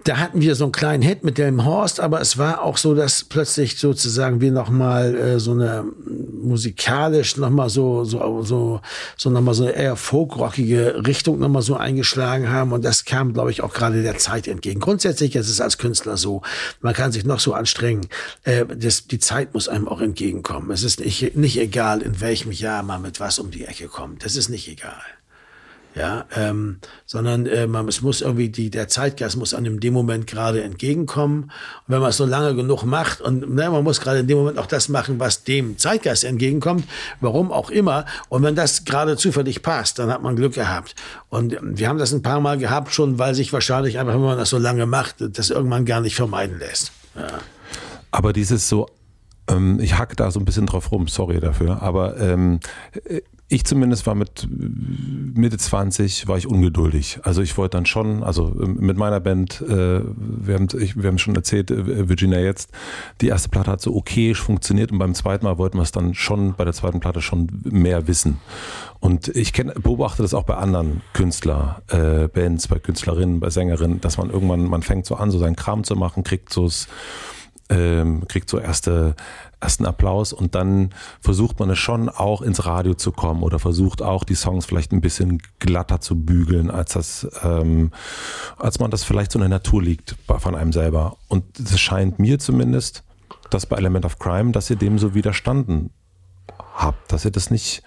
[0.04, 2.96] da hatten wir so einen kleinen Hit mit dem Horst, aber es war auch so,
[2.96, 5.86] dass plötzlich sozusagen wir nochmal äh, so eine
[6.42, 8.82] musikalisch nochmal so, so, so,
[9.18, 13.52] so nochmal so eine eher folkrockige Richtung nochmal so eingeschlagen haben und das kam, glaube
[13.52, 14.80] ich, auch gerade der Zeit entgegen.
[14.80, 16.42] Grundsätzlich ist es als Künstler so,
[16.82, 18.08] man kann sich noch so anstrengen,
[18.44, 20.72] äh, das, die Zeit muss einem auch entgegenkommen.
[20.72, 24.26] Es ist nicht, nicht egal, in welchem Jahr man mit was um die Ecke kommt.
[24.26, 25.02] Das ist nicht egal
[25.96, 30.26] ja, ähm, sondern äh, man, es muss irgendwie die, der Zeitgeist muss in dem Moment
[30.26, 31.44] gerade entgegenkommen.
[31.44, 31.52] Und
[31.88, 34.58] wenn man es so lange genug macht und ne, man muss gerade in dem Moment
[34.58, 36.86] auch das machen, was dem Zeitgeist entgegenkommt,
[37.20, 38.06] warum auch immer.
[38.30, 40.96] Und wenn das gerade zufällig passt, dann hat man Glück gehabt.
[41.30, 44.38] Und wir haben das ein paar Mal gehabt schon, weil sich wahrscheinlich einfach, wenn man
[44.38, 46.92] das so lange macht, das irgendwann gar nicht vermeiden lässt.
[47.16, 47.40] Ja.
[48.12, 48.88] Aber dieses so
[49.50, 52.60] ähm, ich hacke da so ein bisschen drauf rum, sorry dafür, aber ähm,
[53.52, 57.20] ich zumindest war mit Mitte 20 war ich ungeduldig.
[57.24, 61.10] Also ich wollte dann schon, also ähm, mit meiner Band, äh, wir, haben, ich, wir
[61.10, 62.72] haben schon erzählt, äh, Virginia jetzt,
[63.20, 66.14] die erste Platte hat so okayisch funktioniert und beim zweiten Mal wollten wir es dann
[66.14, 68.38] schon bei der zweiten Platte schon mehr wissen.
[69.02, 74.00] Und ich kenn, beobachte das auch bei anderen Künstler, äh, Bands, bei Künstlerinnen, bei Sängerinnen,
[74.00, 76.70] dass man irgendwann, man fängt so an, so seinen Kram zu machen, kriegt so
[77.72, 79.16] ähm, kriegt so erste
[79.62, 80.90] ersten Applaus und dann
[81.22, 84.92] versucht man es schon auch ins Radio zu kommen oder versucht auch die Songs vielleicht
[84.92, 87.92] ein bisschen glatter zu bügeln, als das, ähm,
[88.58, 91.18] als man das vielleicht so in der Natur liegt von einem selber.
[91.28, 93.04] Und es scheint mir zumindest,
[93.52, 95.92] dass bei Element of Crime, dass ihr dem so widerstanden
[96.74, 97.84] habt, dass ihr das nicht,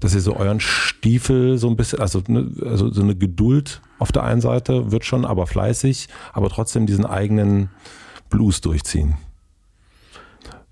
[0.00, 4.10] dass ihr so euren Stiefel so ein bisschen, also, ne, also so eine Geduld auf
[4.10, 7.68] der einen Seite wird schon, aber fleißig, aber trotzdem diesen eigenen
[8.30, 9.16] Blues durchziehen.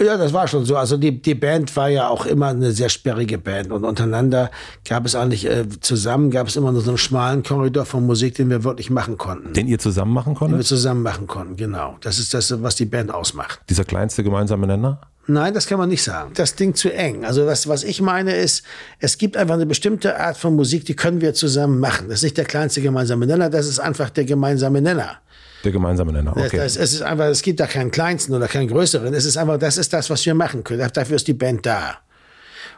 [0.01, 0.77] Ja, das war schon so.
[0.77, 4.51] Also die, die Band war ja auch immer eine sehr sperrige Band und untereinander
[4.89, 8.37] gab es eigentlich äh, zusammen gab es immer nur so einen schmalen Korridor von Musik,
[8.37, 9.55] den wir wirklich machen konnten.
[9.55, 10.55] Den ihr zusammen machen konntet?
[10.55, 11.97] Den wir zusammen machen konnten, genau.
[12.01, 13.61] Das ist das, was die Band ausmacht.
[13.69, 15.01] Dieser kleinste gemeinsame Nenner?
[15.27, 16.31] Nein, das kann man nicht sagen.
[16.35, 17.25] Das Ding zu eng.
[17.25, 18.63] Also was, was ich meine ist,
[19.01, 22.09] es gibt einfach eine bestimmte Art von Musik, die können wir zusammen machen.
[22.09, 25.19] Das ist nicht der kleinste gemeinsame Nenner, das ist einfach der gemeinsame Nenner.
[25.65, 26.57] Der gemeinsame Nenner, okay.
[26.57, 29.13] Das, es ist einfach, es gibt da keinen kleinsten oder keinen größeren.
[29.15, 30.89] Es ist einfach, das ist das, was wir machen können.
[30.93, 31.99] Dafür ist die Band da.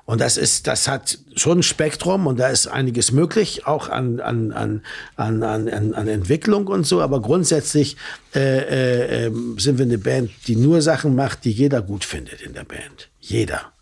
[0.06, 4.18] Und das ist, das hat schon ein Spektrum und da ist einiges möglich, auch an,
[4.18, 4.82] an, an,
[5.16, 7.00] an, an, an Entwicklung und so.
[7.00, 7.96] Aber grundsätzlich
[8.34, 12.54] äh, äh, sind wir eine Band, die nur Sachen macht, die jeder gut findet in
[12.54, 13.10] der Band.
[13.20, 13.72] Jeder.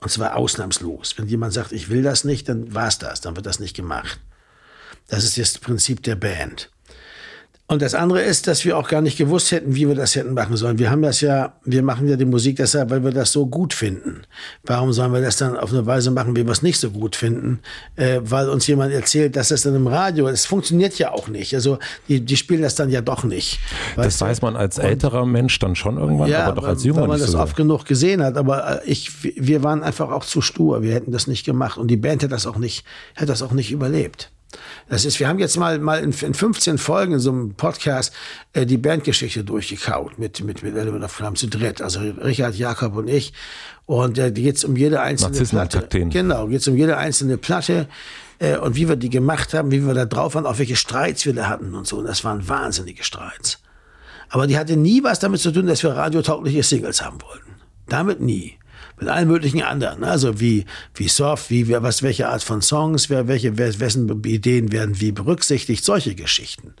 [0.00, 1.14] Und zwar ausnahmslos.
[1.16, 4.20] Wenn jemand sagt, ich will das nicht, dann war's das, dann wird das nicht gemacht.
[5.08, 6.70] Das ist das Prinzip der Band.
[7.68, 10.34] Und das andere ist, dass wir auch gar nicht gewusst hätten, wie wir das hätten
[10.34, 10.78] machen sollen.
[10.78, 13.74] Wir haben das ja, wir machen ja die Musik deshalb, weil wir das so gut
[13.74, 14.22] finden.
[14.62, 17.16] Warum sollen wir das dann auf eine Weise machen, wie wir es nicht so gut
[17.16, 17.58] finden?
[17.96, 21.54] Äh, weil uns jemand erzählt, dass das dann im Radio, das funktioniert ja auch nicht.
[21.54, 23.58] Also die, die spielen das dann ja doch nicht.
[23.96, 27.00] Das weiß man als älterer Und, Mensch dann schon irgendwann, ja, aber doch als junger
[27.00, 28.36] weil man das so oft genug gesehen hat.
[28.36, 30.82] Aber äh, ich, wir waren einfach auch zu stur.
[30.82, 31.78] Wir hätten das nicht gemacht.
[31.78, 34.30] Und die Band hätte das auch nicht, hätte das auch nicht überlebt.
[34.88, 38.12] Das ist, wir haben jetzt mal, mal in, in 15 Folgen in so einem Podcast
[38.52, 41.82] äh, die Bandgeschichte durchgekaut mit, mit, mit Element of Crime zu dritt.
[41.82, 43.32] Also Richard, Jakob und ich.
[43.86, 45.88] Und äh, geht es um jede einzelne Platte.
[45.90, 47.88] Genau, geht es um jede einzelne Platte
[48.38, 51.26] äh, und wie wir die gemacht haben, wie wir da drauf waren, auch welche Streits
[51.26, 51.98] wir da hatten und so.
[51.98, 53.58] Und das waren wahnsinnige Streits.
[54.28, 57.56] Aber die hatte nie was damit zu tun, dass wir radiotaugliche Singles haben wollten.
[57.88, 58.58] Damit nie
[58.98, 60.00] mit allen möglichen anderen.
[60.00, 60.08] Ne?
[60.08, 65.00] Also wie, wie Soft, wie, was, welche Art von Songs, wer, welche, wessen Ideen werden
[65.00, 66.74] wie berücksichtigt, solche Geschichten.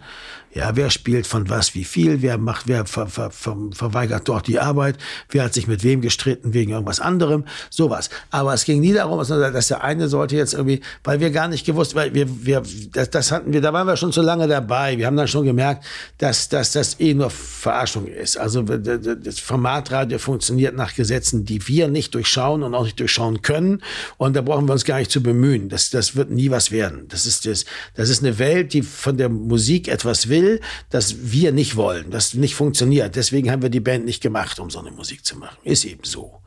[0.56, 4.46] Ja, wer spielt von was wie viel, wer macht, wer ver, ver, ver, verweigert dort
[4.46, 4.96] die Arbeit,
[5.28, 8.08] wer hat sich mit wem gestritten wegen irgendwas anderem, sowas.
[8.30, 11.66] Aber es ging nie darum, dass der eine sollte jetzt irgendwie, weil wir gar nicht
[11.66, 14.96] gewusst, weil wir, wir, das, das hatten wir, da waren wir schon so lange dabei.
[14.96, 15.84] Wir haben dann schon gemerkt,
[16.16, 18.38] dass, dass das eh nur Verarschung ist.
[18.38, 23.82] Also das Formatradio funktioniert nach Gesetzen, die wir nicht durchschauen und auch nicht durchschauen können.
[24.16, 25.68] Und da brauchen wir uns gar nicht zu bemühen.
[25.68, 27.08] Das, das wird nie was werden.
[27.08, 31.32] Das ist, das, das ist eine Welt, die von der Musik etwas will will, das
[31.32, 33.16] wir nicht wollen, das nicht funktioniert.
[33.16, 35.56] Deswegen haben wir die Band nicht gemacht, um so eine Musik zu machen.
[35.64, 36.40] Ist eben so.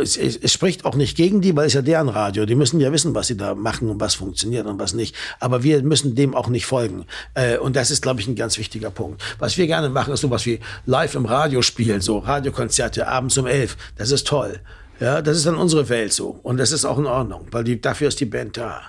[0.00, 2.46] Es, es, es, spricht auch nicht gegen die, weil es ja deren Radio.
[2.46, 5.16] Die müssen ja wissen, was sie da machen und was funktioniert und was nicht.
[5.40, 7.04] Aber wir müssen dem auch nicht folgen.
[7.34, 9.22] Äh, und das ist, glaube ich, ein ganz wichtiger Punkt.
[9.40, 13.46] Was wir gerne machen, ist sowas wie live im Radio spielen, so Radiokonzerte abends um
[13.46, 13.76] elf.
[13.96, 14.60] Das ist toll.
[15.02, 16.38] Ja, das ist dann unsere Welt so.
[16.44, 18.82] Und das ist auch in Ordnung, weil die, dafür ist die Band da.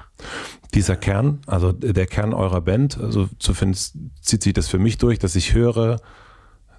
[0.76, 5.18] Dieser Kern, also der Kern eurer Band, also zumindest zieht sich das für mich durch,
[5.18, 6.00] dass ich höre,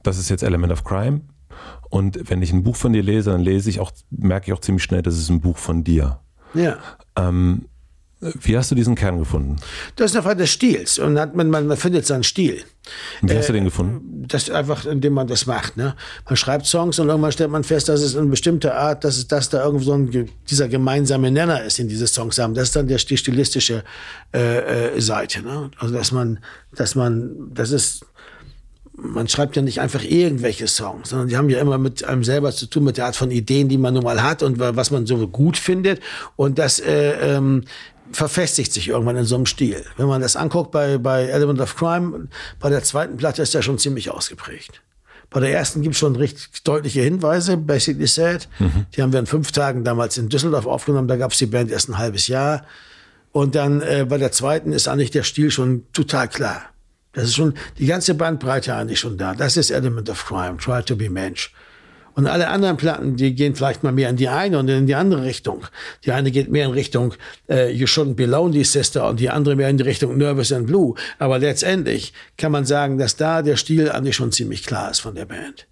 [0.04, 1.22] das ist jetzt Element of Crime.
[1.90, 4.60] Und wenn ich ein Buch von dir lese, dann lese ich auch, merke ich auch
[4.60, 6.20] ziemlich schnell, das ist ein Buch von dir.
[6.54, 6.78] Ja.
[7.16, 7.66] Ähm,
[8.40, 9.56] wie hast du diesen Kern gefunden?
[9.96, 10.98] Das ist eine Frage des Stils.
[10.98, 12.62] Und man, man, man findet seinen Stil.
[13.22, 14.24] Wie hast du den gefunden?
[14.28, 15.76] Das einfach, indem man das macht.
[15.76, 15.94] Ne?
[16.26, 19.28] Man schreibt Songs und irgendwann stellt man fest, dass es eine bestimmte Art, dass, es,
[19.28, 22.54] dass da irgendwo so ein, dieser gemeinsame Nenner ist, in diese Songs haben.
[22.54, 23.84] Das ist dann der, die stilistische
[24.34, 25.42] äh, äh, Seite.
[25.42, 25.70] Ne?
[25.78, 26.40] Also dass man,
[26.74, 28.06] dass man, das ist
[28.96, 32.52] man schreibt ja nicht einfach irgendwelche Songs, sondern die haben ja immer mit einem selber
[32.52, 35.04] zu tun, mit der Art von Ideen, die man nun mal hat und was man
[35.06, 36.00] so gut findet.
[36.36, 37.64] Und das äh, ähm,
[38.12, 39.84] verfestigt sich irgendwann in so einem Stil.
[39.96, 42.28] Wenn man das anguckt bei, bei Element of Crime,
[42.60, 44.82] bei der zweiten Platte ist der schon ziemlich ausgeprägt.
[45.30, 48.48] Bei der ersten gibt es schon richtig deutliche Hinweise, Basically Said.
[48.58, 48.86] Mhm.
[48.94, 51.70] Die haben wir in fünf Tagen damals in Düsseldorf aufgenommen, da gab es die Band
[51.70, 52.64] erst ein halbes Jahr.
[53.32, 56.62] Und dann äh, bei der zweiten ist eigentlich der Stil schon total klar.
[57.14, 59.34] Das ist schon die ganze Bandbreite eigentlich schon da.
[59.34, 61.52] Das ist Element of Crime, Try to be Mensch.
[62.14, 64.94] Und alle anderen Platten, die gehen vielleicht mal mehr in die eine und in die
[64.94, 65.66] andere Richtung.
[66.04, 67.14] Die eine geht mehr in Richtung
[67.48, 70.66] äh, You Shouldn't Be Lonely Sister und die andere mehr in die Richtung Nervous and
[70.66, 70.94] Blue.
[71.18, 75.14] Aber letztendlich kann man sagen, dass da der Stil eigentlich schon ziemlich klar ist von
[75.14, 75.66] der Band.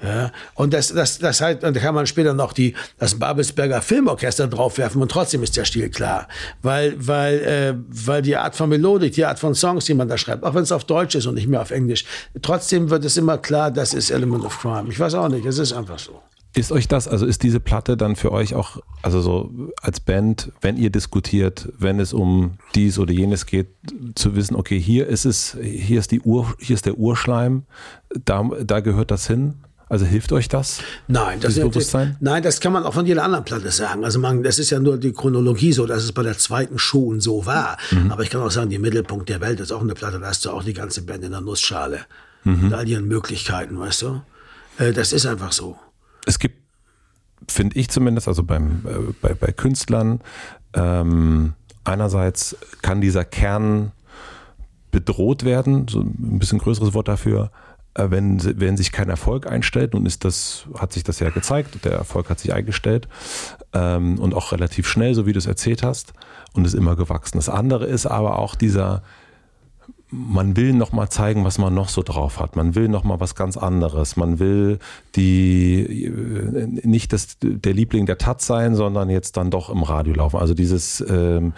[0.00, 3.82] Ja, und das, das, das halt, und da kann man später noch die, das Babelsberger
[3.82, 6.28] Filmorchester draufwerfen und trotzdem ist der Stil klar.
[6.62, 10.16] Weil, weil, äh, weil die Art von Melodik, die Art von Songs, die man da
[10.16, 12.04] schreibt, auch wenn es auf Deutsch ist und nicht mehr auf Englisch,
[12.42, 14.88] trotzdem wird es immer klar, das ist Element of Crime.
[14.88, 16.20] Ich weiß auch nicht, es ist einfach so.
[16.54, 19.50] Ist euch das, also ist diese Platte dann für euch auch, also so
[19.82, 23.68] als Band, wenn ihr diskutiert, wenn es um dies oder jenes geht,
[24.14, 27.64] zu wissen, okay, hier ist es, hier ist die Ur, hier ist der Urschleim,
[28.24, 29.54] da, da gehört das hin?
[29.88, 30.80] Also hilft euch das?
[31.06, 32.16] Nein, das, Bewusstsein?
[32.20, 34.04] nein, das kann man auch von jeder anderen Platte sagen.
[34.04, 37.20] Also man, das ist ja nur die Chronologie so, dass es bei der zweiten schon
[37.20, 37.78] so war.
[37.90, 38.12] Mhm.
[38.12, 40.44] Aber ich kann auch sagen, die Mittelpunkt der Welt ist auch eine Platte, da hast
[40.44, 42.00] du auch die ganze Band in der Nussschale.
[42.44, 42.64] Mhm.
[42.64, 44.22] Mit all ihren Möglichkeiten, weißt du?
[44.78, 45.76] Äh, das ist einfach so.
[46.26, 46.56] es gibt,
[47.48, 50.20] finde ich zumindest, also beim, äh, bei, bei Künstlern,
[50.74, 53.92] ähm, einerseits kann dieser Kern
[54.90, 57.50] bedroht werden, so ein bisschen größeres Wort dafür,
[57.94, 61.92] wenn, wenn sich kein Erfolg einstellt, nun ist das, hat sich das ja gezeigt, der
[61.92, 63.08] Erfolg hat sich eingestellt
[63.72, 66.12] ähm, und auch relativ schnell, so wie du es erzählt hast,
[66.52, 67.38] und ist immer gewachsen.
[67.38, 69.02] Das andere ist aber auch dieser,
[70.10, 72.56] man will noch mal zeigen, was man noch so drauf hat.
[72.56, 74.16] Man will noch mal was ganz anderes.
[74.16, 74.78] Man will
[75.16, 80.14] die äh, nicht das, der Liebling der Taz sein, sondern jetzt dann doch im Radio
[80.14, 80.38] laufen.
[80.38, 81.52] Also dieses ähm,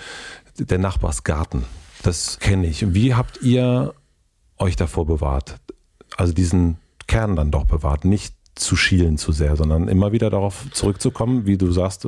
[0.59, 1.65] der Nachbarsgarten.
[2.03, 2.93] Das kenne ich.
[2.95, 3.95] Wie habt ihr
[4.59, 5.57] euch davor bewahrt?
[6.21, 10.67] Also diesen Kern dann doch bewahrt, nicht zu schielen zu sehr, sondern immer wieder darauf
[10.71, 12.07] zurückzukommen, wie du sagst,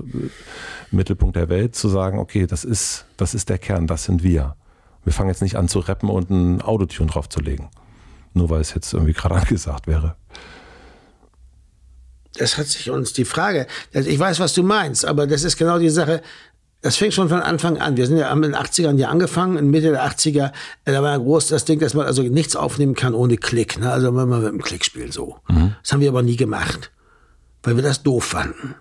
[0.91, 4.55] Mittelpunkt der Welt, zu sagen, okay, das ist, das ist der Kern, das sind wir.
[5.03, 7.71] Wir fangen jetzt nicht an zu rappen und ein Autotune draufzulegen.
[8.35, 10.15] Nur weil es jetzt irgendwie gerade angesagt wäre.
[12.35, 15.79] Das hat sich uns die Frage, ich weiß, was du meinst, aber das ist genau
[15.79, 16.21] die Sache,
[16.83, 17.97] das fängt schon von Anfang an.
[17.97, 20.53] Wir sind ja haben in den 80ern ja angefangen, in Mitte der 80er,
[20.85, 23.79] äh, da war ja groß das Ding, dass man also nichts aufnehmen kann ohne Klick.
[23.79, 23.91] Ne?
[23.91, 25.37] Also wenn man mit dem Klick spielt so.
[25.49, 25.75] Mhm.
[25.81, 26.91] Das haben wir aber nie gemacht,
[27.63, 28.75] weil wir das doof fanden.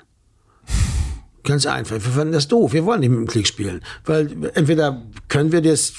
[1.44, 1.96] Ganz einfach.
[1.96, 2.74] Wir fanden das doof.
[2.74, 3.82] Wir wollen nicht mit dem Klick spielen.
[4.06, 5.94] Weil entweder können wir das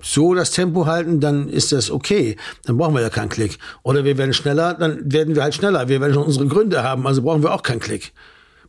[0.00, 2.36] so das Tempo halten, dann ist das okay.
[2.64, 3.58] Dann brauchen wir ja keinen Klick.
[3.82, 5.88] Oder wir werden schneller, dann werden wir halt schneller.
[5.88, 8.12] Wir werden schon unsere Gründe haben, also brauchen wir auch keinen Klick.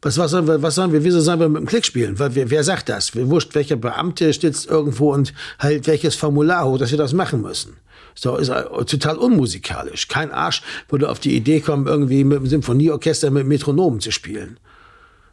[0.01, 2.17] Was, was, sollen wir, was sollen wir, wieso sollen wir mit dem Klick spielen?
[2.17, 3.13] Wer, wer sagt das?
[3.15, 7.75] Wurscht, welcher Beamte stützt irgendwo und halt welches Formular hoch, dass wir das machen müssen.
[8.15, 8.51] So, ist
[8.87, 10.07] total unmusikalisch.
[10.07, 14.57] Kein Arsch würde auf die Idee kommen, irgendwie mit dem Symphonieorchester mit Metronomen zu spielen.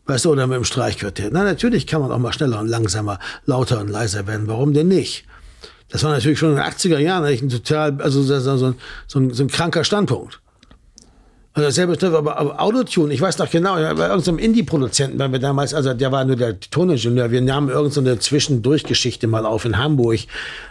[0.07, 1.33] Weißt du, oder mit dem Streichquartett.
[1.33, 4.47] Na, natürlich kann man auch mal schneller und langsamer, lauter und leiser werden.
[4.47, 5.25] Warum denn nicht?
[5.89, 8.67] Das war natürlich schon in den 80er Jahren eigentlich ein total, also so, so, so,
[9.19, 10.41] ein, so ein kranker Standpunkt.
[11.57, 15.39] Und dasselbe trifft aber, aber Autotune, ich weiß noch genau, bei irgendeinem Indie-Produzenten, weil wir
[15.39, 20.21] damals, also der war nur der Toningenieur, wir nahmen irgendeine Zwischendurchgeschichte mal auf in Hamburg.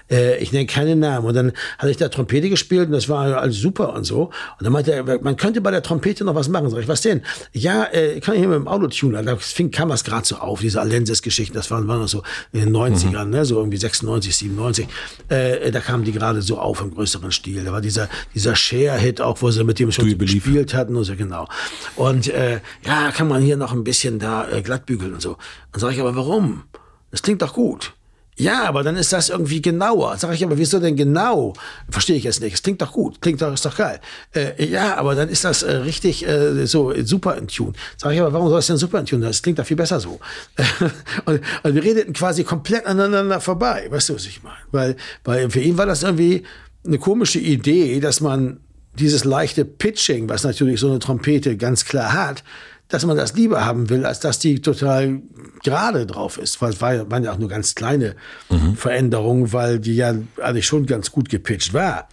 [0.10, 1.26] Äh, ich nenne keine Namen.
[1.26, 4.26] Und dann hatte ich da Trompete gespielt und das war alles super und so.
[4.26, 4.32] Und
[4.62, 6.70] dann meinte er, man könnte bei der Trompete noch was machen.
[6.70, 7.22] Sag ich, was denn?
[7.54, 9.24] Ja, äh, kann ich hier mit dem Autotune.
[9.24, 12.60] Da fing, kam das gerade so auf, diese Alensis-Geschichten, das waren, waren noch so in
[12.60, 13.32] den 90ern, mhm.
[13.32, 14.88] ne, so irgendwie 96, 97.
[15.30, 17.64] Äh, da kamen die gerade so auf im größeren Stil.
[17.64, 21.16] Da war dieser, dieser Share-Hit auch, wo sie mit dem schon gespielt hatten und so,
[21.16, 21.48] genau.
[21.96, 25.38] Und äh, ja, kann man hier noch ein bisschen da äh, glattbügeln und so.
[25.72, 26.64] Dann sage ich, aber warum?
[27.12, 27.94] Das klingt doch gut.
[28.38, 30.18] Ja, aber dann ist das irgendwie genauer.
[30.18, 31.54] Sag ich aber, wieso denn genau?
[31.90, 32.54] Verstehe ich jetzt nicht.
[32.54, 34.02] Es klingt doch gut, klingt doch, ist doch geil.
[34.34, 37.74] Äh, ja, aber dann ist das äh, richtig äh, so super in Tune.
[37.96, 39.26] Sag ich aber, warum soll es denn super in Tune?
[39.26, 40.20] Das klingt doch viel besser so.
[41.26, 43.88] und, und wir redeten quasi komplett aneinander vorbei.
[43.90, 44.58] Weißt du, was ich meine?
[44.72, 46.44] Weil, weil für ihn war das irgendwie
[46.86, 48.60] eine komische Idee, dass man
[49.00, 52.44] dieses leichte Pitching, was natürlich so eine Trompete ganz klar hat,
[52.88, 55.22] dass man das lieber haben will, als dass die total
[55.64, 56.62] gerade drauf ist.
[56.62, 58.16] Weil es waren ja auch nur ganz kleine
[58.50, 58.76] mhm.
[58.76, 62.08] Veränderungen, weil die ja eigentlich schon ganz gut gepitcht war.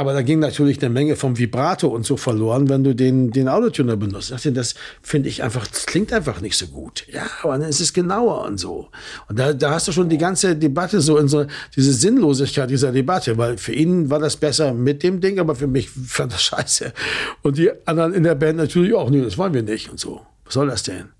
[0.00, 3.48] Aber da ging natürlich eine Menge vom Vibrato und so verloren, wenn du den, den
[3.50, 4.32] Autotuner benutzt.
[4.32, 7.04] Das finde ich einfach, das klingt einfach nicht so gut.
[7.12, 8.88] Ja, aber dann ist es genauer und so.
[9.28, 11.44] Und da, da hast du schon die ganze Debatte so in so,
[11.76, 15.66] diese Sinnlosigkeit dieser Debatte, weil für ihn war das besser mit dem Ding, aber für
[15.66, 16.94] mich fand das scheiße.
[17.42, 20.22] Und die anderen in der Band natürlich auch, nee, das wollen wir nicht und so.
[20.46, 21.10] Was soll das denn?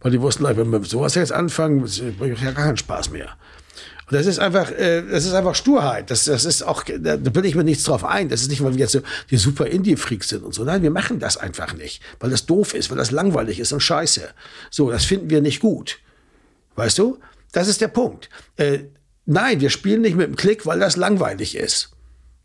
[0.00, 3.28] Weil die wussten, wenn wir sowas jetzt anfangen, bringt ja gar keinen Spaß mehr.
[4.06, 6.10] Und das ist einfach, äh, das ist einfach Sturheit.
[6.10, 8.28] Das, das ist auch, da will ich mir nichts drauf ein.
[8.28, 9.00] Das ist nicht, weil wir jetzt so
[9.30, 10.64] die super Indie-Freaks sind und so.
[10.64, 13.80] Nein, wir machen das einfach nicht, weil das doof ist, weil das langweilig ist und
[13.80, 14.28] scheiße.
[14.70, 15.98] So, das finden wir nicht gut.
[16.76, 17.18] Weißt du?
[17.52, 18.28] Das ist der Punkt.
[18.56, 18.80] Äh,
[19.26, 21.90] nein, wir spielen nicht mit dem Klick, weil das langweilig ist.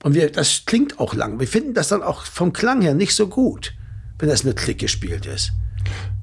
[0.03, 1.39] Und wir, das klingt auch lang.
[1.39, 3.73] Wir finden das dann auch vom Klang her nicht so gut,
[4.17, 5.51] wenn das mit Klick gespielt ist.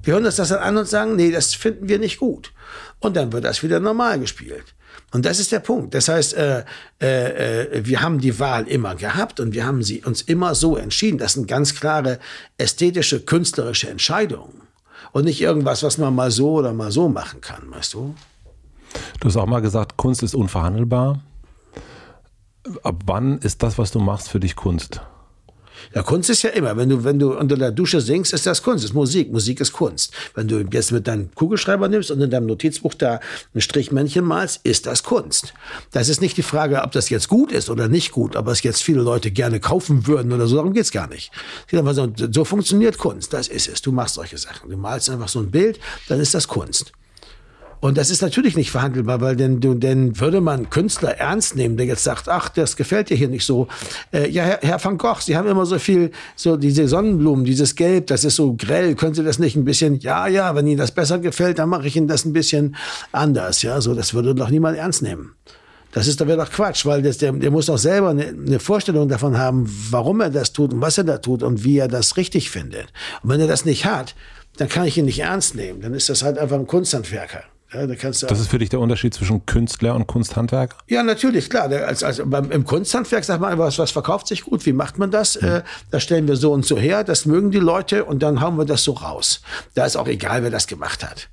[0.02, 2.52] Wir hören uns das dann an und sagen, nee, das finden wir nicht gut.
[3.00, 4.74] Und dann wird das wieder normal gespielt.
[5.12, 5.94] Und das ist der Punkt.
[5.94, 6.64] Das heißt, äh,
[7.00, 10.76] äh, äh, wir haben die Wahl immer gehabt und wir haben sie uns immer so
[10.76, 11.18] entschieden.
[11.18, 12.18] Das sind ganz klare
[12.58, 14.62] ästhetische, künstlerische Entscheidungen.
[15.12, 18.14] Und nicht irgendwas, was man mal so oder mal so machen kann, weißt du?
[19.20, 21.20] Du hast auch mal gesagt, Kunst ist unverhandelbar.
[22.82, 25.00] Ab wann ist das, was du machst, für dich Kunst?
[25.94, 28.62] Ja, Kunst ist ja immer, wenn du, wenn du unter der Dusche singst, ist das
[28.62, 29.32] Kunst, ist Musik.
[29.32, 30.12] Musik ist Kunst.
[30.34, 33.20] Wenn du jetzt mit deinem Kugelschreiber nimmst und in deinem Notizbuch da
[33.54, 35.54] ein Strichmännchen malst, ist das Kunst.
[35.92, 38.62] Das ist nicht die Frage, ob das jetzt gut ist oder nicht gut, ob es
[38.62, 41.30] jetzt viele Leute gerne kaufen würden oder so, darum geht's gar nicht.
[42.32, 43.82] So funktioniert Kunst, das ist es.
[43.82, 44.70] Du machst solche Sachen.
[44.70, 46.92] Du malst einfach so ein Bild, dann ist das Kunst.
[47.86, 51.86] Und das ist natürlich nicht verhandelbar, weil denn, denn würde man Künstler ernst nehmen, der
[51.86, 53.68] jetzt sagt, ach, das gefällt dir hier nicht so.
[54.12, 57.76] Äh, ja, Herr, Herr van Gogh, Sie haben immer so viel, so diese Sonnenblumen, dieses
[57.76, 58.96] Gelb, das ist so grell.
[58.96, 61.86] Können Sie das nicht ein bisschen, ja, ja, wenn Ihnen das besser gefällt, dann mache
[61.86, 62.74] ich Ihnen das ein bisschen
[63.12, 63.62] anders.
[63.62, 65.36] Ja, so, das würde doch niemand ernst nehmen.
[65.92, 69.38] Das ist doch Quatsch, weil das, der, der muss doch selber eine, eine, Vorstellung davon
[69.38, 72.50] haben, warum er das tut und was er da tut und wie er das richtig
[72.50, 72.88] findet.
[73.22, 74.16] Und wenn er das nicht hat,
[74.56, 75.82] dann kann ich ihn nicht ernst nehmen.
[75.82, 77.44] Dann ist das halt einfach ein Kunsthandwerker.
[77.72, 80.76] Ja, da das ist für dich der Unterschied zwischen Künstler und Kunsthandwerk?
[80.86, 81.68] Ja, natürlich, klar.
[81.68, 85.10] Als, als, beim, Im Kunsthandwerk sagt man, was, was verkauft sich gut, wie macht man
[85.10, 85.40] das?
[85.40, 85.48] Mhm.
[85.48, 88.56] Äh, das stellen wir so und so her, das mögen die Leute und dann hauen
[88.56, 89.40] wir das so raus.
[89.74, 91.28] Da ist auch egal, wer das gemacht hat.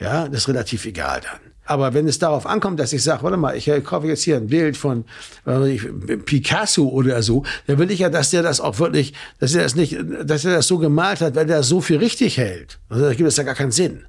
[0.00, 1.40] Ja, das ist relativ egal dann.
[1.66, 4.46] Aber wenn es darauf ankommt, dass ich sage, warte mal, ich kaufe jetzt hier ein
[4.48, 5.04] Bild von
[5.46, 5.76] äh,
[6.16, 9.74] Picasso oder so, dann will ich ja, dass der das auch wirklich, dass er das
[9.74, 12.78] nicht, dass er das so gemalt hat, weil der so viel richtig hält.
[12.88, 14.04] Also da gibt es ja gar keinen Sinn.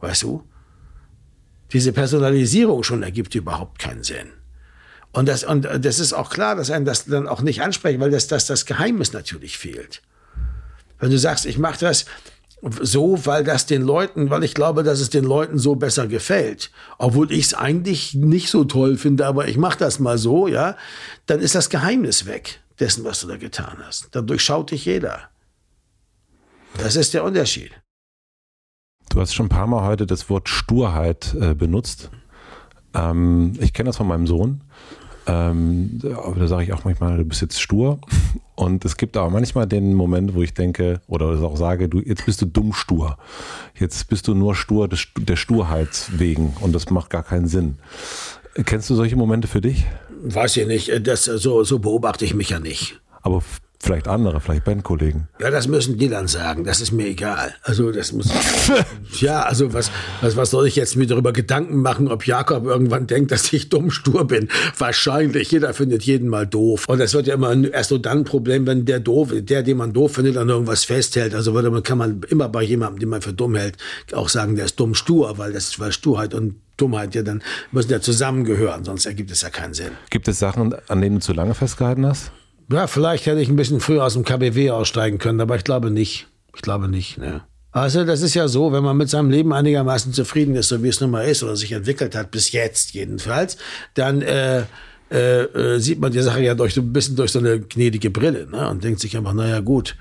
[0.00, 0.42] Weißt du?
[1.74, 4.30] Diese Personalisierung schon ergibt überhaupt keinen Sinn.
[5.12, 8.10] Und das, und das ist auch klar, dass einem das dann auch nicht ansprechen, weil
[8.10, 10.00] das, das, das Geheimnis natürlich fehlt.
[10.98, 12.06] Wenn du sagst, ich mache das,
[12.80, 16.70] so, weil das den Leuten, weil ich glaube, dass es den Leuten so besser gefällt,
[16.98, 20.76] obwohl ich es eigentlich nicht so toll finde, aber ich mache das mal so, ja,
[21.26, 24.08] dann ist das Geheimnis weg dessen, was du da getan hast.
[24.12, 25.28] Dann durchschaut dich jeder.
[26.78, 27.70] Das ist der Unterschied.
[29.14, 32.10] Du hast schon ein paar Mal heute das Wort Sturheit äh, benutzt.
[32.94, 34.62] Ähm, ich kenne das von meinem Sohn.
[35.28, 38.00] Ähm, da sage ich auch manchmal, du bist jetzt stur.
[38.56, 42.26] Und es gibt aber manchmal den Moment, wo ich denke oder auch sage, du jetzt
[42.26, 43.16] bist du dumm stur.
[43.78, 47.76] Jetzt bist du nur stur des, der Sturheit wegen und das macht gar keinen Sinn.
[48.64, 49.86] Kennst du solche Momente für dich?
[50.24, 51.06] Weiß ich nicht.
[51.06, 53.00] Das, so, so beobachte ich mich ja nicht.
[53.22, 53.44] Aber
[53.84, 55.28] Vielleicht andere, vielleicht Bandkollegen.
[55.38, 56.64] Ja, das müssen die dann sagen.
[56.64, 57.54] Das ist mir egal.
[57.62, 58.30] Also das muss.
[59.20, 59.90] ja, also was,
[60.22, 63.68] was, was soll ich jetzt mir darüber Gedanken machen, ob Jakob irgendwann denkt, dass ich
[63.68, 64.48] dumm stur bin?
[64.78, 65.50] Wahrscheinlich.
[65.50, 66.86] Jeder findet jeden mal doof.
[66.88, 69.76] Und das wird ja immer erst so dann ein Problem, wenn der doof, der, den
[69.76, 71.34] man doof findet, an irgendwas festhält.
[71.34, 73.76] Also kann man immer bei jemandem, den man für dumm hält,
[74.14, 77.90] auch sagen, der ist dumm stur, weil das weil Sturheit und Dummheit ja dann müssen
[77.90, 79.92] ja zusammengehören, sonst ergibt es ja keinen Sinn.
[80.08, 82.32] Gibt es Sachen, an denen du zu lange festgehalten hast?
[82.70, 85.90] Ja, vielleicht hätte ich ein bisschen früher aus dem KBW aussteigen können, aber ich glaube
[85.90, 86.28] nicht.
[86.54, 87.42] Ich glaube nicht, ne.
[87.72, 90.88] Also das ist ja so, wenn man mit seinem Leben einigermaßen zufrieden ist, so wie
[90.88, 93.56] es nun mal ist oder sich entwickelt hat, bis jetzt jedenfalls,
[93.94, 94.62] dann äh,
[95.10, 98.46] äh, äh, sieht man die Sache ja durch, ein bisschen durch so eine gnädige Brille
[98.46, 98.68] ne?
[98.70, 99.96] und denkt sich einfach, naja gut,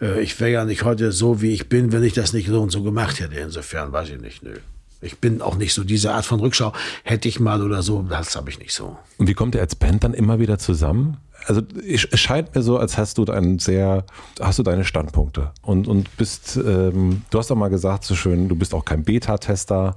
[0.00, 2.62] äh, ich wäre ja nicht heute so, wie ich bin, wenn ich das nicht so
[2.62, 3.34] und so gemacht hätte.
[3.34, 4.54] Insofern weiß ich nicht, nö.
[5.00, 6.72] Ich bin auch nicht so diese Art von Rückschau.
[7.02, 8.96] Hätte ich mal oder so, das habe ich nicht so.
[9.18, 11.16] Und wie kommt ihr als Band dann immer wieder zusammen?
[11.46, 14.04] Also es scheint mir so, als hast du einen sehr,
[14.40, 18.48] hast du deine Standpunkte und, und bist, ähm, du hast doch mal gesagt, so schön,
[18.48, 19.96] du bist auch kein Beta-Tester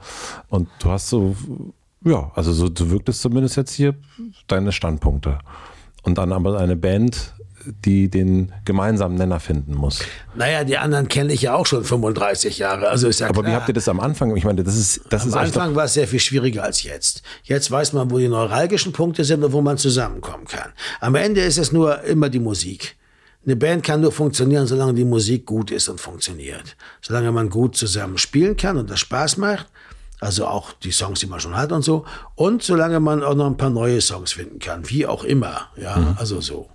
[0.50, 1.36] und du hast so,
[2.04, 3.96] ja, also so, so wirkt es zumindest jetzt hier,
[4.48, 5.40] deine Standpunkte.
[6.04, 7.34] Und dann aber eine Band
[7.84, 10.00] die den gemeinsamen Nenner finden muss.
[10.36, 12.90] Naja, die anderen kenne ich ja auch schon 35 Jahre.
[12.90, 13.52] Also ist ja Aber klar.
[13.52, 14.36] wie habt ihr das am Anfang?
[14.36, 17.24] Ich meine, das ist das Am ist Anfang war es sehr viel schwieriger als jetzt.
[17.44, 20.72] Jetzt weiß man, wo die neuralgischen Punkte sind und wo man zusammenkommen kann.
[21.00, 22.96] Am Ende ist es nur immer die Musik.
[23.46, 26.76] Eine Band kann nur funktionieren, solange die Musik gut ist und funktioniert.
[27.02, 29.68] Solange man gut zusammen spielen kann und das Spaß macht.
[30.20, 32.06] Also auch die Songs, die man schon hat und so.
[32.36, 34.90] Und solange man auch noch ein paar neue Songs finden kann.
[34.90, 35.70] Wie auch immer.
[35.76, 36.16] Ja, mhm.
[36.18, 36.70] also so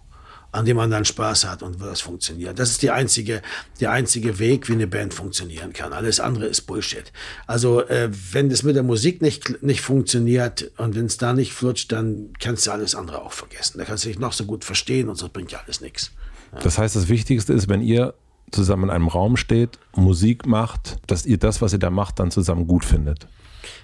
[0.52, 2.58] an dem man dann Spaß hat und wo das funktioniert.
[2.58, 3.42] Das ist die einzige,
[3.80, 5.92] der einzige Weg, wie eine Band funktionieren kann.
[5.92, 7.12] Alles andere ist Bullshit.
[7.46, 11.52] Also äh, wenn das mit der Musik nicht, nicht funktioniert und wenn es da nicht
[11.52, 13.78] flutscht, dann kannst du alles andere auch vergessen.
[13.78, 16.10] Da kannst du dich noch so gut verstehen und so bringt ja alles nichts.
[16.52, 16.58] Ja.
[16.60, 18.14] Das heißt, das Wichtigste ist, wenn ihr
[18.50, 22.30] zusammen in einem Raum steht, Musik macht, dass ihr das, was ihr da macht, dann
[22.30, 23.28] zusammen gut findet.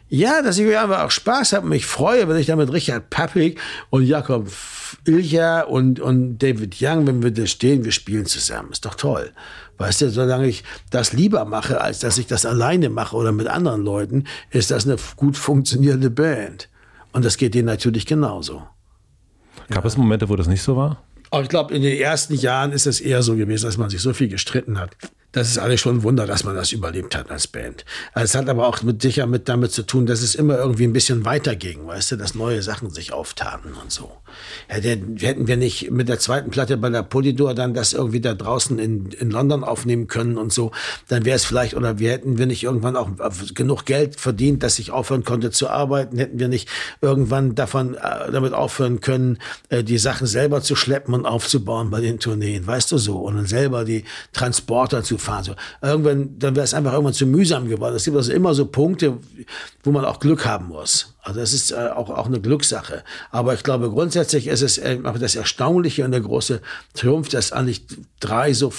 [0.09, 3.11] Ja, dass ich einfach auch Spaß habe und mich freue, wenn ich da mit Richard
[3.11, 3.59] Pappig
[3.91, 4.49] und Jakob
[5.05, 8.71] Ilja und, und David Young, wenn wir da stehen, wir spielen zusammen.
[8.71, 9.33] Ist doch toll.
[9.79, 13.49] Weißt du, solange ich das lieber mache, als dass ich das alleine mache oder mit
[13.49, 16.69] anderen Leuten, ist das eine gut funktionierende Band.
[17.13, 18.63] Und das geht denen natürlich genauso.
[19.69, 19.89] Gab ja.
[19.89, 21.03] es Momente, wo das nicht so war?
[21.31, 24.01] Aber ich glaube, in den ersten Jahren ist es eher so gewesen, dass man sich
[24.01, 24.97] so viel gestritten hat
[25.37, 27.85] das ist alles schon ein Wunder, dass man das überlebt hat als Band.
[28.15, 30.95] Es hat aber auch mit sicher mit damit zu tun, dass es immer irgendwie ein
[30.95, 34.11] bisschen weiterging, weißt du, dass neue Sachen sich auftaten und so.
[34.67, 38.79] Hätten wir nicht mit der zweiten Platte bei der Polydor dann das irgendwie da draußen
[38.79, 40.73] in, in London aufnehmen können und so,
[41.09, 43.11] dann wäre es vielleicht, oder wir hätten wir nicht irgendwann auch
[43.55, 46.71] genug Geld verdient, dass ich aufhören konnte zu arbeiten, hätten wir nicht
[47.03, 49.37] irgendwann davon äh, damit aufhören können,
[49.69, 53.37] äh, die Sachen selber zu schleppen und aufzubauen bei den Tourneen, weißt du so, und
[53.37, 55.45] dann selber die Transporter zu gefahren.
[55.45, 57.95] So, irgendwann, dann wäre es einfach irgendwann zu mühsam geworden.
[57.97, 59.19] Es gibt also immer so Punkte,
[59.83, 61.15] wo man auch Glück haben muss.
[61.23, 63.03] Also das ist äh, auch, auch eine Glückssache.
[63.31, 66.61] Aber ich glaube, grundsätzlich ist es äh, das Erstaunliche und der große
[66.95, 67.85] Triumph, dass eigentlich
[68.21, 68.73] drei so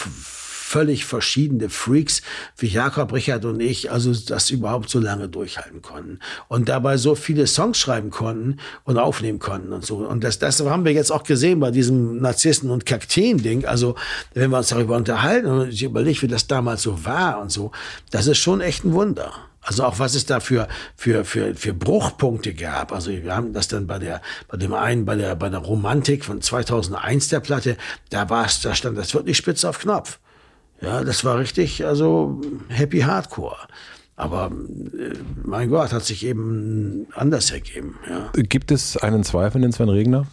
[0.68, 2.22] völlig verschiedene Freaks
[2.58, 7.16] wie Jakob, Richard und ich, also das überhaupt so lange durchhalten konnten und dabei so
[7.16, 9.96] viele Songs schreiben konnten und aufnehmen konnten und so.
[9.98, 13.66] Und das, das haben wir jetzt auch gesehen bei diesem Narzissen- und Kakteen-Ding.
[13.66, 13.96] Also
[14.34, 17.72] wenn wir uns darüber unterhalten und ich überlege, wie das damals so war und so,
[18.12, 19.32] das ist schon echt ein Wunder.
[19.62, 22.92] Also auch was es da für, für, für, für Bruchpunkte gab.
[22.92, 26.26] Also wir haben das dann bei der, bei dem einen, bei der, bei der Romantik
[26.26, 27.78] von 2001 der Platte,
[28.10, 30.20] da war es, da stand das wirklich spitz auf Knopf.
[30.82, 33.58] Ja, das war richtig, also Happy Hardcore.
[34.16, 34.52] Aber
[34.98, 35.14] äh,
[35.44, 37.96] mein Gott, hat sich eben anders ergeben.
[38.10, 38.32] Ja.
[38.34, 40.26] Gibt es einen zweifelnden Sven Regner?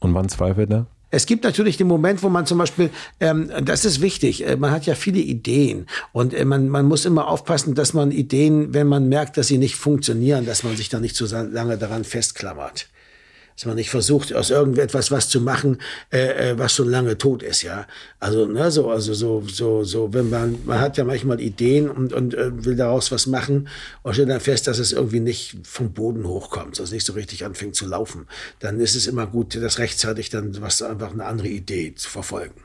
[0.00, 0.86] Und wann zweifelt er?
[1.10, 4.72] Es gibt natürlich den Moment, wo man zum Beispiel, ähm, das ist wichtig, äh, man
[4.72, 8.88] hat ja viele Ideen und äh, man, man muss immer aufpassen, dass man Ideen, wenn
[8.88, 12.02] man merkt, dass sie nicht funktionieren, dass man sich da nicht zu so lange daran
[12.04, 12.88] festklammert
[13.56, 15.78] dass man nicht versucht, aus irgendetwas was zu machen,
[16.12, 17.86] äh, äh, was schon lange tot ist, ja.
[18.20, 22.12] Also, ne, so, also so, so, so, wenn man, man hat ja manchmal Ideen und,
[22.12, 23.68] und äh, will daraus was machen
[24.02, 27.14] und stellt dann fest, dass es irgendwie nicht vom Boden hochkommt, dass es nicht so
[27.14, 28.26] richtig anfängt zu laufen.
[28.58, 32.60] Dann ist es immer gut, das rechtzeitig dann was einfach eine andere Idee zu verfolgen.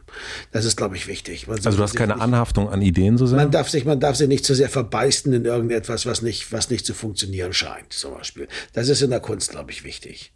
[0.52, 1.48] Das ist, glaube ich, wichtig.
[1.48, 3.38] Man also du hast keine nicht, Anhaftung an Ideen so sehr?
[3.38, 6.70] Man darf sich, man darf sich nicht zu sehr verbeißen in irgendetwas, was nicht, was
[6.70, 8.50] nicht zu funktionieren scheint, zum Beispiel.
[8.74, 10.34] Das ist in der Kunst, glaube ich, wichtig.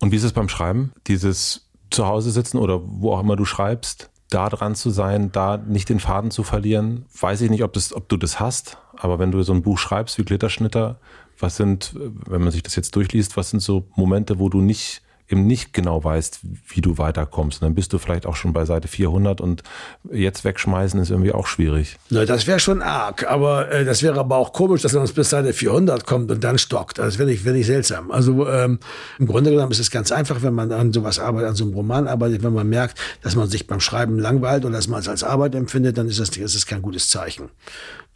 [0.00, 0.92] Und wie ist es beim Schreiben?
[1.06, 5.56] Dieses zu Hause sitzen oder wo auch immer du schreibst, da dran zu sein, da
[5.56, 7.06] nicht den Faden zu verlieren.
[7.20, 9.78] Weiß ich nicht, ob, das, ob du das hast, aber wenn du so ein Buch
[9.78, 10.98] schreibst wie Glitterschnitter,
[11.38, 11.94] was sind,
[12.26, 15.72] wenn man sich das jetzt durchliest, was sind so Momente, wo du nicht eben nicht
[15.72, 17.60] genau weißt, wie du weiterkommst.
[17.60, 19.62] Und dann bist du vielleicht auch schon bei Seite 400 und
[20.10, 21.96] jetzt wegschmeißen ist irgendwie auch schwierig.
[22.10, 25.12] Na, das wäre schon arg, aber äh, das wäre aber auch komisch, dass man uns
[25.12, 26.98] bis Seite 400 kommt und dann stockt.
[26.98, 28.10] Das wäre ich, wär ich seltsam.
[28.10, 28.78] Also ähm,
[29.18, 31.74] im Grunde genommen ist es ganz einfach, wenn man an sowas arbeitet, an so einem
[31.74, 35.08] Roman arbeitet, wenn man merkt, dass man sich beim Schreiben langweilt oder dass man es
[35.08, 37.50] als Arbeit empfindet, dann ist das, ist kein gutes Zeichen.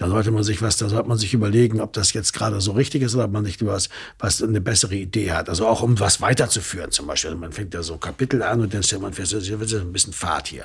[0.00, 2.72] Da sollte man sich was, da sollte man sich überlegen, ob das jetzt gerade so
[2.72, 5.50] richtig ist oder ob man nicht was, was eine bessere Idee hat.
[5.50, 7.30] Also auch um was weiterzuführen zum Beispiel.
[7.30, 9.92] Also man fängt ja so Kapitel an und dann stellt man fest, es wird ein
[9.92, 10.64] bisschen Fahrt hier.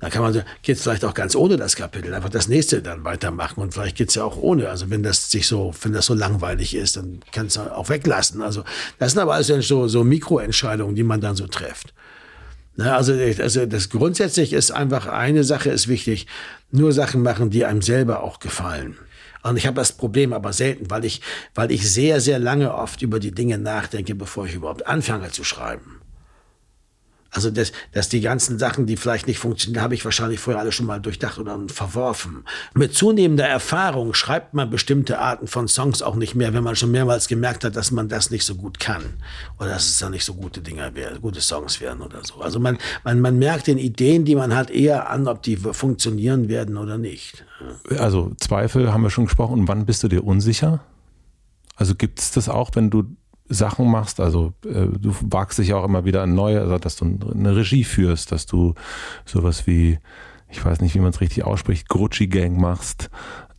[0.00, 3.04] Da kann man, geht es vielleicht auch ganz ohne das Kapitel, einfach das nächste dann
[3.04, 4.68] weitermachen und vielleicht geht es ja auch ohne.
[4.68, 8.40] Also wenn das sich so, wenn das so langweilig ist, dann kann es auch weglassen.
[8.42, 8.64] Also
[8.98, 11.92] das sind aber alles so, so Mikroentscheidungen, die man dann so trifft.
[12.76, 16.26] Na, also, also das grundsätzlich ist einfach eine Sache ist wichtig,
[16.70, 18.96] nur Sachen machen, die einem selber auch gefallen.
[19.42, 21.20] Und ich habe das Problem aber selten, weil ich,
[21.54, 25.44] weil ich sehr, sehr lange oft über die Dinge nachdenke, bevor ich überhaupt anfange zu
[25.44, 25.99] schreiben.
[27.32, 30.72] Also, dass, dass die ganzen Sachen, die vielleicht nicht funktionieren, habe ich wahrscheinlich vorher alle
[30.72, 32.44] schon mal durchdacht oder verworfen.
[32.74, 36.90] Mit zunehmender Erfahrung schreibt man bestimmte Arten von Songs auch nicht mehr, wenn man schon
[36.90, 39.02] mehrmals gemerkt hat, dass man das nicht so gut kann.
[39.58, 42.40] Oder dass es da nicht so gute Dinge wären, gute Songs wären oder so.
[42.40, 46.48] Also man, man, man merkt den Ideen, die man hat, eher an, ob die funktionieren
[46.48, 47.44] werden oder nicht.
[47.96, 49.60] Also Zweifel haben wir schon gesprochen.
[49.60, 50.80] Und wann bist du dir unsicher?
[51.76, 53.04] Also gibt es das auch, wenn du
[53.50, 54.20] Sachen machst.
[54.20, 57.84] Also äh, du wagst dich auch immer wieder an neue, also dass du eine Regie
[57.84, 58.74] führst, dass du
[59.26, 59.98] sowas wie,
[60.48, 63.10] ich weiß nicht, wie man es richtig ausspricht, Grucci Gang machst,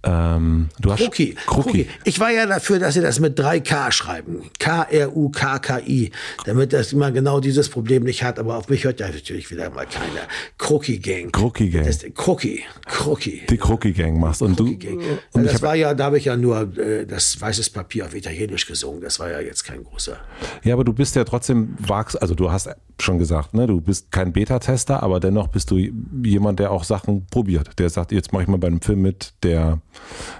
[0.03, 1.87] ähm, du Kruki, hast Kruki.
[2.05, 4.49] Ich war ja dafür, dass sie das mit 3K schreiben.
[4.57, 6.11] K-R-U-K-K-I.
[6.45, 8.39] Damit das immer genau dieses Problem nicht hat.
[8.39, 10.27] Aber auf mich hört ja natürlich wieder mal keiner.
[10.57, 11.31] Kruki Gang.
[11.31, 11.85] Kruki Gang.
[11.85, 12.63] Das, Kruki.
[12.87, 13.43] Kruki.
[13.49, 14.41] Die Kruki Gang machst.
[14.41, 14.75] Und du.
[14.77, 15.01] Gang.
[15.33, 18.65] Und das war ja, da habe ich ja nur äh, das weißes Papier auf Italienisch
[18.65, 19.01] gesungen.
[19.01, 20.17] Das war ja jetzt kein großer.
[20.63, 24.11] Ja, aber du bist ja trotzdem wagst, also du hast schon gesagt, ne, du bist
[24.11, 25.77] kein Beta-Tester, aber dennoch bist du
[26.23, 27.79] jemand, der auch Sachen probiert.
[27.79, 29.79] Der sagt, jetzt mache ich mal bei einem Film mit, der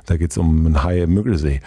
[0.06, 1.62] da geht es um einen Hai im Müggelsee.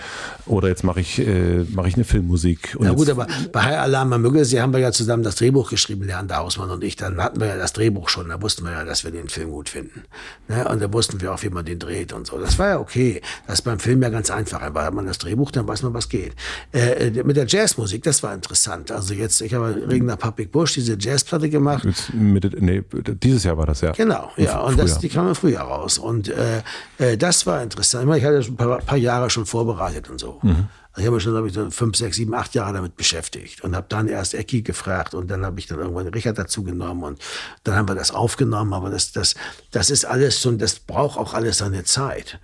[0.47, 2.77] Oder jetzt mache ich, äh, mach ich eine Filmmusik.
[2.79, 6.05] Na gut, aber bei Hai Alarm am Müggelsee haben wir ja zusammen das Drehbuch geschrieben,
[6.05, 6.97] Leander Hausmann und ich.
[6.97, 9.51] Dann hatten wir ja das Drehbuch schon, da wussten wir ja, dass wir den Film
[9.51, 10.03] gut finden.
[10.49, 10.69] Ne?
[10.69, 12.39] Und da wussten wir auch, wie man den dreht und so.
[12.39, 13.23] Das war ja okay.
[13.47, 14.63] Das ist beim Film ja ganz einfach.
[14.75, 16.35] Weil man das Drehbuch, dann weiß man, was geht.
[16.73, 18.91] Äh, äh mit der Jazzmusik, das war interessant.
[18.91, 21.87] Also jetzt, ich habe Regner Public Bush diese Jazzplatte gemacht.
[22.13, 22.83] Mit, nee,
[23.23, 23.93] dieses Jahr war das ja.
[23.93, 24.61] Genau, ja.
[24.61, 25.99] Und das, die kam im Frühjahr raus.
[25.99, 26.63] Und äh,
[26.99, 27.74] äh, das war interessant.
[27.79, 30.39] Ich hatte ein paar, paar Jahre schon vorbereitet und so.
[30.43, 30.69] Mhm.
[30.93, 33.63] Also ich habe mich schon, glaube ich, so fünf, sechs, sieben, acht Jahre damit beschäftigt
[33.63, 37.03] und habe dann erst Ecki gefragt und dann habe ich dann irgendwann Richard dazu genommen
[37.03, 37.19] und
[37.65, 38.73] dann haben wir das aufgenommen.
[38.73, 39.35] Aber das, das,
[39.73, 42.39] das ist alles so, das braucht auch alles seine Zeit.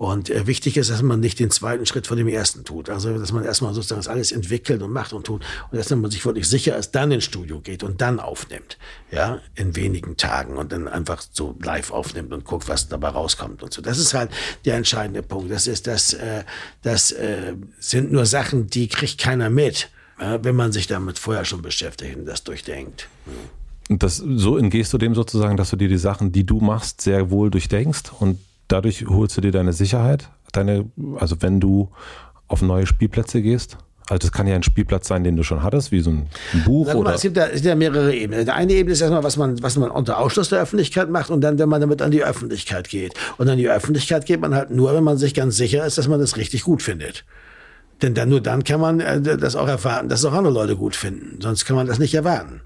[0.00, 2.88] Und äh, wichtig ist, dass man nicht den zweiten Schritt von dem ersten tut.
[2.88, 5.42] Also, dass man erstmal sozusagen alles entwickelt und macht und tut.
[5.70, 8.78] Und dass man sich wirklich sicher ist, dann ins Studio geht und dann aufnimmt.
[9.10, 13.62] Ja, in wenigen Tagen und dann einfach so live aufnimmt und guckt, was dabei rauskommt
[13.62, 13.82] und so.
[13.82, 14.30] Das ist halt
[14.64, 15.50] der entscheidende Punkt.
[15.50, 16.44] Das ist, das, äh,
[16.80, 21.60] das äh, sind nur Sachen, die kriegt keiner mit, wenn man sich damit vorher schon
[21.60, 23.06] beschäftigt und das durchdenkt.
[23.90, 27.02] Und das, so entgehst du dem sozusagen, dass du dir die Sachen, die du machst,
[27.02, 28.38] sehr wohl durchdenkst und
[28.70, 31.90] dadurch holst du dir deine Sicherheit, deine, also wenn du
[32.48, 33.78] auf neue Spielplätze gehst?
[34.08, 36.26] Also das kann ja ein Spielplatz sein, den du schon hattest, wie so ein
[36.64, 37.10] Buch oder.
[37.10, 38.44] Mal, es, gibt ja, es gibt ja mehrere Ebenen.
[38.44, 41.42] Die eine Ebene ist erstmal, was man, was man unter Ausschluss der Öffentlichkeit macht und
[41.42, 43.14] dann, wenn man damit an die Öffentlichkeit geht.
[43.38, 46.08] Und an die Öffentlichkeit geht man halt nur, wenn man sich ganz sicher ist, dass
[46.08, 47.24] man das richtig gut findet.
[48.02, 50.96] Denn dann, nur dann kann man äh, das auch erwarten, dass auch andere Leute gut
[50.96, 51.40] finden.
[51.40, 52.62] Sonst kann man das nicht erwarten.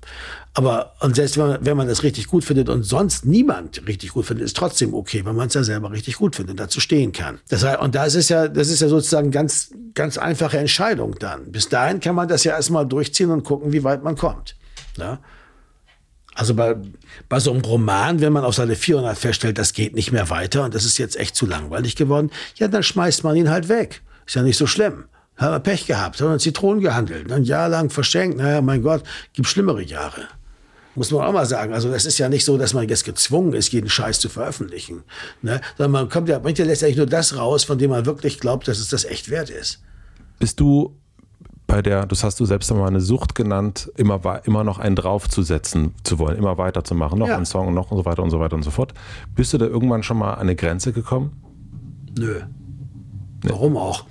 [0.56, 4.12] Aber und selbst wenn man, wenn man das richtig gut findet und sonst niemand richtig
[4.12, 6.78] gut findet, ist trotzdem okay, weil man es ja selber richtig gut findet und dazu
[6.78, 7.40] stehen kann.
[7.48, 11.50] Das heißt, und das ist ja, das ist ja sozusagen ganz, ganz einfache Entscheidung dann.
[11.50, 14.54] Bis dahin kann man das ja erstmal durchziehen und gucken, wie weit man kommt.
[14.96, 15.18] Ja?
[16.36, 16.76] Also bei,
[17.28, 20.64] bei so einem Roman, wenn man auf Seite 400 feststellt, das geht nicht mehr weiter
[20.64, 24.02] und das ist jetzt echt zu langweilig geworden, ja, dann schmeißt man ihn halt weg.
[24.26, 25.04] Ist ja nicht so schlimm.
[25.36, 28.38] Haben wir Pech gehabt, haben wir Zitronen gehandelt, ein Jahr lang verschenkt.
[28.38, 30.28] Naja, mein Gott, gibt schlimmere Jahre.
[30.94, 31.74] Muss man auch mal sagen.
[31.74, 35.02] Also das ist ja nicht so, dass man jetzt gezwungen ist, jeden Scheiß zu veröffentlichen.
[35.42, 35.60] Ne?
[35.76, 38.68] Sondern man kommt ja, bringt ja letztendlich nur das raus, von dem man wirklich glaubt,
[38.68, 39.82] dass es das echt wert ist.
[40.38, 40.94] Bist du
[41.66, 45.94] bei der, das hast du selbst einmal eine Sucht genannt, immer, immer noch einen draufzusetzen
[46.04, 47.36] zu wollen, immer weiterzumachen, noch ja.
[47.36, 48.94] einen Song und noch und so weiter und so weiter und so fort.
[49.34, 51.32] Bist du da irgendwann schon mal an eine Grenze gekommen?
[52.16, 52.42] Nö.
[53.42, 54.04] Warum auch?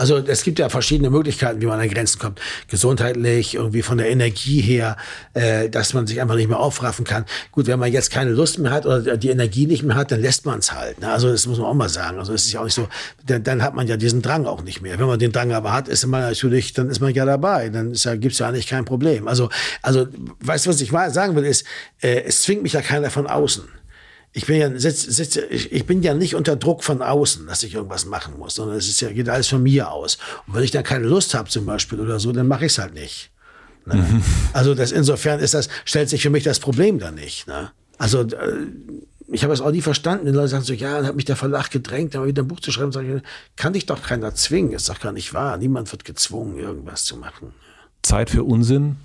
[0.00, 2.40] Also es gibt ja verschiedene Möglichkeiten, wie man an Grenzen kommt.
[2.68, 4.96] Gesundheitlich, irgendwie von der Energie her,
[5.34, 7.26] äh, dass man sich einfach nicht mehr aufraffen kann.
[7.52, 10.22] Gut, wenn man jetzt keine Lust mehr hat oder die Energie nicht mehr hat, dann
[10.22, 11.02] lässt man es halt.
[11.02, 11.12] Ne?
[11.12, 12.18] Also das muss man auch mal sagen.
[12.18, 12.88] Also es ist ja auch nicht so,
[13.26, 14.98] dann, dann, hat man ja diesen Drang auch nicht mehr.
[14.98, 17.68] Wenn man den Drang aber hat, ist man natürlich, dann ist man ja dabei.
[17.68, 19.28] Dann ja, gibt es ja eigentlich kein Problem.
[19.28, 19.50] Also,
[19.82, 20.06] also
[20.40, 21.66] weißt du, was ich sagen will, ist,
[22.00, 23.64] äh, es zwingt mich ja keiner von außen
[24.32, 27.62] ich bin ja, sitz, sitz, ich, ich bin ja nicht unter Druck von außen, dass
[27.64, 30.18] ich irgendwas machen muss, sondern es ist ja, geht alles von mir aus.
[30.46, 32.78] Und wenn ich dann keine Lust habe zum Beispiel oder so, dann mache ich es
[32.78, 33.30] halt nicht.
[33.86, 33.96] Ne?
[33.96, 34.22] Mhm.
[34.52, 37.48] Also das, insofern ist das, stellt sich für mich das Problem da nicht.
[37.48, 37.72] Ne?
[37.98, 38.66] Also äh,
[39.32, 40.26] ich habe es auch nie verstanden.
[40.26, 42.60] Die Leute sagen so, ja, dann hat mich der Verlag gedrängt, aber wieder ein Buch
[42.60, 43.22] zu schreiben, sage ich,
[43.56, 44.72] kann dich doch keiner zwingen.
[44.72, 45.56] Ist doch gar nicht wahr.
[45.56, 47.52] Niemand wird gezwungen, irgendwas zu machen.
[48.02, 48.96] Zeit für Unsinn?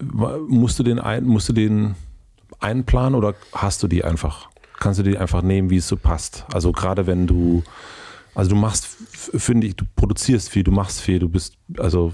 [0.00, 1.96] Musst du den, ein, musst du den
[2.60, 4.51] einplanen oder hast du die einfach?
[4.82, 6.44] Kannst du die einfach nehmen, wie es so passt.
[6.52, 7.62] Also gerade wenn du,
[8.34, 12.12] also du machst, finde ich, du produzierst viel, du machst viel, du bist, also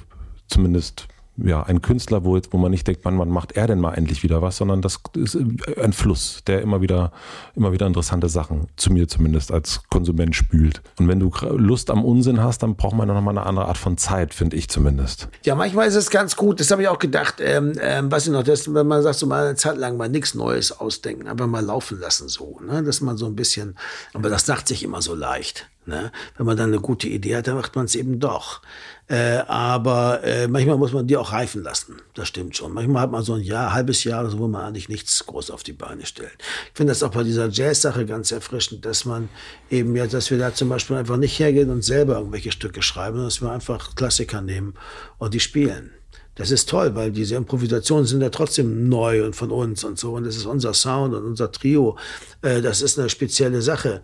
[0.49, 1.09] zumindest
[1.43, 3.95] ja, ein Künstler, wo, jetzt, wo man nicht denkt, wann, wann macht er denn mal
[3.95, 5.37] endlich wieder was, sondern das ist
[5.81, 7.13] ein Fluss, der immer wieder,
[7.55, 10.83] immer wieder interessante Sachen, zu mir zumindest als Konsument spült.
[10.99, 13.79] Und wenn du Lust am Unsinn hast, dann braucht man noch mal eine andere Art
[13.79, 15.29] von Zeit, finde ich zumindest.
[15.45, 18.33] Ja, manchmal ist es ganz gut, das habe ich auch gedacht, ähm, ähm, was ich
[18.33, 21.47] noch, das, wenn man sagt, so mal eine Zeit lang mal nichts Neues ausdenken, einfach
[21.47, 22.83] mal laufen lassen so, ne?
[22.83, 23.77] dass man so ein bisschen,
[24.13, 25.69] aber das sagt sich immer so leicht.
[25.89, 26.13] Ne?
[26.37, 28.61] Wenn man dann eine gute Idee hat, dann macht man es eben doch.
[29.09, 31.97] Äh, aber äh, manchmal muss man die auch reifen lassen.
[32.13, 32.75] Das stimmt schon.
[32.75, 35.51] Manchmal hat man so ein Jahr, halbes Jahr oder so, wo man eigentlich nichts groß
[35.51, 36.37] auf die Beine stellt.
[36.39, 39.31] Ich finde das auch bei dieser Jazz-Sache ganz erfrischend, dass man
[39.71, 43.17] eben ja, dass wir da zum Beispiel einfach nicht hergehen und selber irgendwelche Stücke schreiben,
[43.17, 44.75] sondern dass wir einfach Klassiker nehmen
[45.17, 45.93] und die spielen.
[46.35, 50.13] Das ist toll, weil diese Improvisationen sind ja trotzdem neu und von uns und so.
[50.13, 51.99] Und das ist unser Sound und unser Trio.
[52.43, 54.03] Äh, das ist eine spezielle Sache.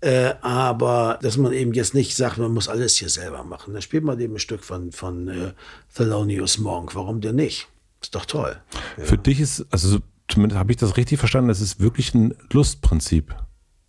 [0.00, 3.72] Äh, aber dass man eben jetzt nicht sagt, man muss alles hier selber machen.
[3.72, 5.52] Dann spielt man eben ein Stück von, von äh,
[5.94, 6.94] Thelonious Monk.
[6.94, 7.68] Warum denn nicht?
[8.02, 8.56] Ist doch toll.
[8.98, 9.04] Ja.
[9.04, 13.34] Für dich ist, also zumindest habe ich das richtig verstanden, das ist wirklich ein Lustprinzip.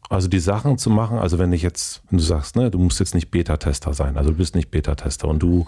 [0.09, 2.99] Also die Sachen zu machen, also wenn ich jetzt, wenn du sagst, ne, du musst
[2.99, 5.65] jetzt nicht Beta-Tester sein, also du bist nicht Beta-Tester und du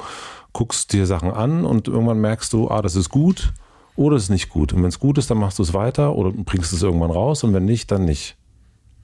[0.54, 3.54] guckst dir Sachen an und irgendwann merkst du, ah, das ist gut
[3.96, 4.74] oder es ist nicht gut.
[4.74, 7.44] Und wenn es gut ist, dann machst du es weiter oder bringst es irgendwann raus
[7.44, 8.38] und wenn nicht, dann nicht.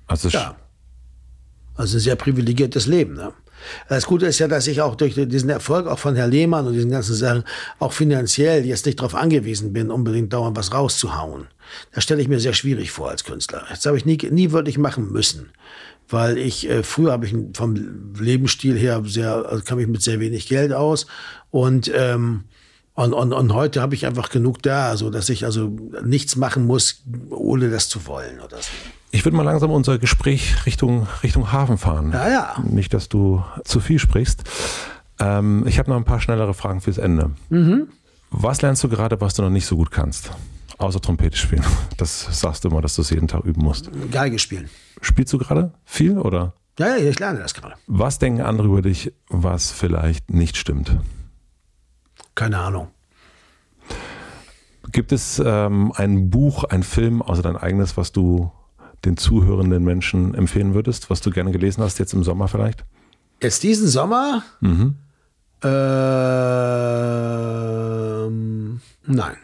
[0.06, 0.56] Also ja.
[1.76, 3.16] Also ein sehr privilegiertes Leben.
[3.16, 3.34] Ne?
[3.90, 6.74] Das Gute ist ja, dass ich auch durch diesen Erfolg auch von Herrn Lehmann und
[6.74, 7.44] diesen ganzen Sachen
[7.80, 11.48] auch finanziell jetzt nicht darauf angewiesen bin, unbedingt dauernd was rauszuhauen.
[11.94, 13.64] Das stelle ich mir sehr schwierig vor als Künstler.
[13.70, 15.50] Das habe ich nie, nie wirklich machen müssen.
[16.10, 20.20] Weil ich, äh, früher habe ich vom Lebensstil her sehr, also kam ich mit sehr
[20.20, 21.08] wenig Geld aus.
[21.50, 22.44] Und, ähm,
[22.94, 26.66] und, und, und heute habe ich einfach genug da, so dass ich also nichts machen
[26.66, 28.72] muss, ohne das zu wollen oder so.
[29.14, 32.12] Ich würde mal langsam unser Gespräch Richtung, Richtung Hafen fahren.
[32.12, 32.56] Ja, ja.
[32.64, 34.44] Nicht, dass du zu viel sprichst.
[35.20, 37.30] Ähm, ich habe noch ein paar schnellere Fragen fürs Ende.
[37.50, 37.90] Mhm.
[38.32, 40.32] Was lernst du gerade, was du noch nicht so gut kannst?
[40.80, 41.64] Außer Trompete spielen.
[41.98, 43.92] Das sagst du immer, dass du es jeden Tag üben musst.
[44.12, 44.68] Geige spielen.
[45.00, 46.56] Spielst du gerade viel oder?
[46.80, 47.76] Ja, ja, ich lerne das gerade.
[47.86, 50.98] Was denken andere über dich, was vielleicht nicht stimmt?
[52.34, 52.88] Keine Ahnung.
[54.92, 58.52] Gibt es ähm, ein Buch, ein Film, außer dein eigenes, was du
[59.06, 62.86] den zuhörenden Menschen empfehlen würdest, was du gerne gelesen hast, jetzt im Sommer vielleicht?
[63.42, 64.44] Jetzt diesen Sommer?
[64.62, 64.96] Mhm.
[65.64, 65.72] Ähm,
[69.06, 69.36] nein.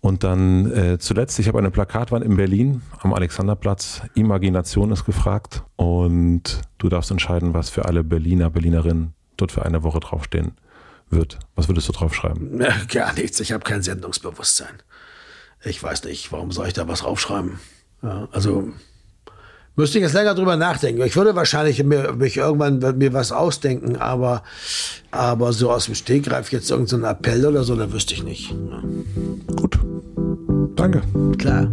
[0.00, 4.02] Und dann äh, zuletzt, ich habe eine Plakatwand in Berlin am Alexanderplatz.
[4.14, 5.62] Imagination ist gefragt.
[5.76, 10.56] Und du darfst entscheiden, was für alle Berliner, Berlinerinnen dort für eine Woche draufstehen
[11.08, 11.38] wird.
[11.54, 12.64] Was würdest du draufschreiben?
[12.88, 13.38] Gar nichts.
[13.38, 14.82] Ich habe kein Sendungsbewusstsein.
[15.64, 17.60] Ich weiß nicht, warum soll ich da was draufschreiben?
[18.02, 18.68] Ja, also
[19.76, 21.02] müsste ich jetzt länger drüber nachdenken.
[21.02, 24.42] Ich würde wahrscheinlich mir, mich irgendwann mir was ausdenken, aber,
[25.10, 28.50] aber so aus dem Stegreif jetzt irgendein so Appell oder so, da wüsste ich nicht.
[28.50, 28.82] Ja.
[29.54, 29.78] Gut.
[30.76, 31.02] Danke.
[31.38, 31.70] Klar.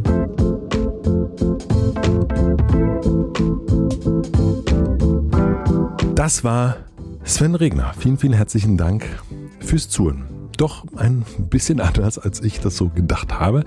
[6.15, 6.77] Das war
[7.23, 7.93] Sven Regner.
[7.97, 9.05] Vielen, vielen herzlichen Dank
[9.61, 10.38] fürs Zuhören.
[10.59, 13.63] Doch ein bisschen anders, als ich das so gedacht habe.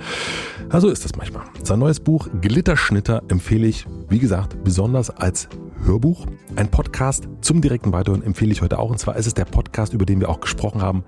[0.68, 1.44] Also ist das manchmal.
[1.64, 5.48] Sein neues Buch Glitterschnitter empfehle ich, wie gesagt, besonders als
[5.84, 6.26] Hörbuch.
[6.56, 8.90] Ein Podcast zum direkten Weiterhören empfehle ich heute auch.
[8.90, 11.04] Und zwar ist es der Podcast, über den wir auch gesprochen haben.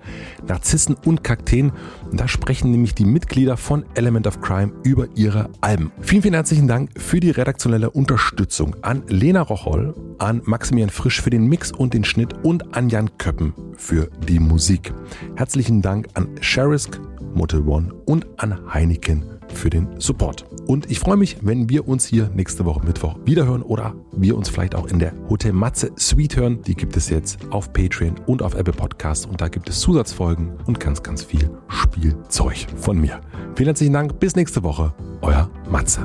[0.47, 1.71] Narzissen und Kakteen.
[2.09, 5.91] Und da sprechen nämlich die Mitglieder von Element of Crime über ihre Alben.
[6.01, 11.29] Vielen, vielen herzlichen Dank für die redaktionelle Unterstützung an Lena Rocholl, an Maximilian Frisch für
[11.29, 14.93] den Mix und den Schnitt und an Jan Köppen für die Musik.
[15.35, 16.99] Herzlichen Dank an Sherisk,
[17.33, 20.45] Motel One und an Heineken für den Support.
[20.67, 24.49] Und ich freue mich, wenn wir uns hier nächste Woche Mittwoch wiederhören oder wir uns
[24.49, 26.61] vielleicht auch in der Hotel Matze Suite hören.
[26.63, 30.57] Die gibt es jetzt auf Patreon und auf Apple Podcasts und da gibt es Zusatzfolgen
[30.65, 33.21] und ganz, ganz viel Spielzeug von mir.
[33.55, 36.01] Vielen herzlichen Dank, bis nächste Woche, euer Matze.